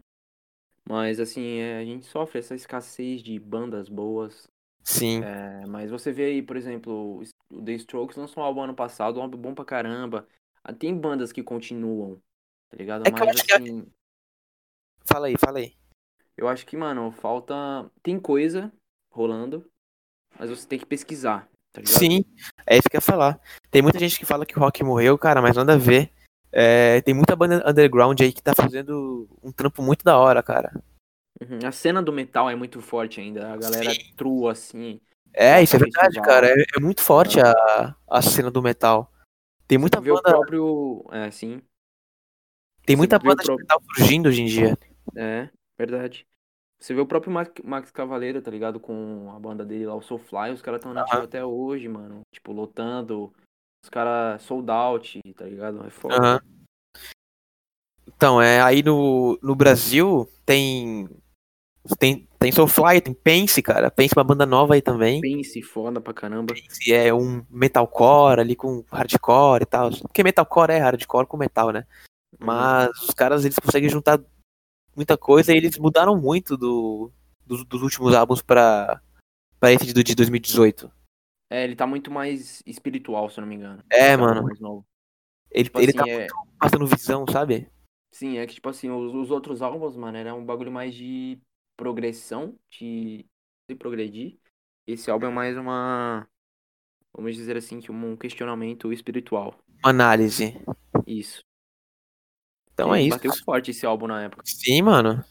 Mas 0.87 1.19
assim, 1.19 1.59
é, 1.59 1.79
a 1.79 1.85
gente 1.85 2.05
sofre 2.05 2.39
essa 2.39 2.53
escassez 2.53 3.23
de 3.23 3.39
bandas 3.39 3.89
boas. 3.89 4.47
Sim. 4.83 5.23
É, 5.23 5.65
mas 5.67 5.89
você 5.89 6.11
vê 6.11 6.25
aí, 6.25 6.41
por 6.43 6.55
exemplo, 6.55 7.23
o 7.49 7.61
The 7.63 7.73
Strokes 7.73 8.17
lançou 8.17 8.43
um 8.43 8.45
álbum 8.45 8.61
ano 8.61 8.75
passado, 8.75 9.19
um 9.19 9.23
álbum 9.23 9.37
bom 9.37 9.53
pra 9.55 9.65
caramba. 9.65 10.27
Ah, 10.63 10.73
Tem 10.73 10.95
bandas 10.95 11.31
que 11.31 11.41
continuam, 11.41 12.21
tá 12.75 12.79
ligado? 12.79 13.07
É 13.07 13.11
que 13.11 13.21
eu 13.21 13.25
Mas 13.25 13.35
acho 13.35 13.45
que- 13.45 13.53
assim, 13.53 13.87
Fala 15.05 15.27
aí, 15.27 15.35
fala 15.37 15.59
aí. 15.59 15.73
eu 16.35 16.47
acho 16.47 16.65
que, 16.65 16.75
mano, 16.75 17.11
falta. 17.11 17.53
Tem 18.03 18.19
coisa 18.19 18.71
rolando, 19.11 19.65
mas 20.37 20.49
você 20.49 20.67
tem 20.67 20.77
que 20.79 20.85
pesquisar, 20.85 21.47
tá 21.71 21.79
ligado? 21.79 21.97
Sim, 21.99 22.25
é 22.67 22.73
isso 22.77 22.89
que 22.89 22.97
eu 22.97 22.99
ia 22.99 23.01
falar. 23.01 23.39
Tem 23.71 23.81
muita 23.81 23.99
gente 23.99 24.17
que 24.19 24.25
fala 24.25 24.45
que 24.45 24.57
o 24.57 24.59
rock 24.59 24.83
morreu, 24.83 25.17
cara, 25.17 25.41
mas 25.41 25.55
nada 25.55 25.73
a 25.75 25.77
ver. 25.77 26.11
É, 26.51 27.01
tem 27.01 27.13
muita 27.13 27.35
banda 27.35 27.63
underground 27.69 28.19
aí 28.21 28.33
que 28.33 28.41
tá 28.41 28.53
fazendo 28.55 29.27
um 29.43 29.51
trampo 29.51 29.81
muito 29.81 30.03
da 30.03 30.17
hora, 30.17 30.41
cara. 30.41 30.71
Uhum. 31.41 31.59
A 31.65 31.71
cena 31.71 32.01
do 32.01 32.11
metal 32.11 32.49
é 32.49 32.55
muito 32.55 32.81
forte 32.81 33.19
ainda. 33.21 33.53
A 33.53 33.57
galera 33.57 33.91
trua 34.17 34.53
assim. 34.53 34.99
É, 35.33 35.61
isso 35.61 35.75
é 35.75 35.79
verdade, 35.79 36.19
cara. 36.21 36.47
É, 36.47 36.65
é 36.77 36.79
muito 36.79 37.01
forte 37.01 37.39
a, 37.39 37.95
a 38.09 38.21
cena 38.21 38.49
do 38.49 38.61
metal. 38.61 39.11
Tem 39.67 39.77
muita 39.77 39.99
Vê 40.01 40.11
o 40.11 40.15
banda, 40.15 40.29
próprio. 40.29 41.05
É, 41.11 41.29
sim. 41.29 41.61
Tem 42.85 42.95
muita 42.95 43.19
banda 43.19 43.37
de 43.37 43.45
próprio- 43.45 43.57
metal 43.57 43.81
surgindo 43.95 44.29
hoje 44.29 44.41
em 44.41 44.45
dia. 44.45 44.77
É, 45.15 45.49
verdade. 45.77 46.25
Você 46.79 46.93
vê 46.93 47.01
o 47.01 47.05
próprio 47.05 47.31
Max, 47.31 47.51
Max 47.63 47.91
Cavaleira, 47.91 48.41
tá 48.41 48.51
ligado? 48.51 48.79
Com 48.79 49.31
a 49.35 49.39
banda 49.39 49.65
dele 49.65 49.85
lá, 49.85 49.95
o 49.95 50.01
Soulfly, 50.01 50.51
os 50.51 50.61
caras 50.61 50.81
tão 50.81 50.93
nativos 50.93 51.23
até 51.23 51.43
hoje, 51.43 51.87
mano. 51.87 52.21
Tipo, 52.33 52.51
lotando. 52.51 53.33
Os 53.83 53.89
caras 53.89 54.41
sold 54.41 54.69
out, 54.69 55.19
tá 55.35 55.45
ligado? 55.45 55.85
É 55.85 55.89
foda. 55.89 56.43
Então, 58.07 58.41
é, 58.41 58.61
aí 58.61 58.83
no, 58.83 59.37
no 59.41 59.55
Brasil 59.55 60.29
tem, 60.45 61.09
tem 61.99 62.27
tem 62.45 62.51
Soulfly, 62.51 63.01
tem 63.01 63.13
Pense, 63.13 63.59
cara. 63.61 63.89
Pense 63.89 64.13
é 64.15 64.19
uma 64.19 64.23
banda 64.23 64.45
nova 64.45 64.75
aí 64.75 64.81
também. 64.81 65.19
Pense 65.19 65.59
foda 65.63 65.99
pra 65.99 66.13
caramba. 66.13 66.53
Pense 66.53 66.93
é 66.93 67.11
um 67.11 67.43
metalcore 67.49 68.39
ali 68.39 68.55
com 68.55 68.85
hardcore 68.91 69.63
e 69.63 69.65
tal. 69.65 69.89
Porque 69.89 70.23
metalcore 70.23 70.73
é 70.73 70.77
hardcore 70.77 71.25
com 71.25 71.37
metal, 71.37 71.71
né? 71.71 71.87
Mas 72.39 72.89
os 73.01 73.13
caras 73.13 73.45
eles 73.45 73.57
conseguem 73.57 73.89
juntar 73.89 74.19
muita 74.95 75.17
coisa 75.17 75.53
e 75.53 75.57
eles 75.57 75.77
mudaram 75.77 76.15
muito 76.15 76.57
do, 76.57 77.11
dos, 77.45 77.63
dos 77.65 77.81
últimos 77.81 78.13
álbuns 78.15 78.41
pra, 78.41 79.01
pra 79.59 79.71
esse 79.71 79.93
de, 79.93 80.03
de 80.03 80.15
2018. 80.15 80.91
É, 81.49 81.63
ele 81.63 81.75
tá 81.75 81.85
muito 81.85 82.09
mais 82.09 82.63
espiritual, 82.65 83.29
se 83.29 83.39
eu 83.39 83.41
não 83.41 83.49
me 83.49 83.55
engano. 83.55 83.83
É, 83.89 83.97
Esse 83.97 84.11
álbum 84.13 84.25
mano. 84.25 84.43
mais 84.43 84.59
novo. 84.59 84.85
Ele, 85.51 85.65
Tipo 85.65 85.79
ele 85.79 85.91
assim, 85.91 85.97
tá 85.97 86.09
é... 86.09 86.27
passando 86.59 86.87
visão, 86.87 87.25
sabe? 87.31 87.69
Sim, 88.11 88.37
é 88.37 88.47
que, 88.47 88.55
tipo 88.55 88.69
assim, 88.69 88.89
os, 88.89 89.13
os 89.13 89.29
outros 89.29 89.61
álbuns, 89.61 89.95
mano, 89.95 90.17
era 90.17 90.33
um 90.33 90.45
bagulho 90.45 90.71
mais 90.71 90.95
de 90.95 91.39
progressão, 91.77 92.57
de, 92.69 93.25
de 93.69 93.75
progredir. 93.75 94.37
Esse 94.87 95.11
álbum 95.11 95.27
é 95.27 95.31
mais 95.31 95.57
uma, 95.57 96.27
vamos 97.13 97.35
dizer 97.35 97.57
assim, 97.57 97.79
que 97.79 97.91
um 97.91 98.15
questionamento 98.15 98.91
espiritual. 98.91 99.57
Uma 99.83 99.89
análise. 99.89 100.53
Isso. 101.05 101.41
Então 102.75 102.93
E 102.93 102.99
é 102.99 103.01
isso. 103.03 103.17
Bateu 103.17 103.33
forte 103.43 103.71
esse 103.71 103.85
álbum 103.85 104.05
na 104.05 104.23
época. 104.23 104.43
Sim, 104.45 104.81
mano. 104.81 105.23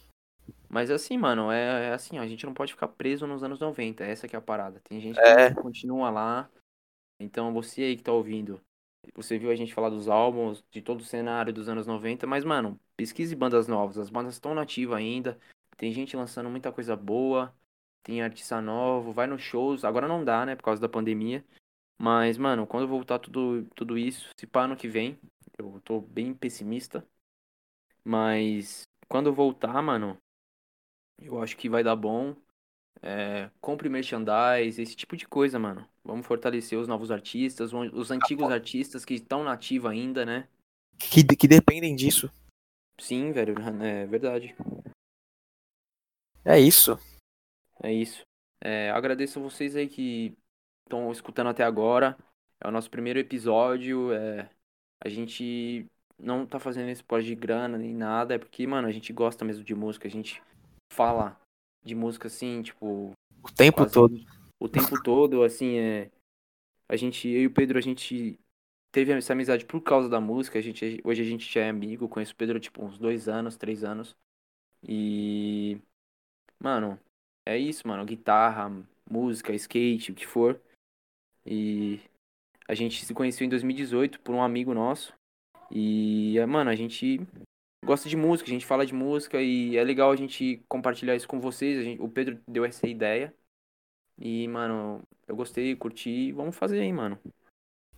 Mas 0.68 0.90
assim, 0.90 1.16
mano, 1.16 1.53
é, 1.53 1.90
é 1.90 1.92
assim, 1.92 2.18
ó, 2.18 2.22
a 2.22 2.26
gente 2.26 2.45
não 2.45 2.55
pode 2.55 2.72
ficar 2.72 2.88
preso 2.88 3.26
nos 3.26 3.45
anos 3.45 3.61
90, 3.61 4.03
essa 4.03 4.26
que 4.26 4.34
é 4.34 4.38
a 4.38 4.42
parada. 4.42 4.80
Tem 4.88 4.99
gente 4.99 5.20
É. 5.20 5.51
que 5.51 5.61
continua 5.61 6.11
lá. 6.11 6.51
Então 7.20 7.53
você 7.53 7.82
aí 7.82 7.97
que 7.97 8.03
tá 8.03 8.12
ouvindo, 8.12 8.61
você 9.14 9.38
viu 9.38 9.51
a 9.51 9.55
gente 9.55 9.74
falar 9.74 9.90
dos 9.90 10.09
álbuns, 10.09 10.64
de 10.70 10.80
todo 10.82 11.01
o 11.01 11.05
cenário 11.05 11.53
dos 11.53 11.68
anos 11.68 11.86
90, 11.86 12.26
mas, 12.26 12.45
mano, 12.45 12.80
pesquise 12.97 13.36
bandas 13.36 13.68
novas. 13.68 13.99
As 13.99 14.11
bandas 14.11 14.34
estão 14.34 14.55
nativas 14.55 14.99
ainda. 14.99 15.38
Tem 15.76 15.92
gente 15.92 16.16
lançando 16.16 16.49
muita 16.51 16.72
coisa 16.72 16.97
boa. 16.97 17.55
Tem 18.03 18.20
artista 18.22 18.61
novo, 18.61 19.12
vai 19.12 19.26
nos 19.26 19.42
shows. 19.42 19.84
Agora 19.84 20.09
não 20.09 20.24
dá, 20.24 20.45
né, 20.45 20.57
por 20.57 20.64
causa 20.64 20.80
da 20.80 20.88
pandemia. 20.88 21.45
Mas, 21.99 22.36
mano, 22.36 22.66
quando 22.66 22.88
voltar 22.88 23.18
tudo, 23.18 23.64
tudo 23.76 23.97
isso, 23.97 24.28
se 24.36 24.47
pá 24.47 24.64
ano 24.64 24.76
que 24.76 24.88
vem, 24.88 25.18
eu 25.57 25.80
tô 25.84 26.01
bem 26.01 26.34
pessimista. 26.34 27.07
Mas 28.05 28.82
quando 29.09 29.32
voltar, 29.32 29.82
mano, 29.82 30.18
eu 31.18 31.42
acho 31.42 31.57
que 31.57 31.68
vai 31.68 31.82
dar 31.82 31.96
bom. 31.96 32.36
É, 33.02 33.50
compre 33.61 33.88
merchandise, 33.88 34.80
esse 34.80 34.94
tipo 34.94 35.16
de 35.16 35.26
coisa, 35.26 35.59
mano. 35.59 35.88
Vamos 36.05 36.26
fortalecer 36.26 36.78
os 36.78 36.86
novos 36.86 37.11
artistas, 37.11 37.72
os 37.72 38.11
antigos 38.11 38.50
artistas 38.50 39.05
que 39.05 39.14
estão 39.14 39.42
nativos 39.42 39.90
ainda, 39.90 40.24
né? 40.24 40.48
Que, 40.98 41.24
que 41.24 41.48
dependem 41.48 41.96
disso. 41.96 42.30
Sim, 42.98 43.32
velho, 43.32 43.55
é 43.82 44.07
verdade. 44.07 44.55
É 46.44 46.59
isso. 46.59 46.98
É 47.82 47.92
isso. 47.92 48.22
É, 48.61 48.90
agradeço 48.90 49.38
a 49.38 49.42
vocês 49.42 49.74
aí 49.76 49.88
que 49.88 50.36
estão 50.84 51.11
escutando 51.11 51.48
até 51.48 51.64
agora. 51.64 52.16
É 52.61 52.68
o 52.68 52.70
nosso 52.70 52.90
primeiro 52.90 53.18
episódio. 53.18 54.12
É, 54.12 54.48
a 55.02 55.09
gente 55.09 55.86
não 56.19 56.47
tá 56.47 56.59
fazendo 56.59 56.89
esse 56.89 57.03
pós 57.03 57.25
de 57.25 57.35
grana 57.35 57.77
nem 57.79 57.95
nada. 57.95 58.35
É 58.35 58.39
porque, 58.39 58.67
mano, 58.67 58.89
a 58.89 58.93
gente 58.93 59.12
gosta 59.12 59.45
mesmo 59.45 59.65
de 59.65 59.75
música. 59.75 60.09
A 60.09 60.11
gente 60.11 60.43
fala 60.93 61.39
de 61.85 61.95
música 61.95 62.29
assim, 62.29 62.62
tipo, 62.62 63.12
O 63.43 63.53
tempo 63.53 63.79
quase 63.79 63.93
todo. 63.93 64.25
O 64.61 64.69
tempo 64.69 65.03
todo, 65.03 65.43
assim, 65.43 65.79
é. 65.79 66.11
A 66.89 66.97
gente, 66.97 67.29
eu 67.29 67.43
e 67.43 67.47
o 67.47 67.53
Pedro, 67.53 67.79
a 67.79 67.81
gente 67.81 68.39
teve 68.93 69.12
essa 69.12 69.33
amizade 69.33 69.65
por 69.65 69.81
causa 69.81 70.09
da 70.09 70.21
música. 70.21 70.59
A 70.59 70.62
gente, 70.62 71.01
hoje 71.05 71.23
a 71.23 71.25
gente 71.25 71.53
já 71.53 71.62
é 71.62 71.69
amigo. 71.69 72.09
Conheço 72.09 72.33
o 72.33 72.37
Pedro, 72.37 72.61
tipo, 72.61 72.85
uns 72.85 72.99
dois 72.99 73.29
anos, 73.29 73.57
três 73.57 73.85
anos. 73.85 74.17
E. 74.83 75.79
Mano, 76.59 76.99
é 77.47 77.59
isso, 77.59 77.87
mano. 77.87 78.05
Guitarra, 78.05 78.71
música, 79.11 79.53
skate, 79.55 80.12
o 80.12 80.15
que 80.15 80.27
for. 80.27 80.61
E. 81.45 82.01
A 82.67 82.75
gente 82.75 83.05
se 83.05 83.12
conheceu 83.12 83.45
em 83.45 83.51
2018 83.51 84.21
por 84.21 84.35
um 84.35 84.43
amigo 84.43 84.73
nosso. 84.73 85.12
E, 85.71 86.37
mano, 86.47 86.71
a 86.71 86.75
gente 86.77 87.21
gosta 87.85 88.09
de 88.09 88.17
música, 88.17 88.49
a 88.49 88.53
gente 88.53 88.67
fala 88.67 88.87
de 88.87 88.95
música 88.95 89.41
e 89.43 89.77
é 89.77 89.85
legal 89.85 90.11
a 90.11 90.17
gente 90.17 90.65
compartilhar 90.69 91.15
isso 91.17 91.29
com 91.29 91.41
vocês. 91.41 91.79
A 91.79 91.83
gente, 91.83 92.01
o 92.01 92.09
Pedro 92.09 92.41
deu 92.49 92.65
essa 92.65 92.87
ideia. 92.87 93.35
E, 94.19 94.47
mano, 94.49 95.03
eu 95.27 95.37
gostei, 95.37 95.75
curti. 95.77 96.33
Vamos 96.33 96.57
fazer 96.57 96.81
aí, 96.81 96.93
mano. 96.93 97.19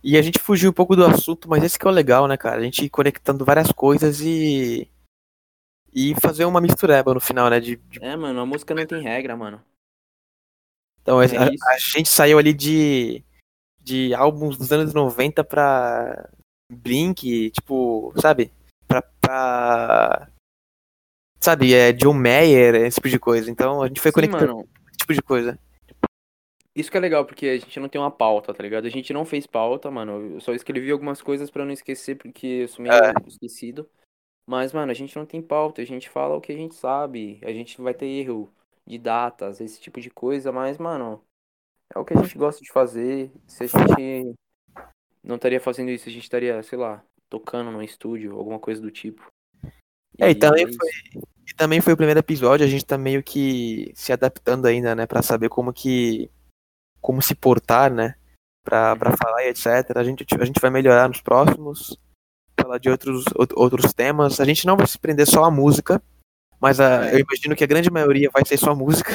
E 0.03 0.17
a 0.17 0.21
gente 0.21 0.39
fugiu 0.39 0.69
um 0.69 0.73
pouco 0.73 0.95
do 0.95 1.05
assunto, 1.05 1.49
mas 1.49 1.63
esse 1.63 1.77
que 1.77 1.85
é 1.85 1.89
o 1.89 1.93
legal, 1.93 2.27
né, 2.27 2.37
cara? 2.37 2.59
A 2.59 2.63
gente 2.63 2.85
ir 2.85 2.89
conectando 2.89 3.45
várias 3.45 3.71
coisas 3.71 4.21
e. 4.21 4.89
E 5.93 6.13
fazer 6.21 6.45
uma 6.45 6.61
mistureba 6.61 7.13
no 7.13 7.19
final, 7.19 7.49
né? 7.49 7.59
De, 7.59 7.75
de- 7.77 8.03
É, 8.03 8.15
mano, 8.15 8.39
a 8.41 8.45
música 8.45 8.75
não 8.75 8.85
tem 8.85 9.01
regra, 9.01 9.35
mano. 9.35 9.63
Então, 11.01 11.21
É 11.21 11.25
a, 11.37 11.47
a 11.47 11.77
gente 11.77 12.09
saiu 12.09 12.37
ali 12.37 12.53
de. 12.53 13.23
De 13.79 14.13
álbuns 14.13 14.57
dos 14.57 14.71
anos 14.71 14.93
90 14.93 15.43
pra. 15.43 16.29
Blink, 16.71 17.51
tipo, 17.51 18.13
sabe? 18.19 18.51
Pra. 18.87 19.01
pra 19.21 20.29
sabe, 21.39 21.73
é 21.73 21.93
John 21.93 22.13
Mayer, 22.13 22.75
esse 22.75 22.95
tipo 22.95 23.09
de 23.09 23.19
coisa. 23.19 23.49
Então 23.49 23.81
a 23.81 23.87
gente 23.87 24.01
foi 24.01 24.11
Sim, 24.11 24.15
conectando 24.15 24.55
mano. 24.55 24.69
esse 24.89 24.97
tipo 24.97 25.13
de 25.13 25.21
coisa. 25.21 25.59
Isso 26.75 26.91
que 26.91 26.97
é 26.97 26.99
legal, 26.99 27.25
porque 27.25 27.47
a 27.47 27.57
gente 27.57 27.79
não 27.79 27.89
tem 27.89 27.99
uma 27.99 28.11
pauta, 28.11 28.53
tá 28.53 28.61
ligado? 28.61 28.85
A 28.85 28.89
gente 28.89 29.11
não 29.11 29.25
fez 29.25 29.47
pauta, 29.47 29.89
mano. 29.89 30.35
Eu 30.35 30.41
só 30.41 30.53
escrevi 30.53 30.91
algumas 30.91 31.21
coisas 31.21 31.49
pra 31.49 31.65
não 31.65 31.71
esquecer, 31.71 32.15
porque 32.15 32.45
eu 32.45 32.67
sou 32.67 32.83
meio 32.83 32.93
É. 32.93 33.13
esquecido. 33.25 33.89
Mas, 34.47 34.71
mano, 34.71 34.91
a 34.91 34.95
gente 34.95 35.15
não 35.15 35.25
tem 35.25 35.41
pauta, 35.41 35.81
a 35.81 35.85
gente 35.85 36.07
fala 36.07 36.35
o 36.35 36.41
que 36.41 36.51
a 36.51 36.55
gente 36.55 36.75
sabe. 36.75 37.39
A 37.43 37.51
gente 37.51 37.81
vai 37.81 37.93
ter 37.93 38.05
erro 38.05 38.53
de 38.85 38.97
datas, 38.97 39.59
esse 39.59 39.81
tipo 39.81 39.99
de 39.99 40.09
coisa, 40.09 40.51
mas, 40.51 40.77
mano, 40.77 41.21
é 41.93 41.97
o 41.97 42.05
que 42.05 42.13
a 42.13 42.21
gente 42.21 42.37
gosta 42.37 42.61
de 42.61 42.71
fazer. 42.71 43.31
Se 43.47 43.63
a 43.63 43.67
gente 43.67 44.35
não 45.27 45.35
estaria 45.35 45.59
fazendo 45.59 45.89
isso, 45.91 46.07
a 46.07 46.11
gente 46.11 46.23
estaria, 46.23 46.61
sei 46.63 46.77
lá, 46.77 47.03
tocando 47.29 47.71
num 47.71 47.81
estúdio, 47.81 48.35
alguma 48.37 48.59
coisa 48.59 48.81
do 48.81 48.89
tipo. 48.89 49.25
É, 50.19 50.31
e 50.31 50.35
também 50.35 50.65
isso. 50.67 50.77
E 51.49 51.53
também 51.55 51.79
foi 51.81 51.93
o 51.93 51.97
primeiro 51.97 52.19
episódio, 52.19 52.65
a 52.65 52.69
gente 52.69 52.85
tá 52.85 52.97
meio 52.97 53.21
que 53.23 53.91
se 53.95 54.11
adaptando 54.11 54.65
ainda, 54.65 54.95
né, 54.95 55.05
Pra 55.05 55.21
saber 55.21 55.49
como 55.49 55.71
que 55.73 56.29
como 57.01 57.21
se 57.21 57.35
portar, 57.35 57.91
né, 57.93 58.15
Pra 58.65 58.95
pra 58.95 59.11
Uhum. 59.11 59.17
falar 59.17 59.43
e 59.45 59.49
etc. 59.49 59.95
A 59.97 60.03
gente 60.03 60.25
a 60.39 60.45
gente 60.45 60.59
vai 60.59 60.69
melhorar 60.69 61.07
nos 61.07 61.21
próximos, 61.21 61.97
falar 62.59 62.77
de 62.79 62.89
outros 62.89 63.23
out- 63.39 63.53
outros 63.55 63.93
temas. 63.93 64.39
A 64.41 64.45
gente 64.45 64.65
não 64.65 64.75
vai 64.75 64.87
se 64.87 64.97
prender 64.99 65.25
só 65.27 65.43
à 65.45 65.51
música, 65.51 66.01
mas 66.59 66.79
a, 66.79 67.05
É. 67.07 67.15
eu 67.15 67.19
imagino 67.19 67.55
que 67.55 67.63
a 67.63 67.67
grande 67.67 67.89
maioria 67.89 68.29
vai 68.33 68.43
ser 68.45 68.57
só 68.57 68.75
música. 68.75 69.11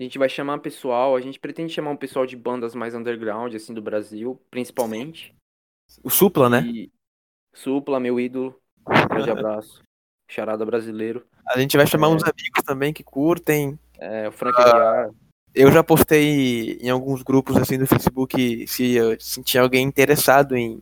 A 0.00 0.02
gente 0.02 0.16
vai 0.16 0.30
chamar 0.30 0.58
pessoal, 0.60 1.14
a 1.14 1.20
gente 1.20 1.38
pretende 1.38 1.74
chamar 1.74 1.90
um 1.90 1.96
pessoal 1.96 2.24
de 2.24 2.34
bandas 2.34 2.74
mais 2.74 2.94
underground, 2.94 3.54
assim, 3.54 3.74
do 3.74 3.82
Brasil, 3.82 4.40
principalmente. 4.50 5.34
O 6.02 6.08
Supla, 6.08 6.48
né? 6.48 6.62
E 6.62 6.90
Supla, 7.52 8.00
meu 8.00 8.18
ídolo. 8.18 8.58
Um 8.88 9.08
grande 9.08 9.30
abraço. 9.30 9.82
Charada 10.26 10.64
brasileiro. 10.64 11.26
A 11.46 11.58
gente 11.58 11.76
vai 11.76 11.86
chamar 11.86 12.06
É. 12.06 12.10
uns 12.10 12.22
amigos 12.22 12.62
também 12.64 12.94
que 12.94 13.02
curtem. 13.04 13.78
É, 13.98 14.26
o 14.26 14.32
Frank 14.32 14.58
Aguiar. 14.58 15.10
Eu 15.54 15.70
já 15.70 15.84
postei 15.84 16.78
em 16.80 16.88
alguns 16.88 17.22
grupos 17.22 17.58
assim 17.58 17.76
do 17.76 17.86
Facebook 17.86 18.66
se, 18.68 18.94
eu- 18.94 19.20
se 19.20 19.42
tinha 19.42 19.62
alguém 19.62 19.84
interessado 19.84 20.56
em, 20.56 20.80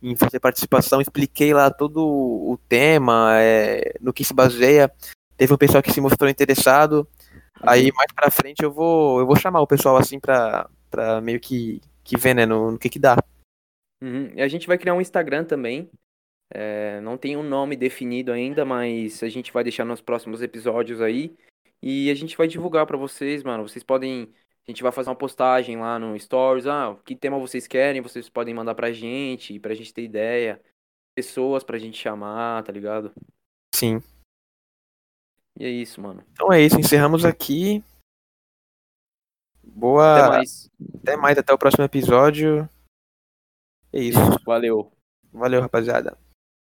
em 0.00 0.14
fazer 0.14 0.38
participação, 0.38 1.00
expliquei 1.00 1.52
lá 1.52 1.72
todo 1.72 2.06
o 2.06 2.56
tema, 2.68 3.32
é, 3.40 3.96
no 4.00 4.12
que 4.12 4.22
se 4.22 4.32
baseia. 4.32 4.92
Teve 5.36 5.52
um 5.52 5.58
pessoal 5.58 5.82
que 5.82 5.90
se 5.90 6.00
mostrou 6.00 6.30
interessado. 6.30 7.08
Aí 7.66 7.90
mais 7.92 8.12
pra 8.14 8.30
frente 8.30 8.62
eu 8.62 8.72
vou 8.72 9.20
eu 9.20 9.26
vou 9.26 9.36
chamar 9.36 9.60
o 9.60 9.66
pessoal 9.66 9.96
assim 9.96 10.18
pra, 10.18 10.68
pra 10.90 11.20
meio 11.20 11.40
que, 11.40 11.80
que 12.02 12.16
ver, 12.16 12.34
né, 12.34 12.46
no, 12.46 12.72
no 12.72 12.78
que 12.78 12.88
que 12.88 12.98
dá. 12.98 13.16
Uhum. 14.02 14.32
E 14.34 14.42
a 14.42 14.48
gente 14.48 14.66
vai 14.66 14.78
criar 14.78 14.94
um 14.94 15.00
Instagram 15.00 15.44
também. 15.44 15.90
É, 16.50 17.00
não 17.00 17.16
tem 17.16 17.36
um 17.36 17.42
nome 17.42 17.74
definido 17.74 18.30
ainda, 18.30 18.64
mas 18.64 19.22
a 19.22 19.28
gente 19.28 19.52
vai 19.52 19.64
deixar 19.64 19.84
nos 19.84 20.00
próximos 20.00 20.42
episódios 20.42 21.00
aí. 21.00 21.34
E 21.82 22.10
a 22.10 22.14
gente 22.14 22.36
vai 22.36 22.46
divulgar 22.46 22.86
pra 22.86 22.96
vocês, 22.96 23.42
mano. 23.42 23.66
Vocês 23.68 23.82
podem. 23.82 24.32
A 24.66 24.70
gente 24.70 24.82
vai 24.82 24.92
fazer 24.92 25.10
uma 25.10 25.16
postagem 25.16 25.76
lá 25.76 25.98
no 25.98 26.18
Stories. 26.18 26.66
Ah, 26.66 26.96
que 27.04 27.14
tema 27.14 27.38
vocês 27.38 27.66
querem? 27.66 28.00
Vocês 28.00 28.28
podem 28.28 28.54
mandar 28.54 28.74
pra 28.74 28.92
gente, 28.92 29.58
pra 29.58 29.74
gente 29.74 29.92
ter 29.92 30.02
ideia. 30.02 30.60
Pessoas 31.14 31.62
pra 31.62 31.78
gente 31.78 31.98
chamar, 31.98 32.62
tá 32.62 32.72
ligado? 32.72 33.12
Sim. 33.74 34.02
E 35.58 35.64
é 35.64 35.68
isso, 35.68 36.00
mano. 36.00 36.24
Então 36.32 36.52
é 36.52 36.60
isso, 36.60 36.78
encerramos 36.78 37.24
aqui. 37.24 37.82
Boa. 39.62 40.18
Até 40.18 40.28
mais. 40.28 40.70
Até 40.96 41.16
mais, 41.16 41.38
até 41.38 41.52
o 41.52 41.58
próximo 41.58 41.84
episódio. 41.84 42.68
É 43.92 44.00
isso. 44.00 44.18
Valeu. 44.44 44.90
Valeu, 45.32 45.60
rapaziada. 45.60 46.16